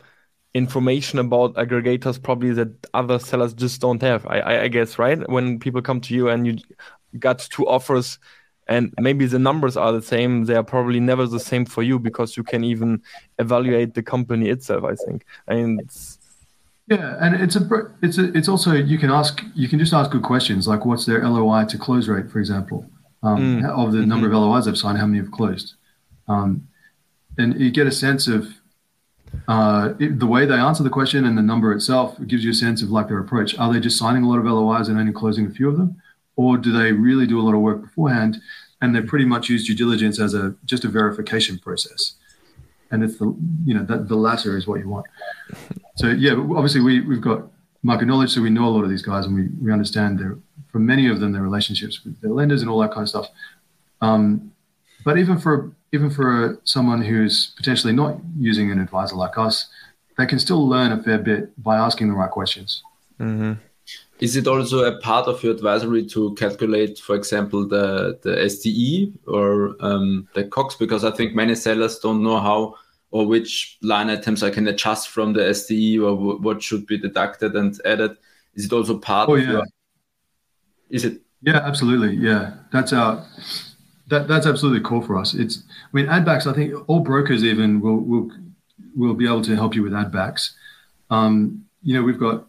information 0.53 1.19
about 1.19 1.53
aggregators 1.55 2.21
probably 2.21 2.53
that 2.53 2.69
other 2.93 3.19
sellers 3.19 3.53
just 3.53 3.81
don't 3.81 4.01
have. 4.01 4.25
I, 4.27 4.63
I 4.63 4.67
guess 4.69 4.97
right 4.97 5.27
when 5.29 5.59
people 5.59 5.81
come 5.81 5.99
to 6.01 6.15
you 6.15 6.29
and 6.29 6.47
you 6.47 6.57
got 7.19 7.39
two 7.39 7.67
offers 7.67 8.19
and 8.67 8.93
maybe 8.99 9.25
the 9.25 9.39
numbers 9.39 9.77
are 9.77 9.91
the 9.91 10.01
same 10.01 10.45
they 10.45 10.55
are 10.55 10.63
probably 10.63 10.99
never 10.99 11.27
the 11.27 11.39
same 11.39 11.65
for 11.65 11.83
you 11.83 11.99
because 11.99 12.35
you 12.35 12.43
can 12.43 12.63
even 12.63 13.01
evaluate 13.39 13.93
the 13.93 14.03
company 14.03 14.49
itself 14.49 14.83
i 14.83 14.95
think 14.95 15.25
mean, 15.49 15.79
it's 15.79 16.17
yeah 16.87 17.15
and 17.21 17.35
it's 17.35 17.55
a 17.55 17.67
it's 18.01 18.17
a, 18.17 18.35
it's 18.35 18.49
also 18.49 18.73
you 18.73 18.97
can 18.97 19.11
ask 19.11 19.43
you 19.53 19.67
can 19.67 19.79
just 19.79 19.93
ask 19.93 20.11
good 20.11 20.23
questions 20.23 20.67
like 20.67 20.85
what's 20.85 21.05
their 21.05 21.27
loi 21.27 21.63
to 21.65 21.77
close 21.77 22.07
rate 22.07 22.29
for 22.29 22.39
example 22.39 22.85
um, 23.25 23.61
mm. 23.61 23.69
of 23.69 23.91
the 23.91 23.99
mm-hmm. 23.99 24.09
number 24.09 24.27
of 24.27 24.33
lois 24.33 24.65
they've 24.65 24.77
signed 24.77 24.97
how 24.97 25.05
many 25.07 25.19
have 25.19 25.31
closed. 25.31 25.73
Um, 26.27 26.67
and 27.37 27.59
you 27.59 27.71
get 27.71 27.87
a 27.87 27.91
sense 27.91 28.27
of 28.27 28.47
uh, 29.47 29.93
it, 29.99 30.19
the 30.19 30.27
way 30.27 30.45
they 30.45 30.55
answer 30.55 30.83
the 30.83 30.89
question 30.89 31.25
and 31.25 31.37
the 31.37 31.41
number 31.41 31.73
itself 31.73 32.17
it 32.19 32.27
gives 32.27 32.43
you 32.43 32.51
a 32.51 32.53
sense 32.53 32.81
of 32.81 32.89
like 32.89 33.07
their 33.07 33.19
approach. 33.19 33.57
Are 33.57 33.73
they 33.73 33.79
just 33.79 33.97
signing 33.97 34.23
a 34.23 34.29
lot 34.29 34.37
of 34.37 34.45
lois 34.45 34.87
and 34.87 34.97
only 34.97 35.11
closing 35.11 35.45
a 35.45 35.49
few 35.49 35.67
of 35.67 35.77
them? 35.77 36.01
Or 36.37 36.57
do 36.57 36.71
they 36.71 36.91
really 36.91 37.25
do 37.25 37.39
a 37.39 37.43
lot 37.43 37.55
of 37.55 37.61
work 37.61 37.81
beforehand 37.81 38.41
and 38.81 38.95
they 38.95 39.01
pretty 39.01 39.25
much 39.25 39.49
use 39.49 39.65
due 39.65 39.75
diligence 39.75 40.19
as 40.19 40.33
a 40.33 40.55
just 40.65 40.85
a 40.85 40.87
verification 40.87 41.57
process? 41.59 42.13
And 42.91 43.03
it's 43.03 43.17
the 43.17 43.35
you 43.65 43.73
know 43.73 43.83
that 43.83 44.07
the 44.07 44.15
latter 44.15 44.55
is 44.55 44.67
what 44.67 44.79
you 44.79 44.87
want. 44.87 45.07
So 45.95 46.07
yeah 46.07 46.33
obviously 46.33 46.81
we, 46.81 47.01
we've 47.01 47.21
got 47.21 47.47
market 47.83 48.05
knowledge 48.05 48.31
so 48.31 48.41
we 48.41 48.49
know 48.49 48.65
a 48.65 48.73
lot 48.75 48.83
of 48.83 48.89
these 48.89 49.01
guys 49.01 49.25
and 49.25 49.35
we, 49.35 49.47
we 49.61 49.71
understand 49.71 50.19
their 50.19 50.37
for 50.75 50.79
many 50.79 51.07
of 51.07 51.21
them 51.21 51.31
their 51.31 51.41
relationships 51.41 52.03
with 52.03 52.19
their 52.19 52.31
lenders 52.31 52.61
and 52.61 52.69
all 52.69 52.79
that 52.79 52.91
kind 52.91 53.03
of 53.03 53.07
stuff 53.07 53.29
um, 54.01 54.51
but 55.05 55.17
even 55.17 55.37
for 55.37 55.71
even 55.93 56.09
for 56.09 56.59
someone 56.65 57.01
who's 57.01 57.53
potentially 57.55 57.93
not 57.93 58.17
using 58.37 58.71
an 58.71 58.79
advisor 58.81 59.15
like 59.15 59.37
us 59.37 59.69
they 60.17 60.25
can 60.25 60.37
still 60.37 60.67
learn 60.67 60.91
a 60.91 61.01
fair 61.01 61.17
bit 61.17 61.41
by 61.63 61.77
asking 61.77 62.09
the 62.09 62.13
right 62.13 62.31
questions 62.31 62.83
mm-hmm. 63.21 63.53
Is 64.19 64.37
it 64.37 64.47
also 64.47 64.85
a 64.85 64.97
part 64.99 65.27
of 65.27 65.43
your 65.43 65.53
advisory 65.53 66.05
to 66.05 66.33
calculate, 66.35 66.97
for 66.99 67.17
example, 67.17 67.67
the, 67.67 68.17
the 68.23 68.29
SDE 68.29 69.11
or 69.27 69.75
um, 69.81 70.25
the 70.33 70.45
COGS? 70.45 70.75
Because 70.75 71.03
I 71.03 71.11
think 71.11 71.35
many 71.35 71.53
sellers 71.53 71.99
don't 71.99 72.23
know 72.23 72.39
how 72.39 72.75
or 73.11 73.27
which 73.27 73.77
line 73.81 74.09
items 74.09 74.41
I 74.41 74.51
can 74.51 74.69
adjust 74.69 75.09
from 75.09 75.33
the 75.33 75.41
SDE 75.41 75.97
or 75.97 76.15
w- 76.15 76.39
what 76.41 76.63
should 76.63 76.87
be 76.87 76.97
deducted 76.97 77.57
and 77.57 77.77
added. 77.83 78.15
Is 78.55 78.65
it 78.65 78.73
also 78.73 78.97
part 78.97 79.29
oh, 79.29 79.35
of 79.35 79.41
yeah. 79.41 79.51
your? 79.51 79.63
Is 80.89 81.05
it? 81.05 81.21
Yeah, 81.41 81.57
absolutely. 81.57 82.15
Yeah, 82.15 82.53
that's 82.71 82.93
our 82.93 83.25
that 84.07 84.27
that's 84.27 84.45
absolutely 84.45 84.81
core 84.81 85.03
for 85.03 85.17
us. 85.17 85.33
It's 85.33 85.63
I 85.69 85.95
mean 85.95 86.07
add 86.07 86.25
backs. 86.25 86.47
I 86.47 86.53
think 86.53 86.73
all 86.87 86.99
brokers 86.99 87.43
even 87.43 87.79
will 87.79 87.99
will 87.99 88.31
will 88.95 89.13
be 89.13 89.25
able 89.25 89.41
to 89.43 89.55
help 89.55 89.75
you 89.75 89.83
with 89.83 89.93
add 89.93 90.11
backs. 90.11 90.55
Um, 91.09 91.65
you 91.83 91.93
know, 91.93 92.01
we've 92.01 92.19
got 92.19 92.47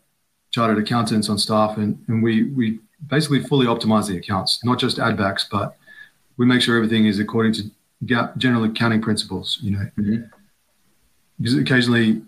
chartered 0.50 0.78
accountants 0.78 1.28
on 1.28 1.38
staff, 1.38 1.76
and, 1.76 2.02
and 2.08 2.22
we, 2.22 2.44
we 2.44 2.78
basically 3.08 3.42
fully 3.42 3.66
optimize 3.66 4.08
the 4.08 4.16
accounts, 4.16 4.64
not 4.64 4.78
just 4.78 4.98
add 4.98 5.16
backs, 5.16 5.46
but 5.50 5.76
we 6.38 6.46
make 6.46 6.62
sure 6.62 6.76
everything 6.76 7.06
is 7.06 7.18
according 7.18 7.52
to 7.52 7.70
GAAP, 8.04 8.36
general 8.38 8.64
accounting 8.64 9.02
principles, 9.02 9.58
you 9.60 9.72
know. 9.72 9.86
Mm-hmm. 9.98 10.22
Because 11.38 11.58
occasionally 11.58 12.22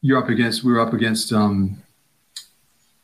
you're 0.00 0.18
up 0.18 0.30
against, 0.30 0.64
we're 0.64 0.80
up 0.80 0.94
against, 0.94 1.32
um, 1.32 1.82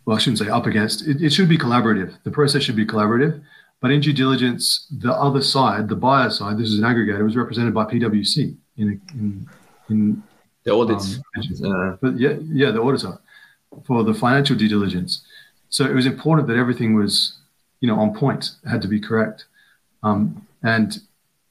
well, 0.04 0.16
I 0.16 0.20
shouldn't 0.20 0.38
say 0.38 0.48
up 0.48 0.66
against, 0.66 1.06
it, 1.06 1.22
it 1.22 1.32
should 1.32 1.48
be 1.48 1.58
collaborative. 1.58 2.14
The 2.24 2.30
process 2.30 2.62
should 2.62 2.76
be 2.76 2.86
collaborative. 2.86 3.42
But 3.80 3.90
in 3.90 4.00
due 4.00 4.12
diligence, 4.12 4.86
the 4.96 5.12
other 5.12 5.42
side, 5.42 5.88
the 5.88 5.96
buyer 5.96 6.30
side, 6.30 6.56
this 6.56 6.68
is 6.68 6.78
an 6.78 6.84
aggregator, 6.84 7.24
was 7.24 7.36
represented 7.36 7.74
by 7.74 7.84
PwC 7.84 8.54
in, 8.76 9.00
in, 9.12 9.48
in 9.88 10.22
the 10.62 10.72
audits. 10.72 11.18
Um, 11.64 11.72
uh, 11.72 11.96
but 12.00 12.18
yeah, 12.18 12.34
yeah, 12.44 12.70
the 12.70 12.80
auditor 12.80 13.18
for 13.84 14.04
the 14.04 14.14
financial 14.14 14.56
due 14.56 14.68
diligence. 14.68 15.24
So 15.68 15.84
it 15.84 15.94
was 15.94 16.06
important 16.06 16.46
that 16.48 16.56
everything 16.56 16.94
was, 16.94 17.38
you 17.80 17.88
know, 17.88 17.98
on 17.98 18.14
point, 18.14 18.52
had 18.68 18.82
to 18.82 18.88
be 18.88 19.00
correct. 19.00 19.46
Um, 20.02 20.46
and 20.62 21.00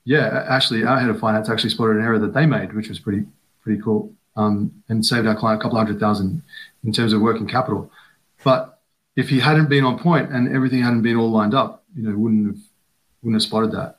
yeah, 0.06 0.46
actually, 0.48 0.84
our 0.84 1.00
head 1.00 1.10
of 1.10 1.20
finance 1.20 1.50
actually 1.50 1.72
spotted 1.72 1.98
an 1.98 2.04
error 2.04 2.20
that 2.20 2.34
they 2.34 2.46
made, 2.46 2.74
which 2.74 2.90
was 2.90 3.00
pretty 3.00 3.26
pretty 3.64 3.82
cool, 3.82 4.12
um, 4.36 4.72
and 4.90 5.06
saved 5.06 5.28
our 5.28 5.36
client 5.36 5.60
a 5.60 5.64
couple 5.64 5.78
hundred 5.78 6.00
thousand 6.00 6.42
in 6.84 6.92
terms 6.92 7.14
of 7.14 7.22
working 7.22 7.48
capital. 7.48 7.92
But 8.43 8.80
if 9.15 9.30
he 9.30 9.39
hadn't 9.39 9.69
been 9.69 9.84
on 9.84 9.99
point 9.99 10.32
and 10.32 10.54
everything 10.54 10.82
hadn't 10.82 11.01
been 11.01 11.17
all 11.17 11.30
lined 11.30 11.54
up, 11.54 11.84
you 11.95 12.04
know, 12.04 12.15
wouldn't 12.17 12.47
have 12.47 12.63
wouldn't 13.21 13.41
have 13.41 13.47
spotted 13.47 13.71
that. 13.71 13.97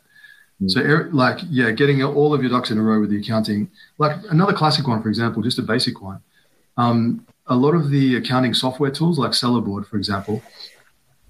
Mm. 0.61 0.71
So, 0.71 1.09
like, 1.13 1.39
yeah, 1.49 1.71
getting 1.71 2.03
all 2.03 2.35
of 2.35 2.43
your 2.43 2.51
ducks 2.51 2.71
in 2.71 2.79
a 2.79 2.83
row 2.83 3.01
with 3.01 3.11
the 3.11 3.19
accounting. 3.19 3.71
Like 3.99 4.17
another 4.31 4.53
classic 4.53 4.87
one, 4.87 5.03
for 5.03 5.09
example, 5.09 5.43
just 5.43 5.59
a 5.59 5.63
basic 5.63 6.01
one. 6.01 6.21
Um, 6.77 7.27
a 7.47 7.55
lot 7.55 7.75
of 7.75 7.91
the 7.91 8.17
accounting 8.17 8.55
software 8.55 8.91
tools, 8.91 9.19
like 9.19 9.33
Sellerboard, 9.33 9.87
for 9.87 9.97
example, 9.97 10.43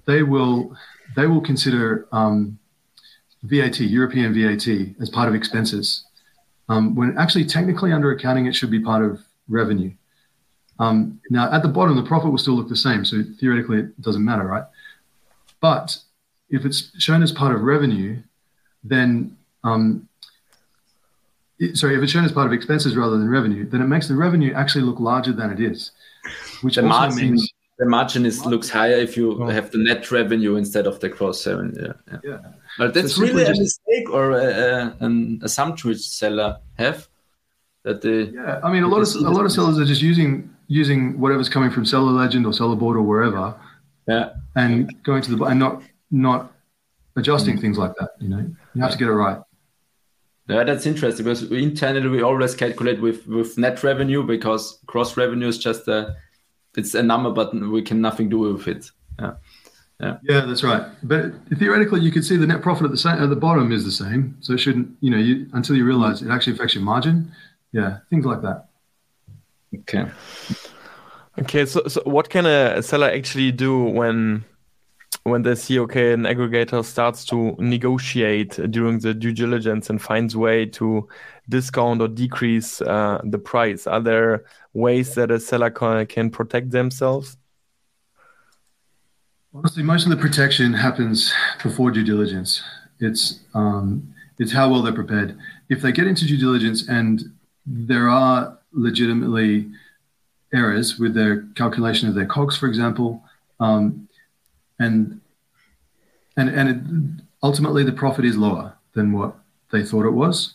they 0.05 0.23
will 0.23 0.75
they 1.15 1.27
will 1.27 1.41
consider 1.41 2.07
um, 2.11 2.57
VAT, 3.43 3.79
European 3.81 4.33
VAT, 4.33 4.95
as 5.01 5.09
part 5.09 5.27
of 5.27 5.35
expenses. 5.35 6.05
Um, 6.69 6.95
when 6.95 7.17
actually, 7.17 7.45
technically, 7.45 7.91
under 7.91 8.11
accounting, 8.11 8.45
it 8.45 8.55
should 8.55 8.71
be 8.71 8.79
part 8.79 9.03
of 9.03 9.21
revenue. 9.49 9.91
Um, 10.83 11.21
now, 11.29 11.51
at 11.51 11.61
the 11.61 11.69
bottom, 11.69 11.95
the 11.95 12.03
profit 12.03 12.31
will 12.31 12.37
still 12.37 12.55
look 12.55 12.69
the 12.69 12.75
same, 12.75 13.05
so 13.05 13.23
theoretically, 13.39 13.79
it 13.79 14.01
doesn't 14.01 14.23
matter, 14.23 14.43
right? 14.43 14.63
But 15.59 15.97
if 16.49 16.65
it's 16.65 16.91
shown 17.01 17.23
as 17.23 17.31
part 17.31 17.55
of 17.55 17.61
revenue, 17.61 18.21
then 18.83 19.37
um, 19.63 20.07
sorry, 21.73 21.95
if 21.95 22.03
it's 22.03 22.11
shown 22.11 22.25
as 22.25 22.31
part 22.31 22.47
of 22.47 22.53
expenses 22.53 22.95
rather 22.95 23.17
than 23.17 23.29
revenue, 23.29 23.65
then 23.69 23.81
it 23.81 23.87
makes 23.87 24.07
the 24.07 24.15
revenue 24.15 24.53
actually 24.53 24.83
look 24.83 24.99
larger 24.99 25.31
than 25.31 25.51
it 25.51 25.59
is 25.59 25.91
which 26.61 26.75
the 26.75 26.81
margin, 26.81 27.31
means 27.31 27.53
the 27.79 27.85
margin 27.85 28.25
is 28.25 28.45
looks 28.45 28.69
higher 28.69 28.95
if 28.95 29.17
you 29.17 29.43
oh. 29.43 29.47
have 29.47 29.71
the 29.71 29.77
net 29.77 30.11
revenue 30.11 30.55
instead 30.55 30.87
of 30.87 30.99
the 30.99 31.09
gross 31.09 31.45
revenue. 31.45 31.73
Yeah, 31.81 31.93
yeah. 32.11 32.19
yeah. 32.23 32.37
But 32.77 32.93
that's 32.93 33.15
so 33.15 33.21
really 33.21 33.45
a 33.45 33.49
mistake 33.49 34.09
or 34.09 34.31
a, 34.31 34.45
a, 34.45 34.97
an 35.01 35.41
assumption 35.43 35.89
which 35.89 35.99
seller 35.99 36.59
have 36.77 37.07
that 37.83 38.01
they. 38.01 38.23
Yeah, 38.23 38.59
I 38.63 38.71
mean, 38.71 38.83
a 38.83 38.87
lot 38.87 39.01
of 39.01 39.15
a 39.15 39.29
lot 39.29 39.45
of 39.45 39.51
sellers 39.51 39.79
are 39.79 39.85
just 39.85 40.01
using 40.01 40.52
using 40.67 41.19
whatever's 41.19 41.49
coming 41.49 41.71
from 41.71 41.85
Seller 41.85 42.11
Legend 42.11 42.45
or 42.45 42.51
Sellerboard 42.51 42.95
or 42.95 43.01
wherever. 43.01 43.55
Yeah. 44.07 44.33
And 44.55 44.91
going 45.03 45.21
to 45.23 45.35
the 45.35 45.43
and 45.45 45.59
not 45.59 45.81
not 46.11 46.51
adjusting 47.15 47.57
mm. 47.57 47.61
things 47.61 47.77
like 47.77 47.93
that. 47.99 48.11
You 48.19 48.29
know, 48.29 48.51
you 48.73 48.81
have 48.81 48.91
to 48.91 48.97
get 48.97 49.07
it 49.07 49.13
right. 49.13 49.39
Yeah, 50.47 50.65
that's 50.65 50.85
interesting 50.85 51.23
because 51.23 51.43
internally 51.51 52.09
we 52.09 52.21
always 52.21 52.53
calculate 52.53 53.01
with 53.01 53.25
with 53.27 53.57
net 53.57 53.81
revenue 53.83 54.23
because 54.23 54.79
cross 54.87 55.15
revenue 55.15 55.47
is 55.47 55.57
just 55.57 55.87
a 55.87 56.15
it's 56.75 56.95
a 56.95 57.03
number, 57.03 57.31
but 57.31 57.53
we 57.53 57.81
can 57.81 58.01
nothing 58.01 58.29
do 58.29 58.39
with 58.39 58.67
it. 58.67 58.89
Yeah. 59.19 59.33
Yeah. 59.99 60.17
yeah, 60.23 60.41
that's 60.41 60.63
right. 60.63 60.85
But 61.03 61.33
theoretically, 61.57 62.01
you 62.01 62.11
could 62.11 62.25
see 62.25 62.35
the 62.35 62.47
net 62.47 62.61
profit 62.61 62.83
at 62.83 62.91
the 62.91 62.97
same, 62.97 63.21
at 63.21 63.29
the 63.29 63.37
bottom 63.37 63.71
is 63.71 63.85
the 63.85 63.91
same. 63.91 64.35
So 64.41 64.53
it 64.53 64.57
shouldn't, 64.57 64.89
you 64.99 65.09
know, 65.09 65.17
you, 65.17 65.47
until 65.53 65.77
you 65.77 65.85
realize 65.85 66.21
it 66.21 66.29
actually 66.29 66.53
affects 66.53 66.75
your 66.75 66.83
margin. 66.83 67.31
Yeah, 67.71 67.99
things 68.09 68.25
like 68.25 68.41
that. 68.41 68.67
Okay. 69.79 70.05
Okay. 71.39 71.65
So, 71.65 71.87
so 71.87 72.01
what 72.05 72.29
can 72.29 72.45
a 72.45 72.81
seller 72.81 73.09
actually 73.09 73.51
do 73.51 73.83
when 73.83 74.45
when 75.23 75.41
they 75.43 75.55
see 75.55 75.79
okay 75.79 76.13
an 76.13 76.23
aggregator 76.23 76.83
starts 76.83 77.23
to 77.25 77.55
negotiate 77.57 78.59
during 78.71 78.99
the 78.99 79.13
due 79.13 79.31
diligence 79.31 79.89
and 79.89 80.01
finds 80.01 80.35
way 80.35 80.65
to 80.65 81.07
discount 81.49 82.01
or 82.01 82.07
decrease 82.07 82.81
uh, 82.81 83.21
the 83.23 83.37
price 83.37 83.87
are 83.87 84.01
there 84.01 84.43
ways 84.73 85.15
that 85.15 85.31
a 85.31 85.39
seller 85.39 85.69
can 86.05 86.29
protect 86.29 86.71
themselves 86.71 87.37
honestly 89.53 89.83
most 89.83 90.03
of 90.03 90.09
the 90.09 90.17
protection 90.17 90.73
happens 90.73 91.33
before 91.61 91.91
due 91.91 92.03
diligence 92.03 92.61
it's 92.99 93.39
um, 93.53 94.13
it's 94.39 94.51
how 94.51 94.69
well 94.69 94.81
they're 94.81 94.93
prepared 94.93 95.37
if 95.69 95.81
they 95.81 95.91
get 95.91 96.07
into 96.07 96.25
due 96.25 96.37
diligence 96.37 96.87
and 96.89 97.23
there 97.65 98.09
are 98.09 98.57
legitimately 98.73 99.69
errors 100.53 100.99
with 100.99 101.13
their 101.13 101.43
calculation 101.55 102.07
of 102.07 102.15
their 102.15 102.25
cogs 102.25 102.57
for 102.57 102.67
example 102.67 103.23
um, 103.59 104.07
and 104.79 105.21
and 106.37 106.49
and 106.49 106.69
it, 106.69 107.23
ultimately 107.41 107.83
the 107.83 107.91
profit 107.91 108.25
is 108.25 108.37
lower 108.37 108.75
than 108.93 109.11
what 109.11 109.35
they 109.71 109.83
thought 109.83 110.05
it 110.05 110.11
was. 110.11 110.53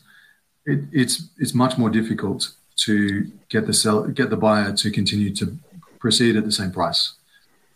It, 0.66 0.80
it's 0.92 1.28
it's 1.38 1.54
much 1.54 1.78
more 1.78 1.90
difficult 1.90 2.52
to 2.84 3.30
get 3.48 3.66
the 3.66 3.74
sell 3.74 4.06
get 4.06 4.30
the 4.30 4.36
buyer 4.36 4.72
to 4.72 4.90
continue 4.90 5.34
to 5.36 5.56
proceed 5.98 6.36
at 6.36 6.44
the 6.44 6.52
same 6.52 6.72
price. 6.72 7.14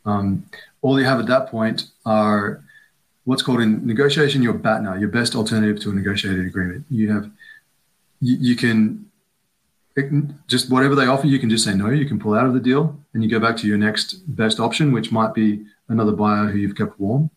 Um, 0.05 0.47
all 0.81 0.99
you 0.99 1.07
have 1.07 1.21
at 1.21 1.27
that 1.27 1.49
point 1.49 1.85
are 2.05 2.63
what's 3.25 3.43
called 3.43 3.61
in 3.61 3.87
negotiation 3.87 4.43
your 4.43 4.55
BATNA, 4.55 4.99
your 4.99 5.09
best 5.09 5.37
alternative 5.37 5.81
to 5.83 5.91
a 5.91 5.95
negotiated 5.95 6.45
agreement. 6.45 6.85
You 6.91 7.13
have 7.13 7.31
you, 8.21 8.37
you 8.41 8.57
can 8.57 9.11
just 10.49 10.71
whatever 10.71 10.95
they 10.95 11.07
offer, 11.07 11.27
you 11.27 11.39
can 11.39 11.51
just 11.51 11.65
say 11.65 11.75
no. 11.75 11.91
You 11.91 12.07
can 12.07 12.19
pull 12.19 12.35
out 12.35 12.47
of 12.47 12.55
the 12.55 12.61
deal, 12.61 12.99
and 13.13 13.23
you 13.23 13.29
go 13.29 13.39
back 13.39 13.57
to 13.59 13.67
your 13.67 13.79
next 13.79 14.15
best 14.37 14.59
option, 14.59 14.93
which 14.93 15.13
might 15.13 15.35
be 15.35 15.65
another 15.89 16.13
buyer 16.13 16.47
who 16.47 16.59
you've 16.59 16.77
kept 16.77 16.99
warm, 16.99 17.31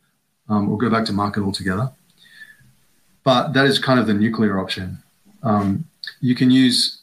um, 0.48 0.70
or 0.70 0.78
go 0.78 0.90
back 0.90 1.06
to 1.06 1.14
market 1.14 1.44
altogether. 1.44 1.92
But 3.24 3.54
that 3.54 3.66
is 3.66 3.80
kind 3.80 4.00
of 4.00 4.08
the 4.08 4.14
nuclear 4.14 4.60
option. 4.60 5.00
Um, 5.44 5.86
you 6.22 6.36
can 6.36 6.50
use 6.50 7.02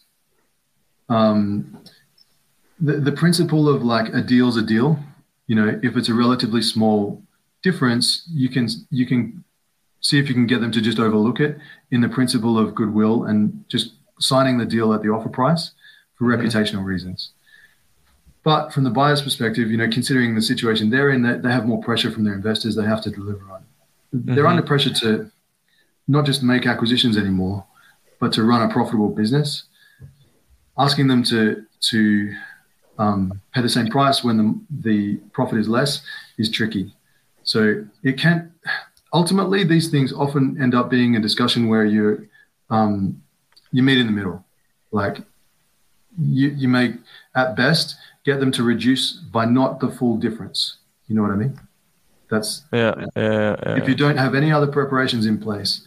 um, 1.08 1.78
the 2.80 2.94
the 2.94 3.12
principle 3.12 3.68
of 3.68 3.82
like 3.82 4.12
a 4.14 4.22
deal's 4.22 4.56
a 4.56 4.62
deal. 4.62 4.98
You 5.46 5.56
know, 5.56 5.80
if 5.82 5.96
it's 5.96 6.08
a 6.08 6.14
relatively 6.14 6.62
small 6.62 7.22
difference, 7.62 8.26
you 8.32 8.48
can 8.48 8.68
you 8.90 9.06
can 9.06 9.44
see 10.00 10.18
if 10.18 10.28
you 10.28 10.34
can 10.34 10.46
get 10.46 10.60
them 10.60 10.72
to 10.72 10.80
just 10.80 10.98
overlook 10.98 11.40
it 11.40 11.58
in 11.90 12.00
the 12.00 12.08
principle 12.08 12.58
of 12.58 12.74
goodwill 12.74 13.24
and 13.24 13.64
just 13.68 13.92
signing 14.22 14.58
the 14.58 14.66
deal 14.66 14.92
at 14.92 15.02
the 15.02 15.08
offer 15.08 15.28
price 15.28 15.72
for 16.14 16.24
mm-hmm. 16.24 16.40
reputational 16.40 16.84
reasons. 16.84 17.30
But 18.44 18.72
from 18.72 18.84
the 18.84 18.90
buyer's 18.90 19.22
perspective, 19.22 19.70
you 19.70 19.76
know, 19.76 19.88
considering 19.88 20.34
the 20.34 20.42
situation 20.42 20.90
they're 20.90 21.10
in, 21.10 21.22
they, 21.22 21.34
they 21.38 21.52
have 21.52 21.66
more 21.66 21.80
pressure 21.80 22.10
from 22.10 22.24
their 22.24 22.34
investors. 22.34 22.74
They 22.74 22.84
have 22.84 23.02
to 23.02 23.10
deliver 23.10 23.44
on. 23.50 23.64
Mm-hmm. 24.14 24.34
They're 24.34 24.46
under 24.46 24.62
pressure 24.62 24.92
to 24.94 25.30
not 26.08 26.26
just 26.26 26.42
make 26.42 26.66
acquisitions 26.66 27.16
anymore, 27.16 27.64
but 28.18 28.32
to 28.32 28.42
run 28.42 28.68
a 28.68 28.72
profitable 28.72 29.10
business. 29.10 29.64
Asking 30.76 31.06
them 31.06 31.22
to 31.24 31.64
to 31.90 32.34
um, 32.98 33.40
pay 33.54 33.62
the 33.62 33.68
same 33.68 33.88
price 33.88 34.24
when 34.24 34.36
the, 34.36 34.88
the 34.88 35.16
profit 35.32 35.58
is 35.58 35.68
less 35.68 36.02
is 36.38 36.50
tricky. 36.50 36.94
So 37.42 37.84
it 38.02 38.18
can 38.18 38.52
ultimately 39.12 39.64
these 39.64 39.88
things 39.90 40.12
often 40.12 40.60
end 40.60 40.74
up 40.74 40.90
being 40.90 41.16
a 41.16 41.20
discussion 41.20 41.68
where 41.68 41.84
you 41.84 42.28
um, 42.70 43.22
you 43.72 43.82
meet 43.82 43.98
in 43.98 44.06
the 44.06 44.12
middle. 44.12 44.44
Like 44.90 45.18
you 46.18 46.50
you 46.50 46.68
may 46.68 46.94
at 47.34 47.56
best 47.56 47.96
get 48.24 48.40
them 48.40 48.52
to 48.52 48.62
reduce 48.62 49.12
by 49.12 49.44
not 49.44 49.80
the 49.80 49.90
full 49.90 50.16
difference. 50.16 50.76
You 51.08 51.16
know 51.16 51.22
what 51.22 51.30
I 51.30 51.36
mean? 51.36 51.58
That's 52.30 52.64
yeah, 52.72 52.94
yeah, 53.16 53.56
yeah. 53.66 53.76
If 53.76 53.88
you 53.88 53.94
don't 53.94 54.16
have 54.16 54.34
any 54.34 54.52
other 54.52 54.66
preparations 54.66 55.26
in 55.26 55.38
place, 55.38 55.82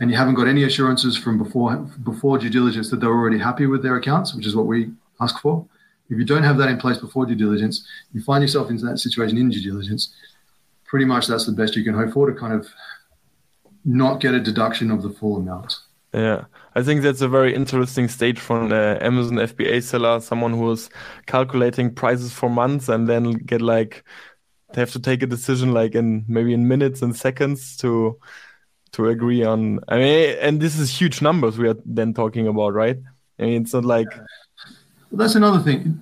and 0.00 0.10
you 0.10 0.16
haven't 0.16 0.34
got 0.34 0.46
any 0.46 0.64
assurances 0.64 1.16
from 1.16 1.38
before 1.38 1.76
before 2.04 2.38
due 2.38 2.50
diligence 2.50 2.90
that 2.90 3.00
they're 3.00 3.08
already 3.08 3.38
happy 3.38 3.66
with 3.66 3.82
their 3.82 3.96
accounts, 3.96 4.34
which 4.34 4.46
is 4.46 4.54
what 4.54 4.66
we 4.66 4.90
ask 5.20 5.40
for. 5.40 5.66
If 6.10 6.18
you 6.18 6.24
don't 6.24 6.42
have 6.42 6.56
that 6.58 6.70
in 6.70 6.78
place 6.78 6.98
before 6.98 7.26
due 7.26 7.34
diligence, 7.34 7.86
you 8.12 8.22
find 8.22 8.42
yourself 8.42 8.70
in 8.70 8.78
that 8.78 8.98
situation 8.98 9.36
in 9.36 9.50
due 9.50 9.62
diligence 9.62 10.14
pretty 10.88 11.04
much 11.04 11.26
that's 11.26 11.46
the 11.46 11.52
best 11.52 11.76
you 11.76 11.84
can 11.84 11.94
hope 11.94 12.12
for 12.12 12.28
to 12.28 12.36
kind 12.36 12.52
of 12.52 12.66
not 13.84 14.20
get 14.20 14.34
a 14.34 14.40
deduction 14.40 14.90
of 14.90 15.02
the 15.02 15.10
full 15.10 15.36
amount. 15.36 15.76
Yeah, 16.12 16.44
I 16.74 16.82
think 16.82 17.02
that's 17.02 17.20
a 17.20 17.28
very 17.28 17.54
interesting 17.54 18.08
stage 18.08 18.38
from 18.38 18.70
the 18.70 18.98
uh, 19.00 19.04
Amazon 19.04 19.34
FBA 19.34 19.82
seller, 19.82 20.20
someone 20.20 20.54
who 20.54 20.70
is 20.70 20.88
calculating 21.26 21.94
prices 21.94 22.32
for 22.32 22.48
months 22.48 22.88
and 22.88 23.06
then 23.06 23.32
get 23.32 23.60
like 23.60 24.04
they 24.72 24.80
have 24.80 24.92
to 24.92 25.00
take 25.00 25.22
a 25.22 25.26
decision 25.26 25.72
like 25.72 25.94
in 25.94 26.24
maybe 26.28 26.52
in 26.54 26.66
minutes 26.66 27.02
and 27.02 27.14
seconds 27.14 27.76
to 27.78 28.18
to 28.92 29.08
agree 29.08 29.44
on. 29.44 29.80
I 29.88 29.98
mean, 29.98 30.36
and 30.40 30.60
this 30.60 30.78
is 30.78 30.98
huge 30.98 31.20
numbers 31.20 31.58
we 31.58 31.68
are 31.68 31.76
then 31.84 32.14
talking 32.14 32.48
about, 32.48 32.72
right? 32.72 32.98
I 33.38 33.42
mean, 33.42 33.62
it's 33.62 33.74
not 33.74 33.84
like. 33.84 34.08
Well, 35.10 35.18
that's 35.18 35.34
another 35.34 35.60
thing. 35.60 36.00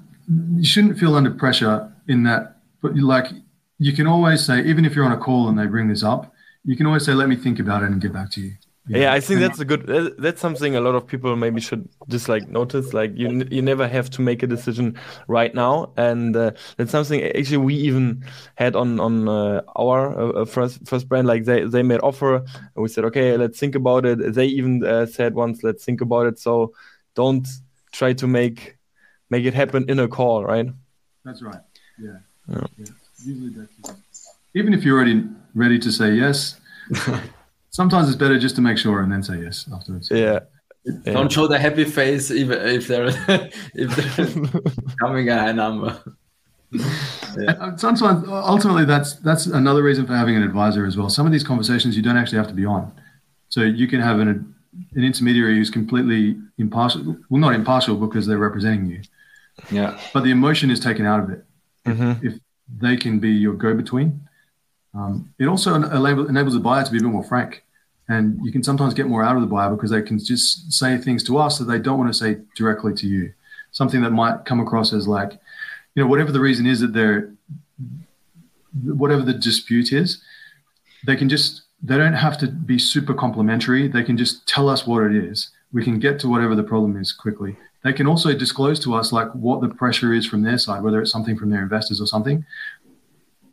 You 0.57 0.65
shouldn't 0.65 0.99
feel 0.99 1.15
under 1.17 1.31
pressure 1.31 1.93
in 2.07 2.23
that, 2.25 2.59
but 2.81 2.97
like 2.97 3.27
you 3.79 3.93
can 3.93 4.07
always 4.07 4.45
say, 4.45 4.65
even 4.65 4.85
if 4.85 4.95
you're 4.95 5.05
on 5.05 5.13
a 5.13 5.19
call 5.19 5.49
and 5.49 5.59
they 5.59 5.67
bring 5.67 5.89
this 5.89 6.03
up, 6.03 6.33
you 6.65 6.77
can 6.77 6.87
always 6.87 7.05
say, 7.05 7.13
"Let 7.13 7.29
me 7.29 7.37
think 7.37 7.59
about 7.59 7.83
it 7.83 7.91
and 7.91 8.01
get 8.01 8.13
back 8.13 8.31
to 8.33 8.41
you." 8.41 8.53
Yeah, 8.89 8.99
yeah 8.99 9.12
I 9.12 9.20
think 9.20 9.41
that's 9.41 9.59
a 9.59 9.64
good. 9.64 10.14
That's 10.18 10.41
something 10.41 10.76
a 10.76 10.80
lot 10.80 10.95
of 10.95 11.07
people 11.07 11.34
maybe 11.37 11.61
should 11.61 11.89
just 12.09 12.28
like 12.28 12.49
notice. 12.49 12.95
Like 12.95 13.12
you, 13.16 13.47
you 13.51 13.61
never 13.62 13.89
have 13.89 14.11
to 14.11 14.22
make 14.22 14.43
a 14.43 14.47
decision 14.47 14.97
right 15.26 15.53
now, 15.55 15.93
and 15.97 16.37
uh, 16.37 16.53
that's 16.76 16.93
something 16.93 17.22
actually 17.22 17.57
we 17.59 17.74
even 17.74 18.24
had 18.55 18.76
on 18.76 19.01
on 19.01 19.28
uh, 19.28 19.62
our 19.74 20.18
uh, 20.18 20.43
uh 20.43 20.45
first 20.45 20.87
first 20.87 21.09
brand. 21.09 21.26
Like 21.26 21.45
they 21.45 21.64
they 21.64 21.82
made 21.82 22.01
offer, 22.01 22.37
and 22.37 22.76
we 22.76 22.89
said, 22.89 23.05
okay, 23.07 23.37
let's 23.37 23.59
think 23.59 23.74
about 23.74 24.07
it. 24.07 24.34
They 24.34 24.47
even 24.47 24.84
uh, 24.84 25.07
said 25.07 25.34
once, 25.34 25.64
let's 25.64 25.84
think 25.84 26.01
about 26.01 26.26
it. 26.26 26.39
So 26.39 26.72
don't 27.14 27.47
try 27.93 28.12
to 28.12 28.26
make 28.26 28.78
make 29.30 29.45
it 29.45 29.55
happen 29.55 29.84
in 29.89 29.99
a 29.99 30.07
call, 30.07 30.45
right? 30.45 30.66
That's 31.24 31.43
right. 31.43 31.61
Yeah. 31.99 32.18
yeah. 32.49 32.61
yeah 32.78 32.87
usually 33.24 33.51
that's 33.51 34.01
even 34.55 34.72
if 34.74 34.84
you're 34.84 34.97
already 34.97 35.24
ready 35.55 35.78
to 35.78 35.91
say 35.91 36.14
yes. 36.14 36.61
sometimes 37.77 38.09
it's 38.09 38.16
better 38.16 38.39
just 38.39 38.57
to 38.57 38.62
make 38.62 38.79
sure 38.79 39.03
and 39.03 39.12
then 39.12 39.22
say 39.22 39.39
yes 39.43 39.68
afterwards. 39.72 40.09
Yeah. 40.11 40.41
yeah. 40.85 41.12
Don't 41.12 41.31
show 41.31 41.47
the 41.47 41.59
happy 41.59 41.85
face 41.85 42.31
even 42.31 42.59
if 42.66 42.89
they're 42.89 43.09
if 43.74 43.91
they're 43.97 44.62
coming 45.01 45.29
a 45.29 45.39
high 45.39 45.53
number. 45.53 45.91
Yeah. 46.72 47.77
Sometimes, 47.77 48.27
ultimately, 48.27 48.87
that's 48.87 49.14
that's 49.16 49.45
another 49.47 49.83
reason 49.83 50.07
for 50.07 50.14
having 50.14 50.37
an 50.37 50.43
advisor 50.43 50.87
as 50.87 50.97
well. 50.97 51.11
Some 51.11 51.27
of 51.27 51.33
these 51.33 51.45
conversations 51.45 51.97
you 51.97 52.03
don't 52.03 52.16
actually 52.16 52.39
have 52.39 52.49
to 52.49 52.55
be 52.55 52.64
on, 52.64 52.93
so 53.51 53.61
you 53.61 53.87
can 53.87 54.01
have 54.01 54.20
an 54.20 54.55
an 54.95 55.05
intermediary 55.05 55.57
who's 55.57 55.70
completely 55.70 56.37
impartial. 56.57 57.16
Well, 57.29 57.41
not 57.41 57.55
impartial 57.55 57.97
because 57.97 58.27
they're 58.27 58.39
representing 58.49 58.87
you. 58.87 59.03
Yeah. 59.70 59.99
But 60.14 60.24
the 60.24 60.31
emotion 60.31 60.70
is 60.70 60.81
taken 60.81 61.05
out 61.07 61.20
of 61.20 61.31
it. 61.31 61.45
Mm-hmm. 61.87 62.27
If 62.27 62.35
they 62.81 62.97
can 62.97 63.18
be 63.20 63.31
your 63.31 63.55
go-between. 63.55 64.20
Um, 64.93 65.33
it 65.39 65.47
also 65.47 65.74
enable, 65.74 66.27
enables 66.27 66.55
the 66.55 66.61
buyer 66.61 66.85
to 66.85 66.91
be 66.91 66.99
a 66.99 67.01
bit 67.03 67.11
more 67.11 67.22
frank, 67.22 67.62
and 68.09 68.39
you 68.45 68.53
can 68.53 68.63
sometimes 68.63 68.95
get 68.95 69.07
more 69.07 69.25
out 69.25 69.37
of 69.37 69.43
the 69.43 69.49
buyer 69.49 69.71
because 69.71 69.91
they 69.91 70.03
can 70.03 70.19
just 70.19 70.73
say 70.73 70.97
things 70.97 71.25
to 71.25 71.39
us 71.39 71.59
that 71.59 71.65
they 71.65 71.79
don't 71.79 71.99
want 71.99 72.13
to 72.13 72.19
say 72.19 72.39
directly 72.57 72.95
to 72.95 73.07
you. 73.07 73.33
Something 73.73 74.03
that 74.03 74.11
might 74.11 74.45
come 74.45 74.61
across 74.61 74.93
as 74.93 75.09
like, 75.09 75.33
you 75.95 76.03
know, 76.03 76.09
whatever 76.09 76.33
the 76.33 76.41
reason 76.41 76.67
is 76.67 76.81
that 76.81 76.93
they're, 76.93 77.33
whatever 78.83 79.23
the 79.23 79.33
dispute 79.33 79.93
is, 79.93 80.23
they 81.07 81.17
can 81.17 81.29
just 81.29 81.63
they 81.83 81.97
don't 81.97 82.15
have 82.15 82.39
to 82.39 82.49
be 82.49 82.79
super 82.79 83.15
complimentary. 83.15 83.87
They 83.87 84.03
can 84.03 84.17
just 84.17 84.47
tell 84.49 84.69
us 84.69 84.87
what 84.87 85.05
it 85.05 85.15
is. 85.15 85.51
We 85.73 85.85
can 85.85 85.99
get 85.99 86.19
to 86.21 86.29
whatever 86.29 86.55
the 86.55 86.63
problem 86.63 86.97
is 86.97 87.13
quickly. 87.13 87.57
They 87.85 87.93
can 87.93 88.07
also 88.07 88.35
disclose 88.35 88.81
to 88.81 88.95
us 88.95 89.13
like 89.13 89.31
what 89.33 89.61
the 89.61 89.69
pressure 89.69 90.13
is 90.13 90.27
from 90.27 90.43
their 90.43 90.59
side, 90.59 90.83
whether 90.83 91.01
it's 91.01 91.13
something 91.13 91.37
from 91.37 91.51
their 91.51 91.63
investors 91.63 92.01
or 92.01 92.07
something, 92.07 92.45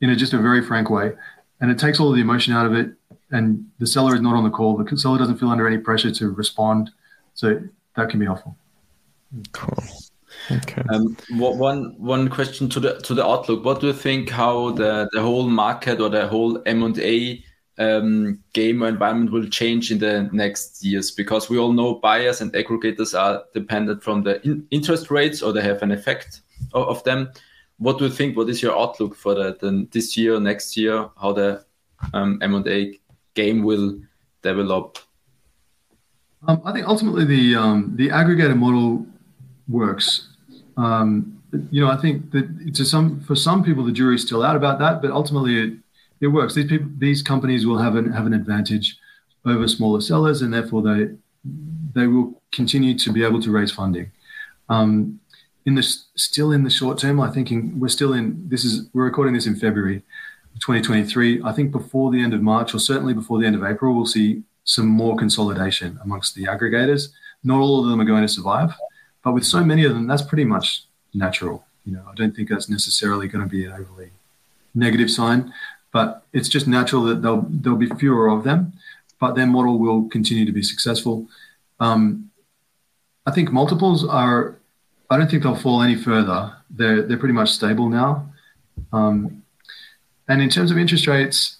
in 0.02 0.10
a, 0.10 0.16
just 0.16 0.34
a 0.34 0.38
very 0.38 0.64
frank 0.64 0.90
way. 0.90 1.14
And 1.62 1.70
it 1.70 1.78
takes 1.78 2.00
all 2.00 2.12
the 2.12 2.22
emotion 2.22 2.54
out 2.54 2.66
of 2.66 2.74
it. 2.74 2.94
And 3.34 3.66
the 3.80 3.88
seller 3.88 4.16
is 4.16 4.22
not 4.22 4.36
on 4.36 4.44
the 4.44 4.50
call. 4.50 4.78
The 4.78 4.98
seller 4.98 5.18
doesn't 5.18 5.38
feel 5.38 5.50
under 5.50 5.68
any 5.68 5.80
pressure 5.80 6.12
to 6.12 6.30
respond. 6.30 6.92
So 7.34 7.60
that 7.96 8.10
can 8.10 8.20
be 8.20 8.26
helpful. 8.26 8.56
Cool. 9.52 9.84
Okay. 10.52 10.84
Um, 10.90 11.18
one 11.32 11.96
one 11.98 12.30
question 12.30 12.70
to 12.70 12.80
the 12.80 13.00
to 13.02 13.14
the 13.14 13.26
outlook. 13.26 13.66
What 13.66 13.82
do 13.82 13.88
you 13.88 13.94
think? 13.94 14.30
How 14.30 14.72
the 14.72 15.10
the 15.12 15.22
whole 15.22 15.48
market 15.48 16.00
or 16.00 16.10
the 16.10 16.28
whole 16.28 16.62
M 16.66 16.84
and 16.84 16.98
A 17.00 17.44
um, 17.80 18.40
game 18.54 18.84
or 18.84 18.88
environment 18.88 19.32
will 19.32 19.48
change 19.48 19.92
in 19.92 20.00
the 20.00 20.30
next 20.32 20.84
years 20.84 21.12
because 21.12 21.50
we 21.50 21.58
all 21.58 21.74
know 21.74 21.96
buyers 21.96 22.42
and 22.42 22.54
aggregators 22.54 23.18
are 23.18 23.44
dependent 23.54 24.04
from 24.04 24.24
the 24.24 24.46
in 24.46 24.68
interest 24.70 25.10
rates 25.10 25.42
or 25.42 25.54
they 25.54 25.62
have 25.62 25.82
an 25.82 25.92
effect 25.92 26.42
of, 26.74 26.88
of, 26.88 27.04
them. 27.04 27.32
What 27.78 27.98
do 27.98 28.06
you 28.06 28.12
think? 28.12 28.38
What 28.38 28.50
is 28.50 28.62
your 28.62 28.78
outlook 28.78 29.16
for 29.16 29.34
the, 29.34 29.58
the 29.60 29.88
this 29.92 30.16
year, 30.16 30.40
next 30.40 30.78
year? 30.78 31.10
How 31.20 31.34
the 31.34 31.66
um, 32.14 32.40
M&A 32.42 33.00
game 33.34 33.64
will 33.64 34.00
develop? 34.42 35.00
Um, 36.48 36.62
I 36.66 36.74
think 36.74 36.88
ultimately 36.88 37.26
the 37.26 37.56
um, 37.56 37.94
the 37.96 38.10
aggregator 38.10 38.58
model 38.58 39.06
works. 39.68 40.30
Um, 40.78 41.42
you 41.72 41.82
know, 41.82 41.90
I 41.90 41.98
think 41.98 42.32
that 42.32 42.74
to 42.76 42.86
some 42.86 43.22
for 43.22 43.36
some 43.36 43.64
people 43.64 43.84
the 43.84 43.92
jury's 43.92 44.26
still 44.26 44.44
out 44.44 44.56
about 44.56 44.80
that, 44.80 45.02
but 45.02 45.12
ultimately 45.12 45.60
it 45.60 45.74
it 46.22 46.28
works. 46.28 46.56
These 46.56 46.68
people, 46.68 46.90
these 46.98 47.22
companies 47.22 47.66
will 47.66 47.78
have 47.78 47.96
an 47.96 48.12
have 48.12 48.26
an 48.26 48.34
advantage 48.34 48.98
over 49.46 49.68
smaller 49.68 50.02
sellers, 50.02 50.42
and 50.42 50.54
therefore 50.54 50.82
they 50.82 51.10
they 51.94 52.08
will 52.08 52.42
continue 52.52 52.98
to 52.98 53.12
be 53.12 53.24
able 53.24 53.42
to 53.42 53.52
raise 53.52 53.72
funding. 53.72 54.12
Um, 54.70 55.20
in 55.66 55.76
the 55.76 55.84
still 55.84 56.52
in 56.52 56.64
the 56.64 56.70
short 56.70 56.98
term, 56.98 57.20
I 57.22 57.30
think 57.30 57.52
in, 57.52 57.80
we're 57.80 57.88
still 57.88 58.14
in. 58.14 58.50
This 58.50 58.66
is 58.66 58.90
we're 58.94 59.06
recording 59.06 59.34
this 59.34 59.48
in 59.48 59.56
February, 59.56 60.04
2023. 60.60 61.42
I 61.44 61.52
think 61.52 61.72
before 61.72 62.12
the 62.12 62.22
end 62.22 62.34
of 62.34 62.42
March, 62.42 62.74
or 62.74 62.80
certainly 62.80 63.14
before 63.14 63.40
the 63.40 63.46
end 63.46 63.56
of 63.56 63.64
April, 63.64 63.96
we'll 63.96 64.06
see 64.06 64.44
some 64.64 64.88
more 64.88 65.16
consolidation 65.16 66.00
amongst 66.04 66.36
the 66.36 66.46
aggregators. 66.46 67.10
Not 67.44 67.60
all 67.60 67.84
of 67.84 67.90
them 67.90 68.00
are 68.00 68.06
going 68.06 68.22
to 68.22 68.28
survive, 68.28 68.74
but 69.24 69.34
with 69.34 69.46
so 69.46 69.64
many 69.64 69.84
of 69.84 69.94
them, 69.94 70.08
that's 70.08 70.22
pretty 70.22 70.46
much 70.46 70.86
natural. 71.14 71.66
You 71.86 71.94
know, 71.94 72.04
I 72.10 72.16
don't 72.16 72.36
think 72.36 72.50
that's 72.50 72.70
necessarily 72.70 73.28
going 73.28 73.44
to 73.44 73.50
be 73.50 73.66
an 73.66 73.74
overly 73.74 74.12
negative 74.74 75.12
sign 75.12 75.54
but 75.94 76.26
it's 76.34 76.50
just 76.50 76.68
natural 76.68 77.04
that 77.04 77.22
there'll 77.22 77.46
there'll 77.48 77.78
be 77.78 77.88
fewer 77.88 78.28
of 78.28 78.44
them, 78.44 78.74
but 79.20 79.36
their 79.36 79.46
model 79.46 79.78
will 79.80 80.10
continue 80.10 80.44
to 80.44 80.52
be 80.52 80.64
successful. 80.64 81.28
Um, 81.80 82.32
I 83.26 83.32
think 83.32 83.54
multiples 83.54 84.04
are. 84.04 84.56
I 85.10 85.18
don't 85.18 85.30
think 85.30 85.44
they'll 85.44 85.56
fall 85.56 85.84
any 85.84 85.96
further. 85.96 86.54
They're 86.70 87.04
they're 87.04 87.20
pretty 87.20 87.36
much 87.36 87.52
stable 87.52 87.88
now. 87.88 88.28
Um, 88.92 89.43
and 90.34 90.42
in 90.42 90.50
terms 90.50 90.72
of 90.72 90.80
interest 90.80 91.06
rates, 91.06 91.58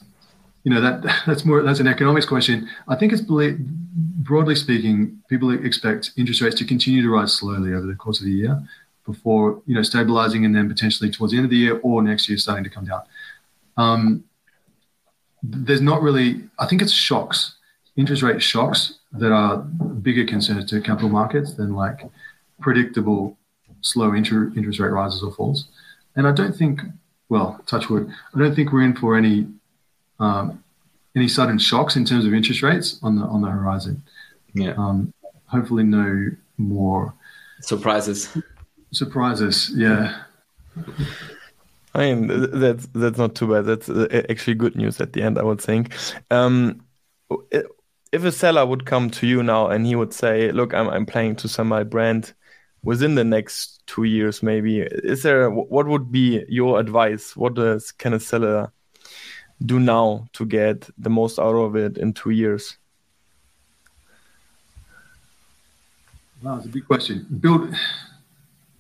you 0.64 0.74
know 0.74 0.82
that 0.82 1.04
that's 1.28 1.46
more 1.46 1.62
that's 1.62 1.80
an 1.80 1.88
economics 1.88 2.26
question. 2.26 2.68
I 2.88 2.96
think 2.96 3.14
it's 3.14 3.22
broadly 3.22 4.56
speaking, 4.56 5.22
people 5.30 5.52
expect 5.52 6.12
interest 6.18 6.42
rates 6.42 6.56
to 6.56 6.66
continue 6.66 7.04
to 7.04 7.10
rise 7.10 7.34
slowly 7.34 7.74
over 7.74 7.86
the 7.86 7.94
course 7.94 8.20
of 8.20 8.26
the 8.26 8.32
year 8.32 8.60
before 9.06 9.62
you 9.68 9.76
know 9.76 9.84
stabilizing 9.84 10.44
and 10.44 10.56
then 10.56 10.68
potentially 10.68 11.12
towards 11.12 11.32
the 11.32 11.38
end 11.38 11.46
of 11.46 11.52
the 11.52 11.58
year 11.58 11.80
or 11.84 12.02
next 12.02 12.28
year 12.28 12.38
starting 12.40 12.64
to 12.64 12.70
come 12.70 12.86
down. 12.86 13.04
Um, 13.78 14.24
there's 15.44 15.82
not 15.82 16.02
really. 16.02 16.42
I 16.58 16.66
think 16.66 16.82
it's 16.82 16.92
shocks, 16.92 17.56
interest 17.96 18.24
rate 18.24 18.42
shocks 18.42 18.98
that 19.12 19.32
are 19.32 19.58
bigger 19.58 20.26
concerns 20.26 20.68
to 20.72 20.82
capital 20.82 21.10
markets 21.10 21.54
than 21.54 21.76
like 21.76 22.10
predictable 22.60 23.38
slow 23.82 24.14
inter- 24.14 24.52
interest 24.56 24.80
rate 24.80 24.90
rises 24.90 25.22
or 25.22 25.32
falls. 25.32 25.68
And 26.16 26.28
I 26.28 26.32
don't 26.32 26.56
think, 26.56 26.82
well, 27.34 27.60
touch 27.66 27.90
wood, 27.90 28.14
I 28.36 28.38
don't 28.38 28.54
think 28.54 28.72
we're 28.72 28.84
in 28.84 28.96
for 28.96 29.18
any 29.18 29.48
um, 30.20 30.64
any 31.16 31.28
sudden 31.28 31.58
shocks 31.58 31.96
in 31.96 32.06
terms 32.06 32.26
of 32.28 32.34
interest 32.34 32.62
rates 32.62 33.00
on 33.02 33.16
the 33.16 33.24
on 33.24 33.42
the 33.42 33.50
horizon. 33.50 34.04
Yeah. 34.54 34.74
Um, 34.78 35.12
hopefully, 35.48 35.84
no 35.84 36.30
more 36.60 37.12
surprises. 37.62 38.38
Surprises, 38.92 39.72
yeah. 39.74 40.26
I 41.96 42.14
mean, 42.14 42.28
that's 42.52 42.88
that's 42.94 43.18
not 43.18 43.34
too 43.34 43.48
bad. 43.48 43.66
That's 43.66 43.90
uh, 43.90 44.24
actually 44.30 44.54
good 44.54 44.76
news 44.76 45.02
at 45.02 45.14
the 45.14 45.24
end, 45.24 45.40
I 45.40 45.44
would 45.44 45.60
think. 45.60 45.96
Um, 46.30 46.86
if 48.12 48.24
a 48.24 48.32
seller 48.32 48.64
would 48.64 48.86
come 48.86 49.10
to 49.10 49.26
you 49.26 49.42
now 49.42 49.70
and 49.70 49.88
he 49.88 49.96
would 49.96 50.14
say, 50.14 50.52
"Look, 50.52 50.76
I'm 50.76 50.88
I'm 50.88 51.08
planning 51.08 51.36
to 51.38 51.48
sell 51.48 51.66
my 51.66 51.82
brand 51.82 52.36
within 52.84 53.16
the 53.16 53.24
next 53.24 53.82
two 53.88 54.04
years, 54.04 54.44
maybe," 54.44 54.82
is 54.82 55.24
there 55.24 55.50
what 55.50 55.88
would 55.88 56.12
be 56.12 56.44
your 56.50 56.80
advice? 56.80 57.36
What 57.36 57.56
does 57.56 57.92
can 57.92 58.14
a 58.14 58.20
seller 58.20 58.72
do 59.66 59.80
now 59.80 60.28
to 60.34 60.46
get 60.46 60.90
the 60.98 61.10
most 61.10 61.40
out 61.40 61.56
of 61.56 61.76
it 61.76 61.98
in 61.98 62.14
two 62.14 62.32
years? 62.32 62.78
Wow, 66.42 66.58
it's 66.58 66.66
a 66.66 66.70
big 66.70 66.86
question. 66.86 67.26
Build, 67.40 67.74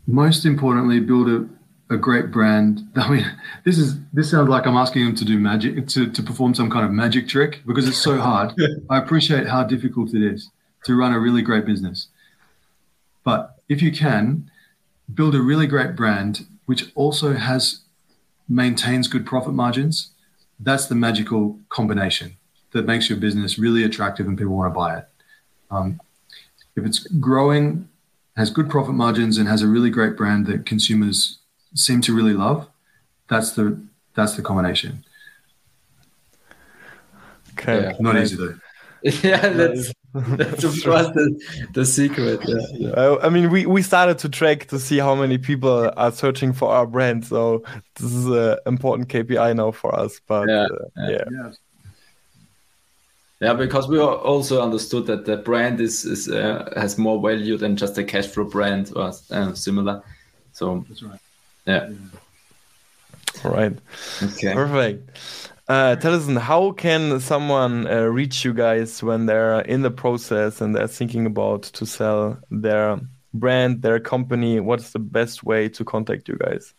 most 0.05 0.45
importantly, 0.45 0.99
build 0.99 1.29
a, 1.29 1.47
a 1.93 1.97
great 1.97 2.29
brand. 2.29 2.85
I 2.95 3.09
mean, 3.09 3.25
this 3.63 3.77
is 3.77 3.97
this 4.11 4.31
sounds 4.31 4.49
like 4.49 4.67
I'm 4.67 4.75
asking 4.75 5.05
them 5.05 5.15
to 5.15 5.25
do 5.25 5.39
magic 5.39 5.87
to, 5.87 6.09
to 6.09 6.23
perform 6.23 6.53
some 6.53 6.69
kind 6.69 6.85
of 6.85 6.91
magic 6.91 7.27
trick 7.27 7.61
because 7.65 7.87
it's 7.87 7.97
so 7.97 8.19
hard. 8.19 8.53
I 8.89 8.97
appreciate 8.97 9.47
how 9.47 9.63
difficult 9.63 10.13
it 10.13 10.21
is 10.21 10.49
to 10.85 10.95
run 10.95 11.13
a 11.13 11.19
really 11.19 11.41
great 11.41 11.65
business. 11.65 12.07
But 13.23 13.55
if 13.73 13.81
you 13.81 13.91
can 13.91 14.49
build 15.13 15.35
a 15.35 15.41
really 15.41 15.67
great 15.67 15.95
brand 15.95 16.45
which 16.65 16.91
also 16.95 17.33
has 17.33 17.81
maintains 18.47 19.07
good 19.07 19.25
profit 19.25 19.53
margins 19.53 20.11
that's 20.59 20.85
the 20.85 20.95
magical 20.95 21.59
combination 21.69 22.37
that 22.73 22.85
makes 22.85 23.09
your 23.09 23.17
business 23.17 23.57
really 23.57 23.83
attractive 23.83 24.27
and 24.27 24.37
people 24.37 24.55
want 24.55 24.73
to 24.73 24.77
buy 24.77 24.97
it. 24.97 25.05
Um, 25.71 25.99
if 26.75 26.85
it's 26.85 26.99
growing, 27.07 27.87
has 28.35 28.49
good 28.49 28.69
profit 28.69 28.95
margins, 28.95 29.37
and 29.37 29.47
has 29.47 29.61
a 29.61 29.67
really 29.67 29.89
great 29.89 30.17
brand 30.17 30.47
that 30.47 30.65
consumers 30.65 31.39
seem 31.75 32.01
to 32.01 32.15
really 32.15 32.33
love, 32.33 32.67
that's 33.29 33.51
the 33.51 33.79
that's 34.15 34.35
the 34.35 34.41
combination. 34.41 35.03
Okay, 37.53 37.83
yeah. 37.83 37.93
not 37.99 38.17
easy 38.17 38.35
though. 38.35 38.55
yeah, 39.03 39.49
that's 39.49 39.93
that's 40.37 40.63
of 40.63 40.83
course 40.83 41.07
the, 41.07 41.41
the 41.73 41.85
secret. 41.85 42.39
Yeah, 42.47 42.57
yeah. 42.73 43.15
I 43.23 43.29
mean, 43.29 43.49
we, 43.49 43.65
we 43.65 43.81
started 43.81 44.19
to 44.19 44.29
track 44.29 44.67
to 44.67 44.77
see 44.77 44.99
how 44.99 45.15
many 45.15 45.39
people 45.39 45.91
are 45.97 46.11
searching 46.11 46.53
for 46.53 46.69
our 46.69 46.85
brand. 46.85 47.25
So 47.25 47.63
this 47.95 48.13
is 48.13 48.27
an 48.27 48.57
important 48.67 49.07
KPI 49.07 49.55
now 49.55 49.71
for 49.71 49.93
us. 49.95 50.21
But 50.27 50.49
yeah, 50.49 50.65
uh, 50.65 51.09
yeah. 51.09 51.23
yeah. 51.31 51.51
yeah. 53.39 53.53
because 53.53 53.87
we 53.87 53.99
also 53.99 54.61
understood 54.61 55.07
that 55.07 55.25
the 55.25 55.37
brand 55.37 55.81
is, 55.81 56.05
is 56.05 56.29
uh, 56.29 56.71
has 56.75 56.99
more 56.99 57.19
value 57.19 57.57
than 57.57 57.75
just 57.75 57.97
a 57.97 58.03
cash 58.03 58.27
flow 58.27 58.43
brand 58.43 58.91
or 58.95 59.13
uh, 59.31 59.53
similar. 59.55 60.03
So 60.51 60.85
that's 60.87 61.01
right. 61.01 61.19
Yeah. 61.65 61.89
All 63.43 63.51
right. 63.51 63.75
Okay. 64.21 64.53
Perfect. 64.53 65.52
Uh, 65.67 65.95
Taliesen, 65.95 66.37
how 66.37 66.71
can 66.71 67.19
someone 67.21 67.87
uh, 67.87 68.01
reach 68.01 68.43
you 68.43 68.53
guys 68.53 69.01
when 69.01 69.25
they're 69.25 69.61
in 69.61 69.81
the 69.81 69.91
process 69.91 70.59
and 70.59 70.75
they're 70.75 70.87
thinking 70.87 71.25
about 71.25 71.63
to 71.63 71.85
sell 71.85 72.37
their 72.51 72.99
brand, 73.33 73.81
their 73.81 73.99
company? 73.99 74.59
What's 74.59 74.91
the 74.91 74.99
best 74.99 75.43
way 75.43 75.69
to 75.69 75.85
contact 75.85 76.27
you 76.27 76.35
guys? 76.35 76.73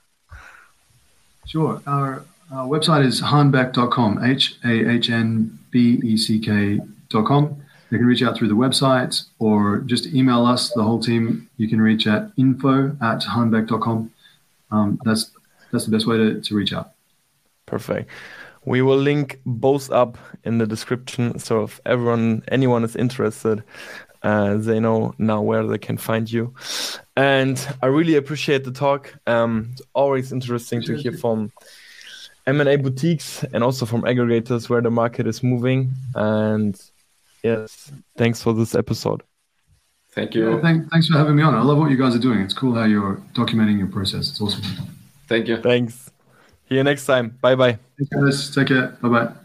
Sure. 1.46 1.80
Our, 1.86 2.24
our 2.52 2.66
website 2.66 3.06
is 3.06 3.22
hahnbeck.com, 3.22 4.22
H 4.22 4.56
A 4.64 4.90
H 4.90 5.08
N 5.08 5.58
B 5.70 6.00
E 6.04 6.16
C 6.18 6.38
K.com. 6.38 7.62
You 7.90 7.98
can 7.98 8.06
reach 8.06 8.22
out 8.22 8.36
through 8.36 8.48
the 8.48 8.54
website 8.54 9.24
or 9.38 9.78
just 9.78 10.06
email 10.08 10.44
us, 10.44 10.72
the 10.72 10.82
whole 10.82 10.98
team. 10.98 11.48
You 11.56 11.68
can 11.68 11.80
reach 11.80 12.06
at 12.06 12.32
info 12.36 12.88
at 13.00 13.20
hahnbeck.com. 13.20 14.10
Um, 14.70 15.00
that's, 15.04 15.30
that's 15.70 15.86
the 15.86 15.92
best 15.92 16.06
way 16.06 16.16
to, 16.16 16.40
to 16.40 16.54
reach 16.54 16.72
out. 16.72 16.92
Perfect. 17.66 18.10
We 18.66 18.82
will 18.82 18.96
link 18.96 19.40
both 19.44 19.90
up 19.90 20.18
in 20.44 20.58
the 20.58 20.66
description. 20.66 21.38
So 21.38 21.64
if 21.64 21.80
everyone, 21.84 22.42
anyone 22.48 22.84
is 22.84 22.96
interested, 22.96 23.62
uh, 24.22 24.56
they 24.56 24.80
know 24.80 25.14
now 25.18 25.42
where 25.42 25.66
they 25.66 25.78
can 25.78 25.98
find 25.98 26.30
you. 26.30 26.54
And 27.16 27.56
I 27.82 27.86
really 27.86 28.16
appreciate 28.16 28.64
the 28.64 28.72
talk. 28.72 29.14
Um, 29.26 29.70
it's 29.72 29.82
always 29.94 30.32
interesting 30.32 30.82
to 30.82 30.96
hear 30.96 31.12
from 31.12 31.52
M&A 32.46 32.76
boutiques 32.76 33.44
and 33.52 33.62
also 33.62 33.86
from 33.86 34.02
aggregators 34.02 34.68
where 34.68 34.80
the 34.80 34.90
market 34.90 35.26
is 35.26 35.42
moving. 35.42 35.92
And 36.14 36.80
yes, 37.42 37.92
thanks 38.16 38.42
for 38.42 38.54
this 38.54 38.74
episode. 38.74 39.22
Thank 40.12 40.34
you. 40.34 40.54
Yeah, 40.54 40.60
thank, 40.60 40.90
thanks 40.90 41.08
for 41.08 41.18
having 41.18 41.36
me 41.36 41.42
on. 41.42 41.54
I 41.54 41.62
love 41.62 41.78
what 41.78 41.90
you 41.90 41.96
guys 41.96 42.14
are 42.14 42.20
doing. 42.20 42.40
It's 42.40 42.54
cool 42.54 42.74
how 42.74 42.84
you're 42.84 43.20
documenting 43.34 43.78
your 43.78 43.88
process. 43.88 44.30
It's 44.30 44.40
awesome. 44.40 44.62
Thank 45.26 45.48
you. 45.48 45.60
Thanks. 45.60 46.03
See 46.74 46.78
you 46.78 46.82
next 46.82 47.06
time. 47.06 47.38
Bye 47.40 47.54
bye. 47.54 47.78
Thanks, 48.10 48.10
guys. 48.10 48.50
Take 48.52 48.66
care. 48.66 48.98
Bye 49.00 49.08
bye. 49.08 49.43